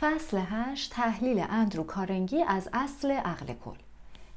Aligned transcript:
فصل 0.00 0.38
8 0.50 0.92
تحلیل 0.92 1.44
اندرو 1.50 1.84
کارنگی 1.84 2.42
از 2.42 2.68
اصل 2.72 3.10
عقل 3.10 3.46
کل. 3.64 3.76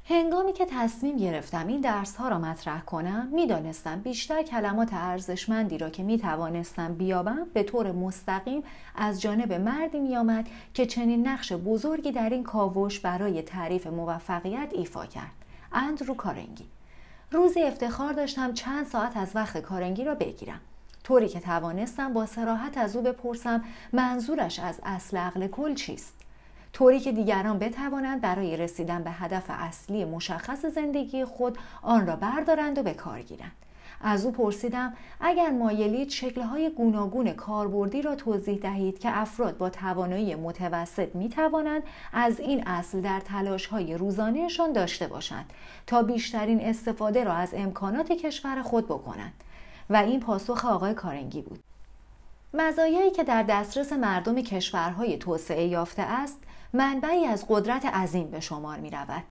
هنگامی 0.08 0.52
که 0.52 0.66
تصمیم 0.70 1.16
گرفتم 1.16 1.66
این 1.66 1.80
درس 1.80 2.16
ها 2.16 2.28
را 2.28 2.38
مطرح 2.38 2.80
کنم 2.80 3.28
می‌دانستم 3.32 4.00
بیشتر 4.00 4.42
کلمات 4.42 4.88
ارزشمندی 4.92 5.78
را 5.78 5.90
که 5.90 6.02
می 6.02 6.18
توانستم 6.18 6.94
بیابم 6.94 7.46
به 7.54 7.62
طور 7.62 7.92
مستقیم 7.92 8.62
از 8.94 9.20
جانب 9.20 9.52
مردی 9.52 9.98
می 9.98 10.16
آمد 10.16 10.48
که 10.74 10.86
چنین 10.86 11.28
نقش 11.28 11.52
بزرگی 11.52 12.12
در 12.12 12.30
این 12.30 12.42
کاوش 12.42 13.00
برای 13.00 13.42
تعریف 13.42 13.86
موفقیت 13.86 14.68
ایفا 14.72 15.06
کرد. 15.06 15.32
اندرو 15.72 16.14
کارنگی. 16.14 16.64
روزی 17.30 17.62
افتخار 17.62 18.12
داشتم 18.12 18.52
چند 18.52 18.86
ساعت 18.86 19.16
از 19.16 19.36
وقت 19.36 19.58
کارنگی 19.58 20.04
را 20.04 20.14
بگیرم. 20.14 20.60
طوری 21.04 21.28
که 21.28 21.40
توانستم 21.40 22.12
با 22.12 22.26
سراحت 22.26 22.78
از 22.78 22.96
او 22.96 23.02
بپرسم 23.02 23.64
منظورش 23.92 24.60
از 24.60 24.80
اصل 24.84 25.16
عقل 25.16 25.46
کل 25.46 25.74
چیست؟ 25.74 26.14
طوری 26.72 27.00
که 27.00 27.12
دیگران 27.12 27.58
بتوانند 27.58 28.20
برای 28.20 28.56
رسیدن 28.56 29.02
به 29.02 29.10
هدف 29.10 29.44
اصلی 29.48 30.04
مشخص 30.04 30.66
زندگی 30.66 31.24
خود 31.24 31.58
آن 31.82 32.06
را 32.06 32.16
بردارند 32.16 32.78
و 32.78 32.82
به 32.82 32.94
کار 32.94 33.22
گیرند. 33.22 33.52
از 34.00 34.24
او 34.24 34.32
پرسیدم 34.32 34.92
اگر 35.20 35.50
مایلید 35.50 36.10
شکلهای 36.10 36.70
گوناگون 36.70 37.32
کاربردی 37.32 38.02
را 38.02 38.14
توضیح 38.14 38.58
دهید 38.58 38.98
که 38.98 39.18
افراد 39.18 39.58
با 39.58 39.70
توانایی 39.70 40.34
متوسط 40.34 41.14
می 41.14 41.28
توانند 41.28 41.82
از 42.12 42.40
این 42.40 42.68
اصل 42.68 43.00
در 43.00 43.20
تلاشهای 43.20 43.94
روزانهشان 43.94 44.72
داشته 44.72 45.06
باشند 45.06 45.52
تا 45.86 46.02
بیشترین 46.02 46.60
استفاده 46.60 47.24
را 47.24 47.32
از 47.32 47.54
امکانات 47.54 48.12
کشور 48.12 48.62
خود 48.62 48.84
بکنند. 48.84 49.43
و 49.90 49.96
این 49.96 50.20
پاسخ 50.20 50.64
آقای 50.64 50.94
کارنگی 50.94 51.42
بود 51.42 51.60
مزایایی 52.54 53.10
که 53.10 53.24
در 53.24 53.42
دسترس 53.42 53.92
مردم 53.92 54.40
کشورهای 54.40 55.18
توسعه 55.18 55.66
یافته 55.66 56.02
است 56.02 56.38
منبعی 56.72 57.26
از 57.26 57.44
قدرت 57.48 57.86
عظیم 57.86 58.30
به 58.30 58.40
شمار 58.40 58.78
می 58.78 58.90
رود. 58.90 59.22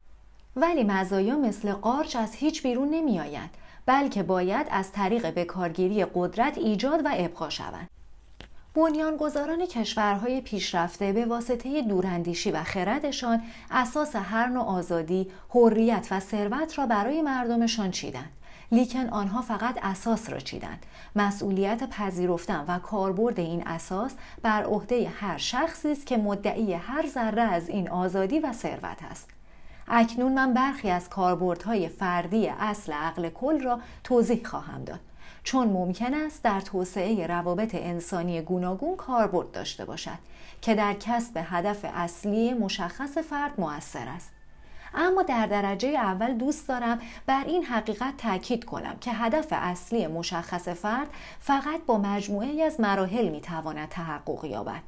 ولی 0.55 0.83
مزایا 0.83 1.37
مثل 1.37 1.73
قارچ 1.73 2.15
از 2.15 2.35
هیچ 2.35 2.63
بیرون 2.63 2.89
نمی 2.89 3.19
آید 3.19 3.49
بلکه 3.85 4.23
باید 4.23 4.67
از 4.71 4.91
طریق 4.91 5.29
بکارگیری 5.29 6.05
قدرت 6.05 6.57
ایجاد 6.57 7.05
و 7.05 7.09
ابقا 7.13 7.49
شوند. 7.49 7.89
بنیانگذاران 8.75 9.65
کشورهای 9.65 10.41
پیشرفته 10.41 11.11
به 11.11 11.25
واسطه 11.25 11.81
دوراندیشی 11.81 12.51
و 12.51 12.63
خردشان 12.63 13.41
اساس 13.71 14.15
هر 14.15 14.47
نوع 14.47 14.63
آزادی، 14.63 15.31
حریت 15.49 16.07
و 16.11 16.19
ثروت 16.19 16.77
را 16.77 16.85
برای 16.85 17.21
مردمشان 17.21 17.91
چیدند. 17.91 18.31
لیکن 18.73 19.09
آنها 19.09 19.41
فقط 19.41 19.79
اساس 19.81 20.29
را 20.29 20.39
چیدند. 20.39 20.85
مسئولیت 21.15 21.89
پذیرفتن 21.89 22.65
و 22.67 22.79
کاربرد 22.79 23.39
این 23.39 23.67
اساس 23.67 24.13
بر 24.41 24.63
عهده 24.63 25.09
هر 25.09 25.37
شخصی 25.37 25.91
است 25.91 26.05
که 26.05 26.17
مدعی 26.17 26.73
هر 26.73 27.07
ذره 27.07 27.41
از 27.41 27.69
این 27.69 27.89
آزادی 27.89 28.39
و 28.39 28.53
ثروت 28.53 29.03
است. 29.11 29.29
اکنون 29.87 30.33
من 30.33 30.53
برخی 30.53 30.89
از 30.89 31.09
کاربردهای 31.09 31.89
فردی 31.89 32.47
اصل 32.47 32.93
عقل 32.93 33.29
کل 33.29 33.63
را 33.63 33.79
توضیح 34.03 34.45
خواهم 34.45 34.83
داد. 34.83 34.99
چون 35.43 35.67
ممکن 35.67 36.13
است 36.13 36.43
در 36.43 36.61
توسعه 36.61 37.27
روابط 37.27 37.75
انسانی 37.75 38.41
گوناگون 38.41 38.95
کاربرد 38.95 39.51
داشته 39.51 39.85
باشد 39.85 40.19
که 40.61 40.75
در 40.75 40.93
کسب 40.93 41.39
هدف 41.43 41.85
اصلی 41.93 42.53
مشخص 42.53 43.17
فرد 43.17 43.51
موثر 43.57 44.07
است. 44.07 44.29
اما 44.95 45.23
در 45.23 45.45
درجه 45.45 45.89
اول 45.89 46.33
دوست 46.33 46.67
دارم 46.67 46.99
بر 47.25 47.43
این 47.47 47.63
حقیقت 47.63 48.17
تاکید 48.17 48.65
کنم 48.65 48.97
که 49.01 49.11
هدف 49.11 49.47
اصلی 49.51 50.07
مشخص 50.07 50.69
فرد 50.69 51.07
فقط 51.39 51.81
با 51.87 51.97
مجموعه 51.97 52.63
از 52.63 52.79
مراحل 52.79 53.29
می‌تواند 53.29 53.89
تحقق 53.89 54.45
یابد. 54.45 54.81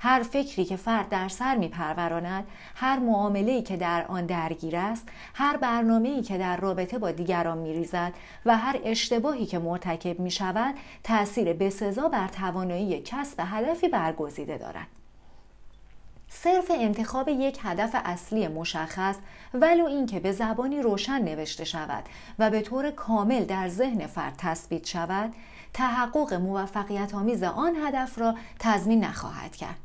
هر 0.00 0.22
فکری 0.22 0.64
که 0.64 0.76
فرد 0.76 1.08
در 1.08 1.28
سر 1.28 1.56
میپروراند 1.56 2.44
هر 2.74 2.98
معامله‌ای 2.98 3.62
که 3.62 3.76
در 3.76 4.06
آن 4.08 4.26
درگیر 4.26 4.76
است 4.76 5.08
هر 5.34 5.56
برنامه‌ای 5.56 6.22
که 6.22 6.38
در 6.38 6.56
رابطه 6.56 6.98
با 6.98 7.10
دیگران 7.10 7.58
میریزد 7.58 8.12
و 8.46 8.56
هر 8.56 8.80
اشتباهی 8.84 9.46
که 9.46 9.58
مرتکب 9.58 10.20
می 10.20 10.30
شود 10.30 10.74
تأثیر 11.02 11.52
بسزا 11.52 12.08
بر 12.08 12.28
توانایی 12.28 13.02
کسب 13.02 13.40
هدفی 13.40 13.88
برگزیده 13.88 14.58
دارد. 14.58 15.01
صرف 16.34 16.70
انتخاب 16.70 17.28
یک 17.28 17.58
هدف 17.62 17.90
اصلی 18.04 18.48
مشخص 18.48 19.16
ولو 19.54 19.86
اینکه 19.86 20.20
به 20.20 20.32
زبانی 20.32 20.82
روشن 20.82 21.22
نوشته 21.22 21.64
شود 21.64 22.04
و 22.38 22.50
به 22.50 22.60
طور 22.60 22.90
کامل 22.90 23.44
در 23.44 23.68
ذهن 23.68 24.06
فرد 24.06 24.34
تثبیت 24.38 24.86
شود 24.86 25.34
تحقق 25.72 26.34
موفقیت 26.34 27.14
آمیز 27.14 27.42
آن 27.42 27.76
هدف 27.76 28.18
را 28.18 28.34
تضمین 28.58 29.04
نخواهد 29.04 29.56
کرد 29.56 29.76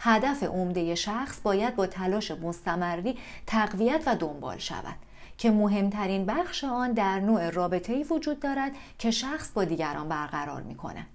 هدف 0.00 0.42
عمده 0.42 0.94
شخص 0.94 1.40
باید 1.40 1.76
با 1.76 1.86
تلاش 1.86 2.30
مستمری 2.30 3.18
تقویت 3.46 4.02
و 4.06 4.16
دنبال 4.16 4.58
شود 4.58 4.96
که 5.38 5.50
مهمترین 5.50 6.26
بخش 6.26 6.64
آن 6.64 6.92
در 6.92 7.20
نوع 7.20 7.50
رابطه‌ای 7.50 8.02
وجود 8.02 8.40
دارد 8.40 8.72
که 8.98 9.10
شخص 9.10 9.50
با 9.50 9.64
دیگران 9.64 10.08
برقرار 10.08 10.62
می 10.62 10.74
کند. 10.74 11.06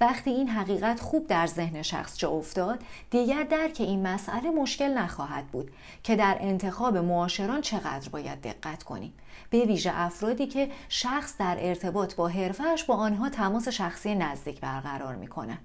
وقتی 0.00 0.30
این 0.30 0.48
حقیقت 0.48 1.00
خوب 1.00 1.26
در 1.26 1.46
ذهن 1.46 1.82
شخص 1.82 2.18
جا 2.18 2.30
افتاد 2.30 2.78
دیگر 3.10 3.42
درک 3.42 3.76
این 3.78 4.06
مسئله 4.06 4.50
مشکل 4.50 4.88
نخواهد 4.88 5.46
بود 5.46 5.70
که 6.02 6.16
در 6.16 6.36
انتخاب 6.40 6.96
معاشران 6.96 7.60
چقدر 7.60 8.08
باید 8.08 8.40
دقت 8.40 8.82
کنیم. 8.82 9.12
به 9.50 9.64
ویژه 9.64 9.92
افرادی 9.94 10.46
که 10.46 10.70
شخص 10.88 11.36
در 11.38 11.56
ارتباط 11.60 12.14
با 12.14 12.28
حرفش 12.28 12.84
با 12.84 12.94
آنها 12.94 13.28
تماس 13.28 13.68
شخصی 13.68 14.14
نزدیک 14.14 14.60
برقرار 14.60 15.14
می‌کنه. 15.14 15.58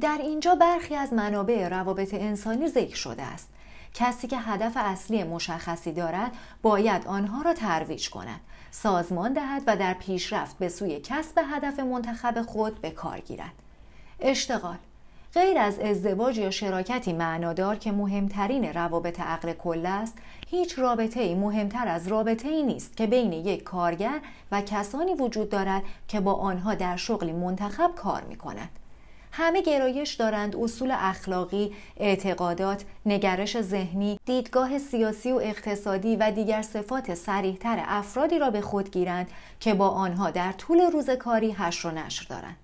در 0.00 0.18
اینجا 0.20 0.54
برخی 0.54 0.94
از 0.94 1.12
منابع 1.12 1.68
روابط 1.68 2.14
انسانی 2.14 2.68
ذکر 2.68 2.96
شده 2.96 3.22
است. 3.22 3.48
کسی 3.98 4.26
که 4.26 4.38
هدف 4.38 4.72
اصلی 4.76 5.24
مشخصی 5.24 5.92
دارد 5.92 6.32
باید 6.62 7.06
آنها 7.06 7.42
را 7.42 7.54
ترویج 7.54 8.10
کند 8.10 8.40
سازمان 8.70 9.32
دهد 9.32 9.62
و 9.66 9.76
در 9.76 9.94
پیشرفت 9.94 10.58
به 10.58 10.68
سوی 10.68 11.00
کسب 11.00 11.40
هدف 11.50 11.80
منتخب 11.80 12.42
خود 12.42 12.80
به 12.80 12.90
کار 12.90 13.20
گیرد 13.20 13.52
اشتغال 14.20 14.76
غیر 15.34 15.58
از 15.58 15.78
ازدواج 15.78 16.38
یا 16.38 16.50
شراکتی 16.50 17.12
معنادار 17.12 17.76
که 17.76 17.92
مهمترین 17.92 18.64
روابط 18.64 19.20
عقل 19.20 19.52
کل 19.52 19.86
است 19.86 20.18
هیچ 20.46 20.78
رابطه 20.78 21.20
ای 21.20 21.34
مهمتر 21.34 21.88
از 21.88 22.08
رابطه 22.08 22.48
ای 22.48 22.62
نیست 22.62 22.96
که 22.96 23.06
بین 23.06 23.32
یک 23.32 23.62
کارگر 23.62 24.20
و 24.52 24.60
کسانی 24.60 25.14
وجود 25.14 25.48
دارد 25.50 25.82
که 26.08 26.20
با 26.20 26.34
آنها 26.34 26.74
در 26.74 26.96
شغلی 26.96 27.32
منتخب 27.32 27.90
کار 27.94 28.22
می 28.22 28.36
کند. 28.36 28.68
همه 29.38 29.62
گرایش 29.62 30.14
دارند 30.14 30.56
اصول 30.56 30.90
اخلاقی، 30.94 31.72
اعتقادات، 31.96 32.84
نگرش 33.06 33.60
ذهنی، 33.60 34.18
دیدگاه 34.24 34.78
سیاسی 34.78 35.32
و 35.32 35.36
اقتصادی 35.36 36.16
و 36.16 36.30
دیگر 36.30 36.62
صفات 36.62 37.14
سریحتر 37.14 37.84
افرادی 37.86 38.38
را 38.38 38.50
به 38.50 38.60
خود 38.60 38.90
گیرند 38.90 39.30
که 39.60 39.74
با 39.74 39.88
آنها 39.88 40.30
در 40.30 40.52
طول 40.52 40.80
روز 40.80 41.10
کاری 41.10 41.50
هش 41.50 41.84
و 41.84 41.90
نشر 41.90 42.26
دارند. 42.28 42.56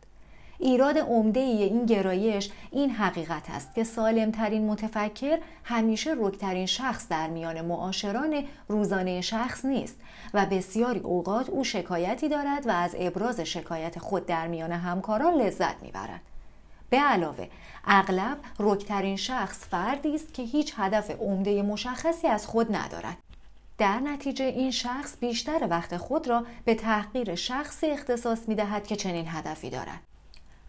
ایراد 0.59 0.99
عمده 0.99 1.41
این 1.41 1.87
گرایش 1.87 2.51
این 2.71 2.91
حقیقت 2.91 3.51
است 3.51 3.75
که 3.75 3.85
سالمترین 3.85 4.67
متفکر 4.67 5.39
همیشه 5.65 6.15
رکترین 6.19 6.67
شخص 6.67 7.09
در 7.09 7.27
میان 7.27 7.61
معاشران 7.61 8.45
روزانه 8.69 9.21
شخص 9.21 9.65
نیست 9.65 9.97
و 10.35 10.47
بسیاری 10.47 11.01
اوقات 11.01 11.51
او 11.51 11.65
شکایتی 11.65 12.29
دارد 12.29 12.67
و 12.67 12.71
از 12.71 12.97
ابراز 12.99 13.41
شکایت 13.41 13.99
خود 13.99 14.27
در 14.27 14.47
میان 14.47 14.73
همکاران 14.73 15.35
لذت 15.35 15.83
می‌برد. 15.83 16.21
به 16.93 16.99
علاوه 16.99 17.49
اغلب 17.85 18.39
رکترین 18.59 19.17
شخص 19.17 19.65
فردی 19.65 20.15
است 20.15 20.35
که 20.35 20.43
هیچ 20.43 20.75
هدف 20.77 21.11
عمده 21.11 21.63
مشخصی 21.63 22.29
از 22.29 22.47
خود 22.47 22.77
ندارد. 22.77 23.17
در 23.79 24.01
نتیجه 24.01 24.45
این 24.45 24.71
شخص 24.71 25.17
بیشتر 25.21 25.67
وقت 25.71 25.97
خود 25.97 26.29
را 26.29 26.47
به 26.65 26.75
تحقیر 26.75 27.35
شخصی 27.35 27.87
اختصاص 27.87 28.49
می 28.49 28.55
دهد 28.55 28.87
که 28.87 28.97
چنین 28.97 29.25
هدفی 29.29 29.71
دارد. 29.71 30.01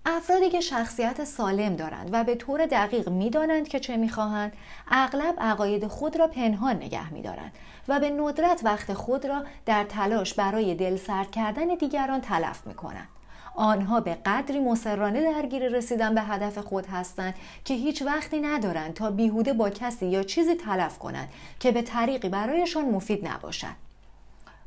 افرادی 0.06 0.50
که 0.50 0.62
شخصیت 0.62 1.24
سالم 1.24 1.76
دارند 1.76 2.10
و 2.12 2.24
به 2.24 2.36
طور 2.36 2.66
دقیق 2.66 3.10
می‌دانند 3.10 3.68
که 3.68 3.80
چه 3.80 3.98
می‌خواهند 3.98 4.54
اغلب 4.92 5.36
عقاید 5.40 5.88
خود 5.88 6.20
را 6.20 6.28
پنهان 6.28 6.76
نگه 6.76 7.14
میدارند 7.14 7.52
و 7.88 8.00
به 8.00 8.10
ندرت 8.10 8.62
وقت 8.64 8.94
خود 8.94 9.26
را 9.26 9.44
در 9.66 9.84
تلاش 9.84 10.34
برای 10.34 10.76
دلسرد 10.76 11.32
کردن 11.32 11.76
دیگران 11.76 12.22
تلف 12.22 12.68
می‌کنند. 12.68 13.08
آنها 13.56 14.00
به 14.00 14.18
قدری 14.26 14.60
مسررانه 14.60 15.22
درگیر 15.22 15.68
رسیدن 15.68 16.16
به 16.16 16.22
هدف 16.22 16.58
خود 16.58 16.86
هستند 16.86 17.34
که 17.66 17.74
هیچ 17.74 18.02
وقتی 18.02 18.40
ندارند 18.40 18.94
تا 18.94 19.12
بیهوده 19.12 19.54
با 19.54 19.70
کسی 19.70 20.06
یا 20.06 20.24
چیزی 20.24 20.56
تلف 20.56 21.00
کنند 21.00 21.30
که 21.60 21.72
به 21.72 21.82
طریقی 21.82 22.30
برایشان 22.30 22.86
مفید 22.86 23.28
نباشد. 23.28 23.93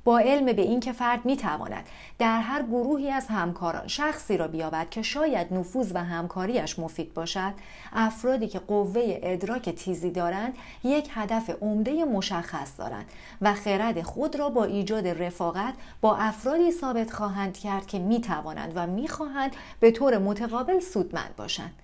با 0.07 0.19
علم 0.19 0.53
به 0.53 0.63
اینکه 0.63 0.93
فرد 0.93 1.27
می 1.27 1.37
تواند 1.37 1.85
در 2.19 2.41
هر 2.41 2.63
گروهی 2.63 3.11
از 3.11 3.27
همکاران 3.27 3.87
شخصی 3.87 4.37
را 4.37 4.49
بیابد 4.49 4.91
که 4.91 5.03
شاید 5.03 5.55
نفوذ 5.55 5.93
و 5.95 6.05
همکاریش 6.05 6.79
مفید 6.79 7.15
باشد 7.15 7.53
افرادی 7.93 8.49
که 8.49 8.59
قوه 8.59 9.21
ادراک 9.23 9.71
تیزی 9.71 10.11
دارند 10.11 10.55
یک 10.85 11.11
هدف 11.15 11.51
عمده 11.61 12.05
مشخص 12.05 12.79
دارند 12.79 13.07
و 13.41 13.55
خرد 13.55 14.03
خود 14.03 14.37
را 14.37 14.49
با 14.49 14.65
ایجاد 14.65 15.09
رفاقت 15.09 15.75
با 16.01 16.17
افرادی 16.17 16.73
ثابت 16.73 17.11
خواهند 17.11 17.59
کرد 17.59 17.87
که 17.87 17.99
می 17.99 18.21
توانند 18.21 18.73
و 18.75 18.87
می 18.87 19.09
خواهند 19.09 19.57
به 19.81 19.91
طور 19.91 20.19
متقابل 20.19 20.81
سودمند 20.81 21.37
باشند. 21.37 21.75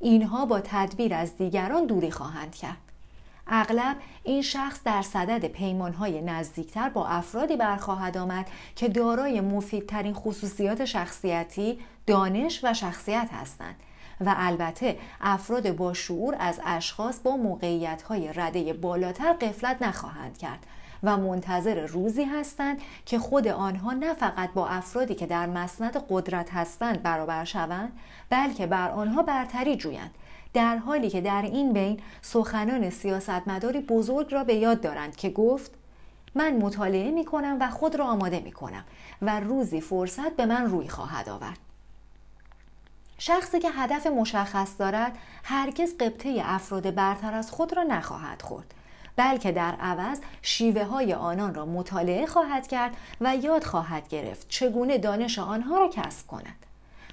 اینها 0.00 0.46
با 0.46 0.60
تدبیر 0.60 1.14
از 1.14 1.36
دیگران 1.36 1.86
دوری 1.86 2.10
خواهند 2.10 2.54
کرد. 2.54 2.85
اغلب 3.46 3.96
این 4.24 4.42
شخص 4.42 4.80
در 4.84 5.02
صدد 5.02 5.44
پیمانهای 5.44 6.22
نزدیکتر 6.22 6.88
با 6.88 7.06
افرادی 7.06 7.56
برخواهد 7.56 8.16
آمد 8.16 8.46
که 8.76 8.88
دارای 8.88 9.40
مفیدترین 9.40 10.14
خصوصیات 10.14 10.84
شخصیتی، 10.84 11.78
دانش 12.06 12.60
و 12.64 12.74
شخصیت 12.74 13.28
هستند 13.32 13.76
و 14.20 14.34
البته 14.36 14.98
افراد 15.20 15.76
با 15.76 15.94
شعور 15.94 16.36
از 16.38 16.60
اشخاص 16.64 17.20
با 17.20 17.36
موقعیت‌های 17.36 18.32
رده 18.32 18.72
بالاتر 18.72 19.32
قفلت 19.32 19.82
نخواهند 19.82 20.38
کرد 20.38 20.66
و 21.02 21.16
منتظر 21.16 21.86
روزی 21.86 22.24
هستند 22.24 22.78
که 23.06 23.18
خود 23.18 23.48
آنها 23.48 23.92
نه 23.92 24.14
فقط 24.14 24.52
با 24.52 24.68
افرادی 24.68 25.14
که 25.14 25.26
در 25.26 25.46
مسند 25.46 26.04
قدرت 26.08 26.54
هستند 26.54 27.02
برابر 27.02 27.44
شوند 27.44 27.92
بلکه 28.30 28.66
بر 28.66 28.90
آنها 28.90 29.22
برتری 29.22 29.76
جویند 29.76 30.10
در 30.56 30.76
حالی 30.76 31.10
که 31.10 31.20
در 31.20 31.42
این 31.42 31.72
بین 31.72 32.00
سخنان 32.22 32.90
سیاستمداری 32.90 33.80
بزرگ 33.80 34.34
را 34.34 34.44
به 34.44 34.54
یاد 34.54 34.80
دارند 34.80 35.16
که 35.16 35.30
گفت 35.30 35.70
من 36.34 36.56
مطالعه 36.56 37.10
می 37.10 37.24
کنم 37.24 37.56
و 37.60 37.70
خود 37.70 37.96
را 37.96 38.04
آماده 38.04 38.40
می 38.40 38.52
کنم 38.52 38.84
و 39.22 39.40
روزی 39.40 39.80
فرصت 39.80 40.36
به 40.36 40.46
من 40.46 40.66
روی 40.66 40.88
خواهد 40.88 41.28
آورد. 41.28 41.58
شخصی 43.18 43.60
که 43.60 43.70
هدف 43.70 44.06
مشخص 44.06 44.78
دارد 44.78 45.18
هرگز 45.44 45.96
قبطه 45.96 46.42
افراد 46.44 46.94
برتر 46.94 47.34
از 47.34 47.50
خود 47.50 47.76
را 47.76 47.82
نخواهد 47.82 48.42
خورد 48.42 48.74
بلکه 49.16 49.52
در 49.52 49.74
عوض 49.80 50.20
شیوه 50.42 50.84
های 50.84 51.14
آنان 51.14 51.54
را 51.54 51.66
مطالعه 51.66 52.26
خواهد 52.26 52.66
کرد 52.66 52.96
و 53.20 53.36
یاد 53.36 53.64
خواهد 53.64 54.08
گرفت 54.08 54.48
چگونه 54.48 54.98
دانش 54.98 55.38
آنها 55.38 55.78
را 55.78 55.88
کسب 55.88 56.26
کند. 56.26 56.65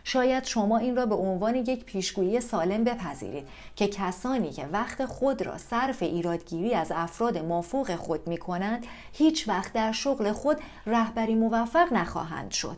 شاید 0.03 0.43
شما 0.43 0.77
این 0.77 0.95
را 0.95 1.05
به 1.05 1.15
عنوان 1.15 1.55
یک 1.55 1.85
پیشگویی 1.85 2.41
سالم 2.41 2.83
بپذیرید 2.83 3.47
که 3.75 3.87
کسانی 3.87 4.51
که 4.51 4.65
وقت 4.65 5.05
خود 5.05 5.41
را 5.41 5.57
صرف 5.57 6.03
ایرادگیری 6.03 6.73
از 6.73 6.91
افراد 6.95 7.37
مافوق 7.37 7.95
خود 7.95 8.27
می 8.27 8.37
کنند 8.37 8.85
هیچ 9.13 9.47
وقت 9.47 9.73
در 9.73 9.91
شغل 9.91 10.31
خود 10.31 10.57
رهبری 10.85 11.35
موفق 11.35 11.93
نخواهند 11.93 12.51
شد. 12.51 12.77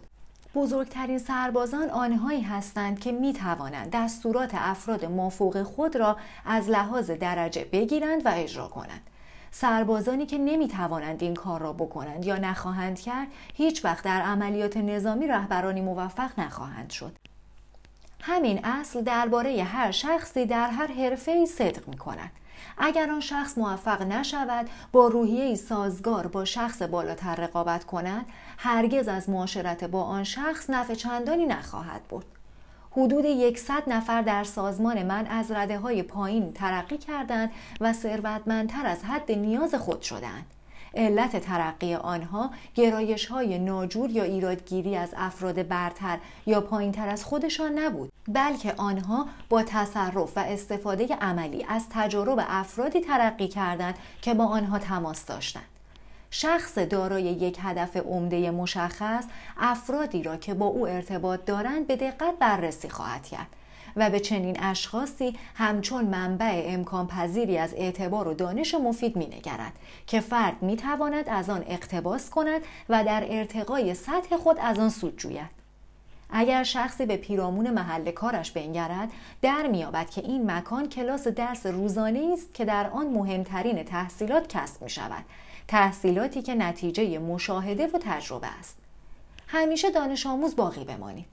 بزرگترین 0.56 1.18
سربازان 1.18 1.89
آنهایی 1.89 2.42
هستند 2.42 3.00
که 3.00 3.12
می 3.12 3.33
توانند 3.33 3.89
دستورات 3.94 4.51
افراد 4.54 5.06
مافوق 5.06 5.63
خود 5.63 5.95
را 5.95 6.18
از 6.45 6.69
لحاظ 6.69 7.12
درجه 7.12 7.66
بگیرند 7.72 8.25
و 8.25 8.31
اجرا 8.36 8.68
کنند. 8.68 9.01
سربازانی 9.57 10.25
که 10.25 10.37
نمی 10.37 10.67
توانند 10.67 11.23
این 11.23 11.33
کار 11.33 11.61
را 11.61 11.73
بکنند 11.73 12.25
یا 12.25 12.37
نخواهند 12.37 12.99
کرد 12.99 13.27
هیچ 13.53 13.85
وقت 13.85 14.03
در 14.03 14.21
عملیات 14.21 14.77
نظامی 14.77 15.27
رهبرانی 15.27 15.81
موفق 15.81 16.39
نخواهند 16.39 16.89
شد 16.89 17.15
همین 18.21 18.65
اصل 18.65 19.01
درباره 19.01 19.63
هر 19.63 19.91
شخصی 19.91 20.45
در 20.45 20.69
هر 20.69 20.87
حرفه 20.87 21.31
ای 21.31 21.45
صدق 21.45 21.87
می 21.87 21.97
کند. 21.97 22.31
اگر 22.77 23.09
آن 23.09 23.19
شخص 23.19 23.57
موفق 23.57 24.01
نشود 24.01 24.69
با 24.91 25.07
روحیه 25.07 25.55
سازگار 25.55 26.27
با 26.27 26.45
شخص 26.45 26.81
بالاتر 26.81 27.35
رقابت 27.35 27.83
کند 27.83 28.25
هرگز 28.57 29.07
از 29.07 29.29
معاشرت 29.29 29.83
با 29.83 30.03
آن 30.03 30.23
شخص 30.23 30.69
نفع 30.69 30.93
چندانی 30.93 31.45
نخواهد 31.45 32.01
بود 32.09 32.25
حدود 32.97 33.25
یکصد 33.25 33.83
نفر 33.88 34.21
در 34.21 34.44
سازمان 34.44 35.03
من 35.03 35.27
از 35.27 35.51
رده 35.51 35.80
های 35.80 36.03
پایین 36.03 36.53
ترقی 36.53 36.97
کردند 36.97 37.51
و 37.81 37.94
ثروتمندتر 37.94 38.86
از 38.86 39.03
حد 39.03 39.31
نیاز 39.31 39.75
خود 39.75 40.01
شدند. 40.01 40.45
علت 40.94 41.38
ترقی 41.38 41.94
آنها 41.94 42.50
گرایش 42.75 43.25
های 43.25 43.59
ناجور 43.59 44.09
یا 44.09 44.24
ایرادگیری 44.24 44.95
از 44.95 45.13
افراد 45.18 45.68
برتر 45.68 46.18
یا 46.45 46.62
پایینتر 46.62 47.07
از 47.07 47.24
خودشان 47.24 47.80
نبود 47.80 48.12
بلکه 48.27 48.74
آنها 48.77 49.27
با 49.50 49.63
تصرف 49.63 50.38
و 50.38 50.39
استفاده 50.39 51.15
عملی 51.15 51.65
از 51.69 51.86
تجارب 51.89 52.39
افرادی 52.48 53.01
ترقی 53.01 53.48
کردند 53.48 53.95
که 54.21 54.33
با 54.33 54.45
آنها 54.45 54.80
تماس 54.80 55.25
داشتند 55.25 55.75
شخص 56.31 56.77
دارای 56.77 57.24
یک 57.24 57.57
هدف 57.62 57.98
عمده 57.98 58.51
مشخص 58.51 59.25
افرادی 59.57 60.24
را 60.24 60.38
که 60.38 60.54
با 60.54 60.66
او 60.66 60.88
ارتباط 60.88 61.45
دارند 61.45 61.88
به 61.88 61.95
دقت 61.95 62.39
بررسی 62.39 62.89
خواهد 62.89 63.27
کرد 63.27 63.48
و 63.95 64.10
به 64.10 64.19
چنین 64.19 64.60
اشخاصی 64.60 65.38
همچون 65.56 66.06
منبع 66.06 66.63
امکان 66.68 67.07
پذیری 67.07 67.57
از 67.57 67.74
اعتبار 67.74 68.27
و 68.27 68.33
دانش 68.33 68.75
مفید 68.75 69.16
می 69.16 69.25
نگرد 69.25 69.74
که 70.07 70.19
فرد 70.19 70.63
می 70.63 70.75
تواند 70.75 71.30
از 71.30 71.50
آن 71.50 71.63
اقتباس 71.68 72.30
کند 72.30 72.62
و 72.89 73.04
در 73.04 73.25
ارتقای 73.30 73.94
سطح 73.94 74.38
خود 74.38 74.57
از 74.60 74.80
آن 74.80 74.89
سود 74.89 75.18
جوید. 75.18 75.66
اگر 76.30 76.63
شخصی 76.63 77.06
به 77.06 77.18
پیرامون 77.18 77.69
محل 77.69 78.12
کارش 78.12 78.51
بنگرد 78.51 79.12
در 79.42 79.68
میابد 79.68 80.10
که 80.10 80.22
این 80.22 80.51
مکان 80.51 80.89
کلاس 80.89 81.27
درس 81.27 81.66
روزانه 81.66 82.30
است 82.33 82.54
که 82.54 82.66
در 82.66 82.89
آن 82.89 83.07
مهمترین 83.07 83.83
تحصیلات 83.83 84.48
کسب 84.48 84.83
می 84.83 84.89
شود 84.89 85.25
تحصیلاتی 85.67 86.41
که 86.41 86.56
نتیجه 86.56 87.19
مشاهده 87.19 87.88
و 87.88 88.00
تجربه 88.01 88.47
است. 88.59 88.77
همیشه 89.47 89.91
دانش 89.91 90.25
آموز 90.25 90.56
باقی 90.56 90.83
بمانید 90.83 91.25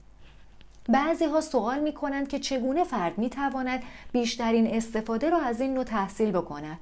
بعضی 0.89 1.25
ها 1.25 1.41
سوال 1.41 1.79
می 1.79 1.93
کنند 1.93 2.27
که 2.27 2.39
چگونه 2.39 2.83
فرد 2.83 3.17
می 3.17 3.29
تواند 3.29 3.83
بیشترین 4.11 4.67
استفاده 4.67 5.29
را 5.29 5.37
از 5.37 5.61
این 5.61 5.73
نوع 5.73 5.83
تحصیل 5.83 6.31
بکند. 6.31 6.77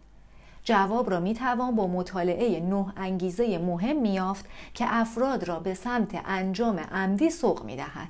جواب 0.64 1.10
را 1.10 1.20
می 1.20 1.34
توان 1.34 1.76
با 1.76 1.88
مطالعه 1.88 2.60
نه 2.60 2.94
انگیزه 2.98 3.58
مهم 3.58 4.06
یافت 4.06 4.46
که 4.74 4.86
افراد 4.88 5.44
را 5.44 5.60
به 5.60 5.74
سمت 5.74 6.22
انجام 6.26 6.80
عمدی 6.80 7.30
سوق 7.30 7.64
می 7.64 7.76
دهد. 7.76 8.08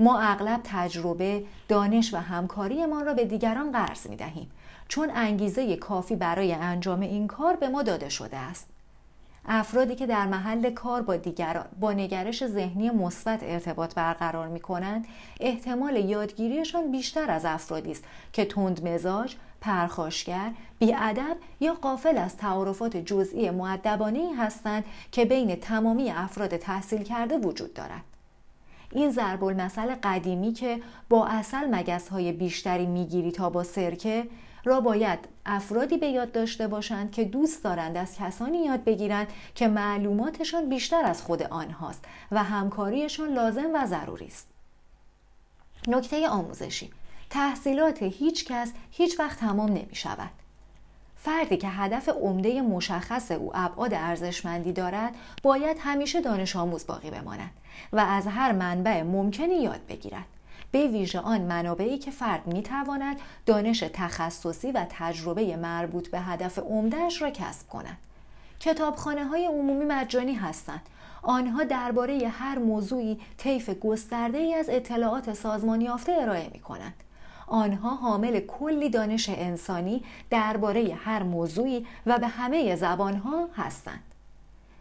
ما 0.00 0.20
اغلب 0.20 0.60
تجربه، 0.64 1.44
دانش 1.68 2.14
و 2.14 2.16
همکاریمان 2.16 3.06
را 3.06 3.14
به 3.14 3.24
دیگران 3.24 3.72
قرض 3.72 4.06
می 4.06 4.16
دهیم 4.16 4.50
چون 4.88 5.10
انگیزه 5.14 5.76
کافی 5.76 6.16
برای 6.16 6.52
انجام 6.52 7.00
این 7.00 7.26
کار 7.26 7.56
به 7.56 7.68
ما 7.68 7.82
داده 7.82 8.08
شده 8.08 8.36
است. 8.36 8.66
افرادی 9.50 9.94
که 9.94 10.06
در 10.06 10.26
محل 10.26 10.70
کار 10.70 11.02
با 11.02 11.16
دیگران 11.16 11.64
با 11.80 11.92
نگرش 11.92 12.46
ذهنی 12.46 12.90
مثبت 12.90 13.40
ارتباط 13.42 13.94
برقرار 13.94 14.48
می 14.48 14.60
کنند 14.60 15.06
احتمال 15.40 15.96
یادگیریشان 15.96 16.90
بیشتر 16.90 17.30
از 17.30 17.44
افرادی 17.44 17.90
است 17.90 18.04
که 18.32 18.44
تند 18.44 18.88
مزاج، 18.88 19.34
پرخاشگر، 19.60 20.50
بیادب 20.78 21.36
یا 21.60 21.74
قافل 21.74 22.18
از 22.18 22.36
تعارفات 22.36 22.96
جزئی 22.96 23.50
معدبانه 23.50 24.36
هستند 24.38 24.84
که 25.12 25.24
بین 25.24 25.56
تمامی 25.56 26.10
افراد 26.10 26.56
تحصیل 26.56 27.02
کرده 27.02 27.38
وجود 27.38 27.74
دارد. 27.74 28.02
این 28.92 29.10
ضرب 29.10 29.44
المثل 29.44 29.94
قدیمی 30.02 30.52
که 30.52 30.80
با 31.08 31.26
اصل 31.26 31.74
مگس 31.74 32.08
های 32.08 32.32
بیشتری 32.32 32.86
می‌گیری 32.86 33.32
تا 33.32 33.50
با 33.50 33.64
سرکه 33.64 34.26
را 34.68 34.80
باید 34.80 35.18
افرادی 35.46 35.96
به 35.96 36.06
یاد 36.06 36.32
داشته 36.32 36.66
باشند 36.66 37.12
که 37.12 37.24
دوست 37.24 37.64
دارند 37.64 37.96
از 37.96 38.16
کسانی 38.16 38.64
یاد 38.64 38.84
بگیرند 38.84 39.26
که 39.54 39.68
معلوماتشان 39.68 40.68
بیشتر 40.68 41.04
از 41.04 41.22
خود 41.22 41.42
آنهاست 41.42 42.04
و 42.32 42.44
همکاریشان 42.44 43.32
لازم 43.32 43.74
و 43.74 43.86
ضروری 43.86 44.26
است. 44.26 44.46
نکته 45.88 46.28
آموزشی 46.28 46.90
تحصیلات 47.30 48.02
هیچ 48.02 48.44
کس 48.44 48.72
هیچ 48.90 49.20
وقت 49.20 49.38
تمام 49.38 49.68
نمی 49.68 49.94
شود. 49.94 50.30
فردی 51.16 51.56
که 51.56 51.68
هدف 51.68 52.08
عمده 52.08 52.62
مشخص 52.62 53.30
او 53.30 53.50
ابعاد 53.54 53.94
ارزشمندی 53.94 54.72
دارد 54.72 55.14
باید 55.42 55.76
همیشه 55.80 56.20
دانش 56.20 56.56
آموز 56.56 56.86
باقی 56.86 57.10
بماند 57.10 57.50
و 57.92 58.00
از 58.00 58.26
هر 58.26 58.52
منبع 58.52 59.02
ممکنی 59.02 59.54
یاد 59.54 59.80
بگیرد 59.88 60.26
به 60.70 60.86
ویژه 60.86 61.20
آن 61.20 61.40
منابعی 61.40 61.98
که 61.98 62.10
فرد 62.10 62.46
می 62.46 62.62
تواند 62.62 63.16
دانش 63.46 63.84
تخصصی 63.92 64.72
و 64.72 64.86
تجربه 64.90 65.56
مربوط 65.56 66.08
به 66.08 66.20
هدف 66.20 66.58
عمدهش 66.58 67.22
را 67.22 67.30
کسب 67.30 67.68
کند. 67.68 67.98
کتابخانه 68.60 69.24
های 69.24 69.46
عمومی 69.46 69.84
مجانی 69.84 70.34
هستند. 70.34 70.82
آنها 71.22 71.64
درباره 71.64 72.28
هر 72.28 72.58
موضوعی 72.58 73.20
طیف 73.36 73.70
گسترده 73.70 74.38
ای 74.38 74.54
از 74.54 74.68
اطلاعات 74.68 75.34
سازمانی 75.34 75.84
یافته 75.84 76.12
ارائه 76.12 76.50
می 76.52 76.60
کنند. 76.60 76.94
آنها 77.46 77.94
حامل 77.94 78.40
کلی 78.40 78.90
دانش 78.90 79.28
انسانی 79.28 80.04
درباره 80.30 80.98
هر 81.04 81.22
موضوعی 81.22 81.86
و 82.06 82.18
به 82.18 82.26
همه 82.26 82.76
زبانها 82.76 83.48
هستند. 83.56 84.02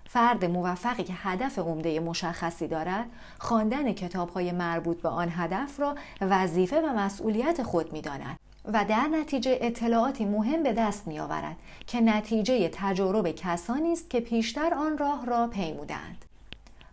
فرد 0.10 0.46
موفقی 0.46 1.04
که 1.04 1.14
هدف 1.16 1.60
عمده 1.60 2.00
مشخصی 2.00 2.68
دارد 2.68 3.06
خواندن 3.40 3.94
کتابهای 3.94 4.52
مربوط 4.52 5.02
به 5.02 5.10
آن 5.10 5.30
هدف 5.32 5.80
را 5.80 5.96
وظیفه 6.22 6.82
و 6.82 6.86
مسئولیت 6.86 7.64
خود 7.64 7.94
می‌داند 7.94 8.40
و 8.66 8.86
در 8.86 9.08
نتیجه 9.08 9.58
اطلاعاتی 9.62 10.26
مهم 10.26 10.64
به 10.64 10.74
دست 10.74 11.08
می 11.08 11.20
آورد 11.20 11.56
که 11.88 12.02
نتیجه 12.02 12.70
تجارب 12.74 13.32
کسانی 13.32 13.94
است 13.94 14.10
که 14.10 14.20
پیشتر 14.20 14.74
آن 14.74 14.98
راه 14.98 15.26
را 15.26 15.48
پیمودند. 15.48 16.26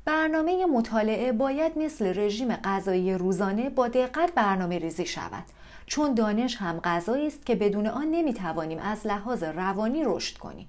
برنامه 0.05 0.67
مطالعه 0.67 1.33
باید 1.33 1.79
مثل 1.79 2.19
رژیم 2.19 2.57
غذایی 2.57 3.15
روزانه 3.15 3.71
با 3.71 3.89
دقت 3.89 4.35
برنامه 4.35 4.79
ریزی 4.79 5.07
شود 5.07 5.45
چون 5.87 6.15
دانش 6.15 6.57
هم 6.57 6.81
غذایی 6.81 7.27
است 7.27 7.47
که 7.47 7.55
بدون 7.55 7.87
آن 7.87 8.11
نمی 8.11 8.35
توانیم 8.35 8.79
از 8.79 9.07
لحاظ 9.07 9.43
روانی 9.43 10.03
رشد 10.05 10.39
کنیم. 10.39 10.69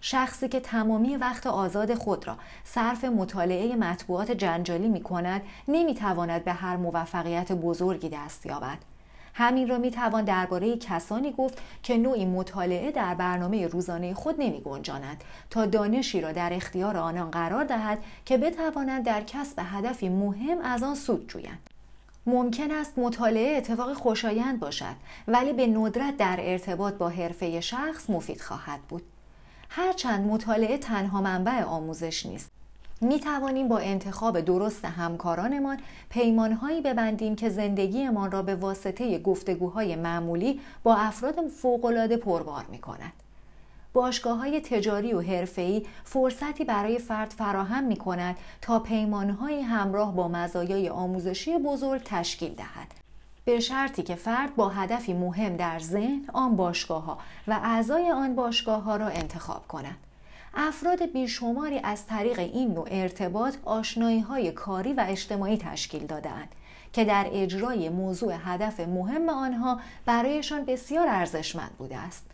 شخصی 0.00 0.48
که 0.48 0.60
تمامی 0.60 1.16
وقت 1.16 1.46
آزاد 1.46 1.94
خود 1.94 2.26
را 2.26 2.36
صرف 2.64 3.04
مطالعه 3.04 3.76
مطبوعات 3.76 4.30
جنجالی 4.30 4.88
می 4.88 5.02
کند 5.02 5.42
نمی 5.68 5.94
تواند 5.94 6.44
به 6.44 6.52
هر 6.52 6.76
موفقیت 6.76 7.52
بزرگی 7.52 8.08
دست 8.08 8.46
یابد. 8.46 8.78
همین 9.34 9.68
را 9.68 9.78
می 9.78 9.90
توان 9.90 10.24
درباره 10.24 10.76
کسانی 10.76 11.32
گفت 11.32 11.58
که 11.82 11.96
نوعی 11.96 12.26
مطالعه 12.26 12.90
در 12.90 13.14
برنامه 13.14 13.66
روزانه 13.66 14.14
خود 14.14 14.34
نمی 14.38 14.60
گنجاند 14.60 15.24
تا 15.50 15.66
دانشی 15.66 16.20
را 16.20 16.32
در 16.32 16.52
اختیار 16.52 16.96
آنان 16.96 17.30
قرار 17.30 17.64
دهد 17.64 17.98
که 18.24 18.38
بتوانند 18.38 19.04
در 19.04 19.22
کسب 19.22 19.62
هدفی 19.64 20.08
مهم 20.08 20.60
از 20.60 20.82
آن 20.82 20.94
سود 20.94 21.28
جویند. 21.28 21.70
ممکن 22.26 22.70
است 22.70 22.98
مطالعه 22.98 23.56
اتفاق 23.56 23.92
خوشایند 23.92 24.60
باشد 24.60 24.94
ولی 25.28 25.52
به 25.52 25.66
ندرت 25.66 26.16
در 26.16 26.36
ارتباط 26.40 26.94
با 26.94 27.08
حرفه 27.08 27.60
شخص 27.60 28.10
مفید 28.10 28.40
خواهد 28.40 28.80
بود. 28.80 29.02
هرچند 29.68 30.26
مطالعه 30.26 30.78
تنها 30.78 31.20
منبع 31.20 31.62
آموزش 31.62 32.26
نیست 32.26 32.50
می 33.00 33.20
توانیم 33.20 33.68
با 33.68 33.78
انتخاب 33.78 34.40
درست 34.40 34.84
همکارانمان 34.84 35.78
پیمانهایی 36.10 36.80
ببندیم 36.80 37.36
که 37.36 37.48
زندگیمان 37.48 38.30
را 38.30 38.42
به 38.42 38.54
واسطه 38.54 39.18
گفتگوهای 39.18 39.96
معمولی 39.96 40.60
با 40.82 40.94
افراد 40.94 41.48
فوقالعاده 41.48 42.16
پربار 42.16 42.64
می 42.70 42.78
کند. 42.78 43.12
باشگاه 43.92 44.38
های 44.38 44.60
تجاری 44.60 45.12
و 45.12 45.20
حرفه‌ای 45.20 45.86
فرصتی 46.04 46.64
برای 46.64 46.98
فرد 46.98 47.30
فراهم 47.30 47.84
می 47.84 47.96
کند 47.96 48.36
تا 48.60 48.78
پیمانهای 48.78 49.60
همراه 49.60 50.14
با 50.14 50.28
مزایای 50.28 50.88
آموزشی 50.88 51.58
بزرگ 51.58 52.02
تشکیل 52.04 52.54
دهد 52.54 52.97
به 53.48 53.60
شرطی 53.60 54.02
که 54.02 54.14
فرد 54.14 54.56
با 54.56 54.68
هدفی 54.68 55.12
مهم 55.12 55.56
در 55.56 55.78
ذهن 55.78 56.24
آن 56.32 56.56
باشگاه 56.56 57.04
ها 57.04 57.18
و 57.46 57.60
اعضای 57.62 58.10
آن 58.10 58.34
باشگاه 58.34 58.82
ها 58.82 58.96
را 58.96 59.06
انتخاب 59.06 59.68
کند. 59.68 59.96
افراد 60.54 61.12
بیشماری 61.12 61.78
از 61.78 62.06
طریق 62.06 62.38
این 62.38 62.74
نوع 62.74 62.88
ارتباط 62.90 63.56
آشنایی 63.64 64.20
های 64.20 64.52
کاری 64.52 64.92
و 64.92 65.04
اجتماعی 65.08 65.56
تشکیل 65.56 66.06
دادهاند 66.06 66.48
که 66.92 67.04
در 67.04 67.26
اجرای 67.32 67.88
موضوع 67.88 68.34
هدف 68.44 68.80
مهم 68.80 69.28
آنها 69.28 69.80
برایشان 70.06 70.64
بسیار 70.64 71.06
ارزشمند 71.08 71.70
بوده 71.78 71.96
است. 71.96 72.26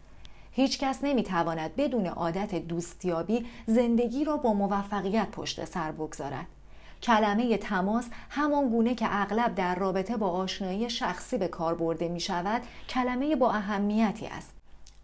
هیچ 0.52 0.78
کس 0.78 0.98
نمی 1.02 1.22
تواند 1.22 1.76
بدون 1.76 2.06
عادت 2.06 2.54
دوستیابی 2.54 3.46
زندگی 3.66 4.24
را 4.24 4.36
با 4.36 4.54
موفقیت 4.54 5.28
پشت 5.30 5.64
سر 5.64 5.92
بگذارد. 5.92 6.46
کلمه 7.04 7.56
تماس 7.56 8.04
همان 8.30 8.68
گونه 8.68 8.94
که 8.94 9.06
اغلب 9.10 9.54
در 9.54 9.74
رابطه 9.74 10.16
با 10.16 10.30
آشنایی 10.30 10.90
شخصی 10.90 11.38
به 11.38 11.48
کار 11.48 11.74
برده 11.74 12.08
می 12.08 12.20
شود 12.20 12.62
کلمه 12.88 13.36
با 13.36 13.50
اهمیتی 13.52 14.26
است. 14.26 14.50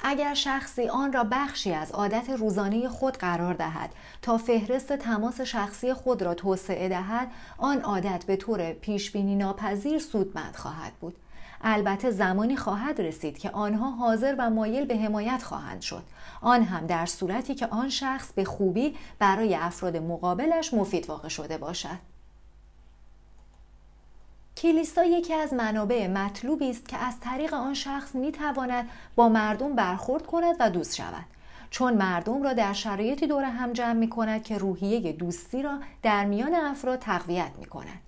اگر 0.00 0.34
شخصی 0.34 0.88
آن 0.88 1.12
را 1.12 1.24
بخشی 1.30 1.72
از 1.72 1.92
عادت 1.92 2.30
روزانه 2.30 2.88
خود 2.88 3.16
قرار 3.16 3.54
دهد 3.54 3.90
تا 4.22 4.38
فهرست 4.38 4.92
تماس 4.92 5.40
شخصی 5.40 5.94
خود 5.94 6.22
را 6.22 6.34
توسعه 6.34 6.88
دهد 6.88 7.28
آن 7.58 7.80
عادت 7.80 8.24
به 8.26 8.36
طور 8.36 8.72
پیشبینی 8.72 9.36
ناپذیر 9.36 9.98
سودمند 9.98 10.56
خواهد 10.56 10.92
بود. 11.00 11.16
البته 11.62 12.10
زمانی 12.10 12.56
خواهد 12.56 13.00
رسید 13.00 13.38
که 13.38 13.50
آنها 13.50 13.90
حاضر 13.90 14.34
و 14.38 14.50
مایل 14.50 14.84
به 14.84 14.96
حمایت 14.96 15.42
خواهند 15.42 15.80
شد. 15.80 16.02
آن 16.40 16.62
هم 16.62 16.86
در 16.86 17.06
صورتی 17.06 17.54
که 17.54 17.66
آن 17.66 17.88
شخص 17.88 18.32
به 18.32 18.44
خوبی 18.44 18.96
برای 19.18 19.54
افراد 19.54 19.96
مقابلش 19.96 20.74
مفید 20.74 21.10
واقع 21.10 21.28
شده 21.28 21.58
باشد. 21.58 21.98
کلیسا 24.56 25.04
یکی 25.04 25.34
از 25.34 25.52
منابع 25.52 26.06
مطلوبی 26.06 26.70
است 26.70 26.88
که 26.88 26.96
از 26.96 27.20
طریق 27.20 27.54
آن 27.54 27.74
شخص 27.74 28.14
می 28.14 28.32
تواند 28.32 28.88
با 29.16 29.28
مردم 29.28 29.74
برخورد 29.74 30.26
کند 30.26 30.56
و 30.60 30.70
دوست 30.70 30.96
شود. 30.96 31.24
چون 31.70 31.94
مردم 31.94 32.42
را 32.42 32.52
در 32.52 32.72
شرایطی 32.72 33.26
دور 33.26 33.44
هم 33.44 33.72
جمع 33.72 33.92
می 33.92 34.10
کند 34.10 34.42
که 34.42 34.58
روحیه 34.58 35.12
دوستی 35.12 35.62
را 35.62 35.78
در 36.02 36.24
میان 36.24 36.54
افراد 36.54 36.98
تقویت 36.98 37.50
می 37.58 37.66
کند 37.66 38.00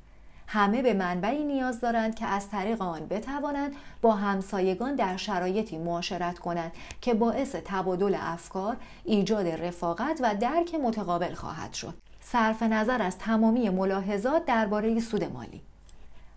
همه 0.52 0.82
به 0.82 0.94
منبعی 0.94 1.44
نیاز 1.44 1.80
دارند 1.80 2.14
که 2.14 2.26
از 2.26 2.48
طریق 2.48 2.82
آن 2.82 3.06
بتوانند 3.06 3.72
با 4.02 4.12
همسایگان 4.12 4.94
در 4.94 5.16
شرایطی 5.16 5.78
معاشرت 5.78 6.38
کنند 6.38 6.72
که 7.00 7.14
باعث 7.14 7.56
تبادل 7.64 8.16
افکار، 8.20 8.76
ایجاد 9.04 9.46
رفاقت 9.46 10.20
و 10.22 10.34
درک 10.34 10.74
متقابل 10.74 11.34
خواهد 11.34 11.72
شد. 11.72 11.94
صرف 12.20 12.62
نظر 12.62 13.02
از 13.02 13.18
تمامی 13.18 13.70
ملاحظات 13.70 14.44
درباره 14.44 15.00
سود 15.00 15.24
مالی. 15.24 15.60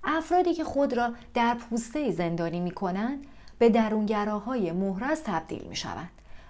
افرادی 0.03 0.53
که 0.53 0.63
خود 0.63 0.93
را 0.93 1.13
در 1.33 1.53
پوسته 1.53 2.11
زندانی 2.11 2.59
می 2.59 2.71
کنند 2.71 3.25
به 3.59 3.69
درونگراهای 3.69 4.71
مهرز 4.71 5.21
تبدیل 5.23 5.63
می 5.63 5.75
شوند 5.75 6.09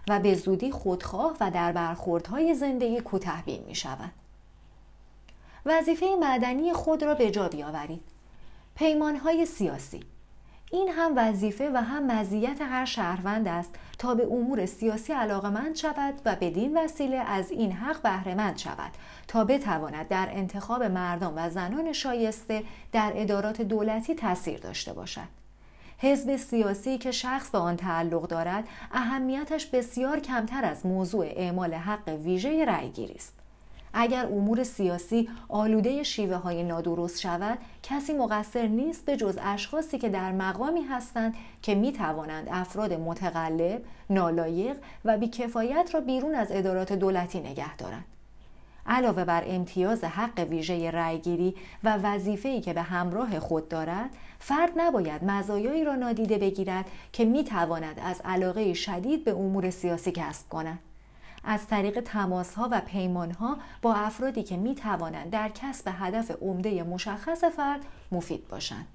و 0.10 0.20
به 0.20 0.36
زودی 0.36 0.72
خودخواه 0.72 1.38
و 1.40 1.52
در 1.52 1.72
برخوردهای 1.72 2.56
زندگی 2.56 3.02
کوتهبین 3.02 3.64
می 3.68 3.76
شوند. 3.76 4.25
وظیفه 5.66 6.06
مدنی 6.20 6.74
خود 6.74 7.04
را 7.04 7.14
به 7.16 7.32
جا 7.32 7.48
بیاورید. 7.48 8.02
پیمانهای 8.76 9.46
سیاسی. 9.46 10.04
این 10.72 10.90
هم 10.90 11.14
وظیفه 11.16 11.72
و 11.74 11.78
هم 11.78 12.12
مزیت 12.12 12.62
هر 12.62 12.86
شهروند 12.86 13.48
است 13.48 13.76
تا 13.98 14.16
به 14.16 14.24
امور 14.24 14.66
سیاسی 14.66 15.14
علاقمند 15.14 15.76
شود 15.76 16.14
و 16.26 16.36
بدین 16.36 16.78
وسیله 16.78 17.18
از 17.18 17.52
این 17.52 17.72
حق 17.72 18.02
بهرهمند 18.02 18.58
شود 18.58 18.92
تا 19.28 19.44
بتواند 19.44 20.08
در 20.08 20.30
انتخاب 20.32 20.84
مردم 20.84 21.34
و 21.36 21.50
زنان 21.50 21.94
شایسته 21.94 22.64
در 22.92 23.14
ادارات 23.16 23.62
دولتی 23.62 24.16
تاثیر 24.16 24.60
داشته 24.60 24.94
باشد. 24.94 25.28
حزب 25.98 26.36
سیاسی 26.36 26.98
که 26.98 27.12
شخص 27.12 27.50
به 27.50 27.58
آن 27.58 27.76
تعلق 27.76 28.28
دارد 28.28 28.68
اهمیتش 28.92 29.66
بسیار 29.66 30.20
کمتر 30.20 30.66
از 30.66 30.86
موضوع 30.86 31.26
اعمال 31.26 31.74
حق 31.74 32.08
ویژه 32.08 32.66
رأیگیری 32.66 33.14
است. 33.14 33.45
اگر 33.98 34.26
امور 34.26 34.64
سیاسی 34.64 35.30
آلوده 35.50 36.04
شیوه 36.04 36.36
های 36.36 36.64
نادرست 36.64 37.20
شود 37.20 37.58
کسی 37.84 38.14
مقصر 38.14 38.68
نیست 38.68 39.06
به 39.06 39.18
جز 39.18 39.40
اشخاصی 39.42 39.98
که 39.98 40.10
در 40.10 40.32
مقامی 40.32 40.82
هستند 40.82 41.36
که 41.62 41.76
می 41.76 41.92
توانند 41.92 42.48
افراد 42.52 42.94
متقلب، 42.94 43.82
نالایق 44.10 44.78
و 45.06 45.18
بیکفایت 45.18 45.90
را 45.94 46.00
بیرون 46.00 46.36
از 46.36 46.48
ادارات 46.52 46.94
دولتی 46.94 47.40
نگه 47.40 47.76
دارند. 47.76 48.06
علاوه 48.88 49.26
بر 49.26 49.44
امتیاز 49.48 50.04
حق 50.04 50.40
ویژه 50.50 50.92
رأیگیری 50.92 51.56
و 51.84 51.98
وظیفه‌ای 51.98 52.62
که 52.62 52.74
به 52.74 52.82
همراه 52.82 53.40
خود 53.40 53.70
دارد 53.70 54.10
فرد 54.40 54.72
نباید 54.78 55.24
مزایایی 55.24 55.84
را 55.84 55.96
نادیده 55.96 56.38
بگیرد 56.38 56.86
که 57.14 57.26
می 57.26 57.44
تواند 57.44 58.00
از 58.04 58.22
علاقه 58.26 58.74
شدید 58.74 59.24
به 59.24 59.32
امور 59.32 59.70
سیاسی 59.70 60.12
کسب 60.12 60.50
کند 60.50 60.80
از 61.46 61.68
طریق 61.68 62.00
تماس 62.00 62.54
ها 62.54 62.70
و 62.72 62.82
پیمان 62.82 63.32
ها 63.32 63.58
با 63.82 63.94
افرادی 63.94 64.44
که 64.44 64.58
می 64.58 64.76
توانند 64.76 65.30
در 65.30 65.50
کسب 65.50 65.92
هدف 66.00 66.32
عمده 66.42 66.84
مشخص 66.84 67.44
فرد 67.44 67.86
مفید 68.12 68.48
باشند. 68.48 68.88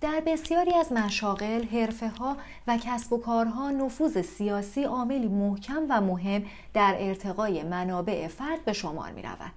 در 0.00 0.22
بسیاری 0.26 0.74
از 0.74 0.92
مشاغل، 0.92 1.64
حرفه 1.64 2.08
ها 2.08 2.36
و 2.66 2.78
کسب 2.82 3.12
و 3.12 3.18
کارها 3.18 3.70
نفوذ 3.70 4.22
سیاسی 4.22 4.84
عاملی 4.84 5.28
محکم 5.28 5.82
و 5.88 6.00
مهم 6.00 6.44
در 6.74 6.96
ارتقای 6.98 7.62
منابع 7.62 8.28
فرد 8.28 8.64
به 8.64 8.72
شمار 8.72 9.10
می 9.10 9.22
رود. 9.22 9.52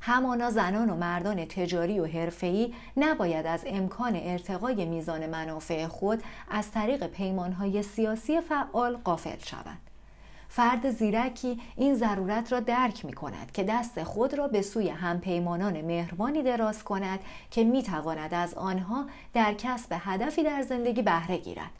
همانا 0.00 0.50
زنان 0.50 0.90
و 0.90 0.96
مردان 0.96 1.44
تجاری 1.44 2.00
و 2.00 2.06
حرفه‌ای 2.06 2.74
نباید 2.96 3.46
از 3.46 3.64
امکان 3.66 4.16
ارتقای 4.16 4.84
میزان 4.84 5.26
منافع 5.26 5.86
خود 5.86 6.22
از 6.50 6.70
طریق 6.70 7.06
پیمانهای 7.06 7.82
سیاسی 7.82 8.40
فعال 8.40 8.96
قافل 8.96 9.38
شوند. 9.38 9.91
فرد 10.54 10.90
زیرکی 10.90 11.60
این 11.76 11.94
ضرورت 11.94 12.52
را 12.52 12.60
درک 12.60 13.04
می 13.04 13.12
کند 13.12 13.52
که 13.52 13.64
دست 13.64 14.02
خود 14.04 14.34
را 14.34 14.48
به 14.48 14.62
سوی 14.62 14.88
همپیمانان 14.88 15.80
مهربانی 15.80 16.42
دراز 16.42 16.84
کند 16.84 17.20
که 17.50 17.64
می 17.64 17.82
تواند 17.82 18.34
از 18.34 18.54
آنها 18.54 19.06
در 19.34 19.54
کسب 19.54 19.96
هدفی 20.00 20.42
در 20.42 20.62
زندگی 20.62 21.02
بهره 21.02 21.36
گیرد. 21.36 21.70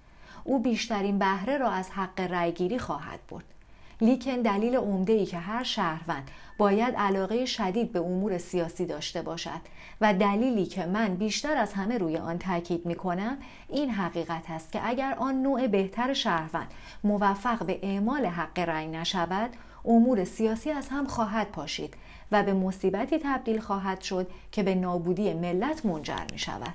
او 0.45 0.59
بیشترین 0.59 1.19
بهره 1.19 1.59
را 1.59 1.71
از 1.71 1.91
حق 1.91 2.21
رأیگیری 2.21 2.79
خواهد 2.79 3.21
برد. 3.31 3.45
لیکن 4.03 4.37
دلیل 4.37 4.77
عمده 4.77 5.13
ای 5.13 5.27
که 5.27 5.39
هر 5.39 5.63
شهروند 5.63 6.31
باید 6.59 6.95
علاقه 6.95 7.47
شدید 7.47 7.93
به 7.93 7.99
امور 8.01 8.39
سیاسی 8.39 8.87
داشته 8.87 9.23
باشد 9.23 9.61
و 10.01 10.15
دلیلی 10.15 10.67
که 10.67 10.87
من 10.87 11.15
بیشتر 11.15 11.57
از 11.57 11.73
همه 11.73 11.99
روی 11.99 12.17
آن 12.17 12.39
تاکید 12.39 12.87
می 12.87 12.95
کنم 12.95 13.39
این 13.69 13.91
حقیقت 13.91 14.51
است 14.51 14.73
که 14.73 14.81
اگر 14.85 15.15
آن 15.19 15.43
نوع 15.43 15.67
بهتر 15.67 16.15
شهروند 16.15 16.71
موفق 17.05 17.67
به 17.67 17.79
اعمال 17.83 18.27
حق 18.27 18.59
رأی 18.59 18.89
نشود 18.89 19.51
امور 19.85 20.25
سیاسی 20.25 20.71
از 20.71 20.89
هم 20.89 21.07
خواهد 21.07 21.51
پاشید 21.51 21.95
و 22.33 22.43
به 22.43 22.53
مصیبتی 22.53 23.19
تبدیل 23.19 23.61
خواهد 23.61 24.01
شد 24.01 24.31
که 24.53 24.63
به 24.63 24.75
نابودی 24.75 25.35
ملت 25.35 25.87
منجر 25.87 26.25
می 26.33 26.39
شود. 26.39 26.75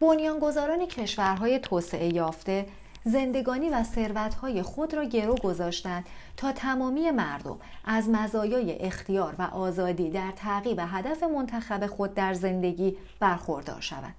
بنیانگذاران 0.00 0.86
کشورهای 0.86 1.58
توسعه 1.58 2.14
یافته 2.14 2.66
زندگانی 3.04 3.70
و 3.70 3.82
ثروتهای 3.82 4.62
خود 4.62 4.94
را 4.94 5.04
گرو 5.04 5.34
گذاشتند 5.34 6.06
تا 6.36 6.52
تمامی 6.52 7.10
مردم 7.10 7.58
از 7.84 8.08
مزایای 8.08 8.78
اختیار 8.78 9.34
و 9.38 9.42
آزادی 9.42 10.10
در 10.10 10.30
تعقیب 10.36 10.80
هدف 10.80 11.22
منتخب 11.22 11.86
خود 11.86 12.14
در 12.14 12.34
زندگی 12.34 12.96
برخوردار 13.20 13.80
شوند. 13.80 14.14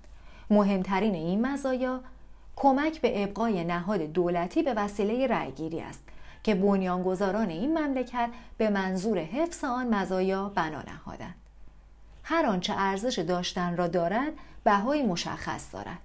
مهمترین 0.50 1.16
این 1.16 1.46
مزایا 1.46 2.00
کمک 2.56 3.02
به 3.02 3.24
ابقای 3.24 3.64
نهاد 3.64 4.02
دولتی 4.02 4.64
به 4.64 4.74
وسیله 4.74 5.28
رأیگیری 5.28 5.82
است 5.82 6.04
که 6.44 6.56
بنیانگذاران 6.56 7.50
این 7.50 7.78
مملکت 7.78 8.30
به 8.58 8.70
منظور 8.70 9.20
حفظ 9.20 9.64
آن 9.64 9.96
مزایا 9.96 10.52
بنا 10.56 10.82
نهادند. 10.82 11.36
هر 12.24 12.46
آنچه 12.46 12.74
ارزش 12.78 13.20
داشتن 13.20 13.78
را 13.78 13.88
دارد 13.88 14.34
بهای 14.64 15.04
مشخص 15.04 15.74
دارد. 15.74 16.00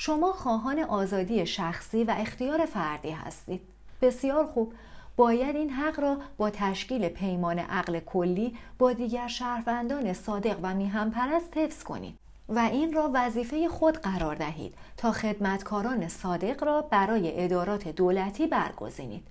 شما 0.00 0.32
خواهان 0.32 0.78
آزادی 0.78 1.46
شخصی 1.46 2.04
و 2.04 2.14
اختیار 2.18 2.66
فردی 2.66 3.10
هستید. 3.10 3.60
بسیار 4.02 4.46
خوب. 4.46 4.72
باید 5.16 5.56
این 5.56 5.70
حق 5.70 6.00
را 6.00 6.16
با 6.36 6.50
تشکیل 6.50 7.08
پیمان 7.08 7.58
عقل 7.58 8.00
کلی 8.00 8.56
با 8.78 8.92
دیگر 8.92 9.28
شهروندان 9.28 10.12
صادق 10.12 10.58
و 10.62 10.74
میهم 10.74 11.10
پرست 11.10 11.56
حفظ 11.56 11.82
کنید 11.82 12.18
و 12.48 12.58
این 12.58 12.92
را 12.92 13.10
وظیفه 13.14 13.68
خود 13.68 13.98
قرار 13.98 14.34
دهید 14.34 14.74
تا 14.96 15.12
خدمتکاران 15.12 16.08
صادق 16.08 16.64
را 16.64 16.82
برای 16.82 17.44
ادارات 17.44 17.88
دولتی 17.88 18.46
برگزینید. 18.46 19.26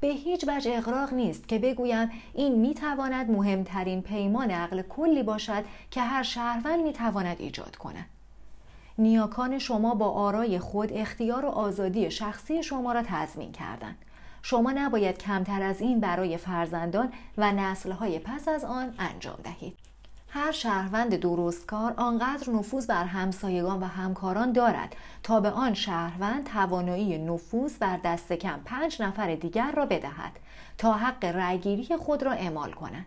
به 0.00 0.08
هیچ 0.08 0.44
وجه 0.48 0.72
اقراق 0.74 1.12
نیست 1.12 1.48
که 1.48 1.58
بگویم 1.58 2.10
این 2.34 2.58
می‌تواند 2.58 3.30
مهمترین 3.30 4.02
پیمان 4.02 4.50
عقل 4.50 4.82
کلی 4.82 5.22
باشد 5.22 5.64
که 5.90 6.00
هر 6.00 6.22
شهروند 6.22 6.80
می‌تواند 6.80 7.36
ایجاد 7.38 7.76
کند. 7.76 8.06
نیاکان 8.98 9.58
شما 9.58 9.94
با 9.94 10.10
آرای 10.10 10.58
خود 10.58 10.92
اختیار 10.92 11.44
و 11.44 11.48
آزادی 11.48 12.10
شخصی 12.10 12.62
شما 12.62 12.92
را 12.92 13.02
تضمین 13.06 13.52
کردند. 13.52 13.98
شما 14.42 14.72
نباید 14.72 15.18
کمتر 15.18 15.62
از 15.62 15.80
این 15.80 16.00
برای 16.00 16.36
فرزندان 16.36 17.12
و 17.38 17.52
نسلهای 17.52 18.18
پس 18.18 18.48
از 18.48 18.64
آن 18.64 18.94
انجام 18.98 19.38
دهید. 19.44 19.78
هر 20.28 20.52
شهروند 20.52 21.16
درستکار 21.16 21.94
آنقدر 21.96 22.50
نفوذ 22.50 22.86
بر 22.86 23.04
همسایگان 23.04 23.80
و 23.80 23.86
همکاران 23.86 24.52
دارد 24.52 24.96
تا 25.22 25.40
به 25.40 25.50
آن 25.50 25.74
شهروند 25.74 26.44
توانایی 26.44 27.18
نفوذ 27.18 27.78
بر 27.78 27.96
دست 27.96 28.32
کم 28.32 28.60
پنج 28.64 29.02
نفر 29.02 29.34
دیگر 29.34 29.72
را 29.72 29.86
بدهد 29.86 30.32
تا 30.78 30.92
حق 30.92 31.24
رأیگیری 31.24 31.96
خود 31.96 32.22
را 32.22 32.32
اعمال 32.32 32.72
کند 32.72 33.06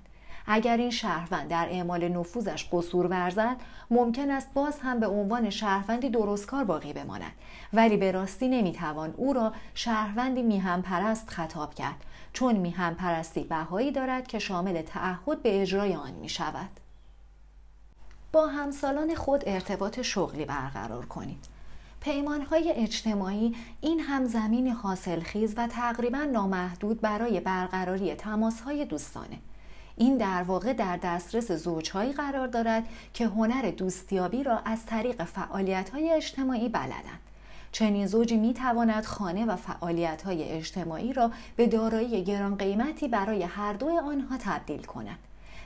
اگر 0.52 0.78
این 0.78 0.90
شهروند 0.90 1.48
در 1.48 1.68
اعمال 1.70 2.08
نفوذش 2.08 2.68
قصور 2.72 3.06
ورزد 3.06 3.58
ممکن 3.92 4.32
است 4.32 4.54
باز 4.54 4.80
هم 4.80 5.00
به 5.00 5.08
عنوان 5.08 5.50
شهروندی 5.50 6.10
درستکار 6.10 6.64
باقی 6.64 6.94
بماند 6.94 7.32
ولی 7.74 7.98
به 7.98 8.12
راستی 8.12 8.48
نمی‌توان 8.48 9.14
او 9.18 9.34
را 9.34 9.54
شهروندی 9.74 10.42
میهم 10.42 10.82
پرست 10.82 11.30
خطاب 11.30 11.74
کرد 11.74 12.06
چون 12.34 12.56
میهم 12.56 12.96
پرستی 12.96 13.44
بهایی 13.44 13.92
دارد 13.92 14.28
که 14.28 14.40
شامل 14.40 14.82
تعهد 14.82 15.42
به 15.42 15.62
اجرای 15.62 15.96
آن 15.96 16.12
می 16.12 16.30
شود. 16.30 16.70
با 18.32 18.48
همسالان 18.48 19.16
خود 19.16 19.44
ارتباط 19.48 20.02
شغلی 20.02 20.46
برقرار 20.46 21.06
کنید. 21.06 21.46
پیمانهای 22.02 22.74
اجتماعی 22.76 23.56
این 23.82 24.00
هم 24.00 24.26
زمین 24.26 24.68
حاصلخیز 24.68 25.54
و 25.58 25.68
تقریبا 25.68 26.24
نامحدود 26.24 27.02
برای 27.02 27.40
برقراری 27.40 28.16
تماسهای 28.16 28.86
دوستانه. 28.86 29.38
این 30.02 30.18
در 30.18 30.44
واقع 30.44 30.74
در 30.74 30.98
دسترس 30.98 31.52
زوجهایی 31.52 32.12
قرار 32.12 32.48
دارد 32.48 32.84
که 33.14 33.26
هنر 33.26 33.72
دوستیابی 33.72 34.44
را 34.44 34.60
از 34.66 34.86
طریق 34.86 35.24
فعالیتهای 35.24 36.10
اجتماعی 36.14 36.70
بلدند. 36.70 37.20
چنین 37.72 38.08
زوجی 38.08 38.38
می 38.38 38.54
تواند 38.54 39.06
خانه 39.06 39.46
و 39.46 39.56
فعالیت 39.56 40.22
های 40.22 40.44
اجتماعی 40.44 41.14
را 41.14 41.32
به 41.56 41.68
دارایی 41.68 42.24
گران 42.24 42.56
قیمتی 42.56 43.08
برای 43.08 43.44
هر 43.44 43.74
دو 43.74 43.90
آنها 43.90 44.38
تبدیل 44.38 44.84
کند. 44.84 45.18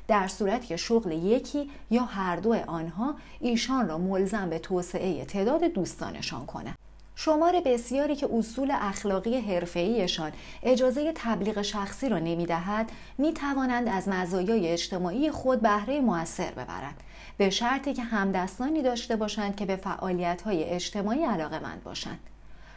در 0.08 0.28
صورتی 0.28 0.68
که 0.68 0.78
شغل 0.78 1.12
یکی 1.12 1.72
یا 1.92 2.04
هر 2.04 2.36
دو 2.36 2.54
آنها 2.68 3.16
ایشان 3.40 3.88
را 3.88 3.98
ملزم 3.98 4.50
به 4.50 4.60
توسعه 4.60 5.26
تعداد 5.26 5.64
دوستانشان 5.64 6.46
کند. 6.46 6.78
شمار 7.16 7.62
بسیاری 7.66 8.16
که 8.16 8.30
اصول 8.34 8.72
اخلاقی 8.72 9.40
حرفه‌ایشان 9.40 10.32
اجازه 10.64 11.12
تبلیغ 11.16 11.62
شخصی 11.62 12.10
را 12.10 12.20
نمی‌دهد 12.20 12.92
می 13.18 13.34
توانند 13.34 13.88
از 13.88 14.08
مزایای 14.08 14.68
اجتماعی 14.68 15.32
خود 15.32 15.62
بهره 15.62 16.02
موثر 16.02 16.52
ببرند. 16.52 17.04
به 17.38 17.50
شرطی 17.50 17.94
که 17.94 18.04
همدستانی 18.04 18.82
داشته 18.82 19.16
باشند 19.16 19.56
که 19.56 19.66
به 19.66 19.76
فعالیت‌های 19.76 20.64
اجتماعی 20.64 21.24
علاقه 21.24 21.60
باشند. 21.84 22.20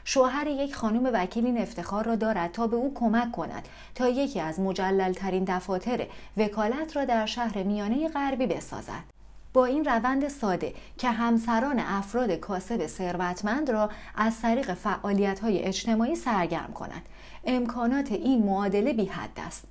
شوهر 0.05 0.47
یک 0.47 0.75
خانم 0.75 1.11
وکیل 1.13 1.47
این 1.47 1.59
افتخار 1.59 2.05
را 2.05 2.17
دارد 2.17 2.53
تا 2.53 2.67
به 2.67 2.77
او 2.77 2.95
کمک 2.95 3.33
کند 3.33 3.69
تا 3.95 4.09
یکی 4.09 4.41
از 4.41 4.61
مجللترین 4.61 5.45
دفاتر 5.45 6.07
وکالت 6.37 6.97
را 6.97 7.05
در 7.05 7.27
شهر 7.27 7.63
میانه 7.63 8.09
غربی 8.09 8.47
بسازد. 8.47 9.16
با 9.57 9.65
این 9.65 9.85
روند 9.85 10.29
ساده 10.29 10.75
که 10.99 11.11
همسران 11.11 11.79
افراد 11.79 12.33
کاسب 12.33 12.87
ثروتمند 12.87 13.71
را 13.71 13.91
از 14.17 14.41
طریق 14.41 14.75
فعالیت 14.75 15.41
های 15.41 15.63
اجتماعی 15.63 16.15
سرگرم 16.15 16.73
کند 16.73 17.03
امکانات 17.45 18.13
این 18.13 18.43
معادله 18.43 18.93
بی 18.93 19.05
حد 19.05 19.41
است 19.47 19.65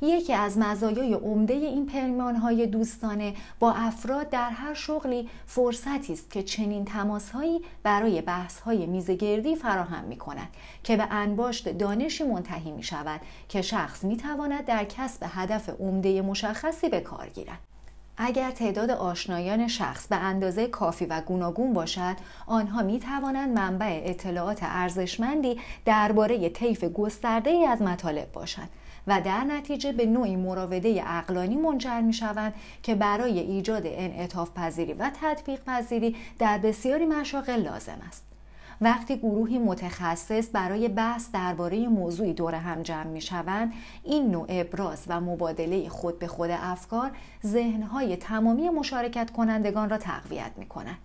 یکی 0.00 0.32
از 0.32 0.58
مزایای 0.58 1.14
عمده 1.14 1.54
این 1.54 1.86
پیمانهای 1.86 2.66
دوستانه 2.66 3.34
با 3.58 3.72
افراد 3.72 4.30
در 4.30 4.50
هر 4.50 4.74
شغلی 4.74 5.28
فرصتی 5.46 6.12
است 6.12 6.30
که 6.30 6.42
چنین 6.42 6.84
تماسهایی 6.84 7.60
برای 7.82 8.20
بحثهای 8.20 8.86
میزگردی 8.86 9.56
فراهم 9.56 10.04
می 10.04 10.16
کند 10.16 10.48
که 10.82 10.96
به 10.96 11.06
انباشت 11.10 11.68
دانشی 11.68 12.24
منتهی 12.24 12.72
می 12.72 12.82
شود 12.82 13.20
که 13.48 13.62
شخص 13.62 14.04
می 14.04 14.16
تواند 14.16 14.64
در 14.64 14.84
کسب 14.84 15.26
هدف 15.28 15.68
عمده 15.80 16.22
مشخصی 16.22 16.88
به 16.88 17.00
کار 17.00 17.28
گیرد. 17.28 17.75
اگر 18.18 18.50
تعداد 18.50 18.90
آشنایان 18.90 19.68
شخص 19.68 20.06
به 20.06 20.16
اندازه 20.16 20.66
کافی 20.66 21.06
و 21.06 21.20
گوناگون 21.20 21.72
باشد 21.72 22.16
آنها 22.46 22.82
می 22.82 22.98
توانند 22.98 23.58
منبع 23.58 24.02
اطلاعات 24.04 24.58
ارزشمندی 24.62 25.60
درباره 25.84 26.48
طیف 26.48 26.84
گسترده 26.84 27.50
ای 27.50 27.66
از 27.66 27.82
مطالب 27.82 28.32
باشند 28.32 28.68
و 29.06 29.20
در 29.20 29.44
نتیجه 29.44 29.92
به 29.92 30.06
نوعی 30.06 30.36
مراوده 30.36 31.02
اقلانی 31.06 31.56
منجر 31.56 32.00
می 32.00 32.12
شوند 32.12 32.54
که 32.82 32.94
برای 32.94 33.38
ایجاد 33.38 33.82
انعطاف 33.86 34.50
پذیری 34.54 34.92
و 34.92 35.10
تطبیق 35.22 35.60
پذیری 35.64 36.16
در 36.38 36.58
بسیاری 36.58 37.06
مشاغل 37.06 37.62
لازم 37.62 37.98
است. 38.08 38.35
وقتی 38.80 39.16
گروهی 39.16 39.58
متخصص 39.58 40.48
برای 40.52 40.88
بحث 40.88 41.30
درباره 41.32 41.88
موضوعی 41.88 42.32
دور 42.32 42.54
هم 42.54 42.82
جمع 42.82 43.06
می 43.06 43.20
شوند 43.20 43.72
این 44.04 44.30
نوع 44.30 44.46
ابراز 44.48 45.04
و 45.08 45.20
مبادله 45.20 45.88
خود 45.88 46.18
به 46.18 46.26
خود 46.26 46.50
افکار 46.50 47.10
ذهنهای 47.46 48.16
تمامی 48.16 48.68
مشارکت 48.68 49.30
کنندگان 49.30 49.90
را 49.90 49.98
تقویت 49.98 50.50
می 50.56 50.66
کند. 50.66 50.98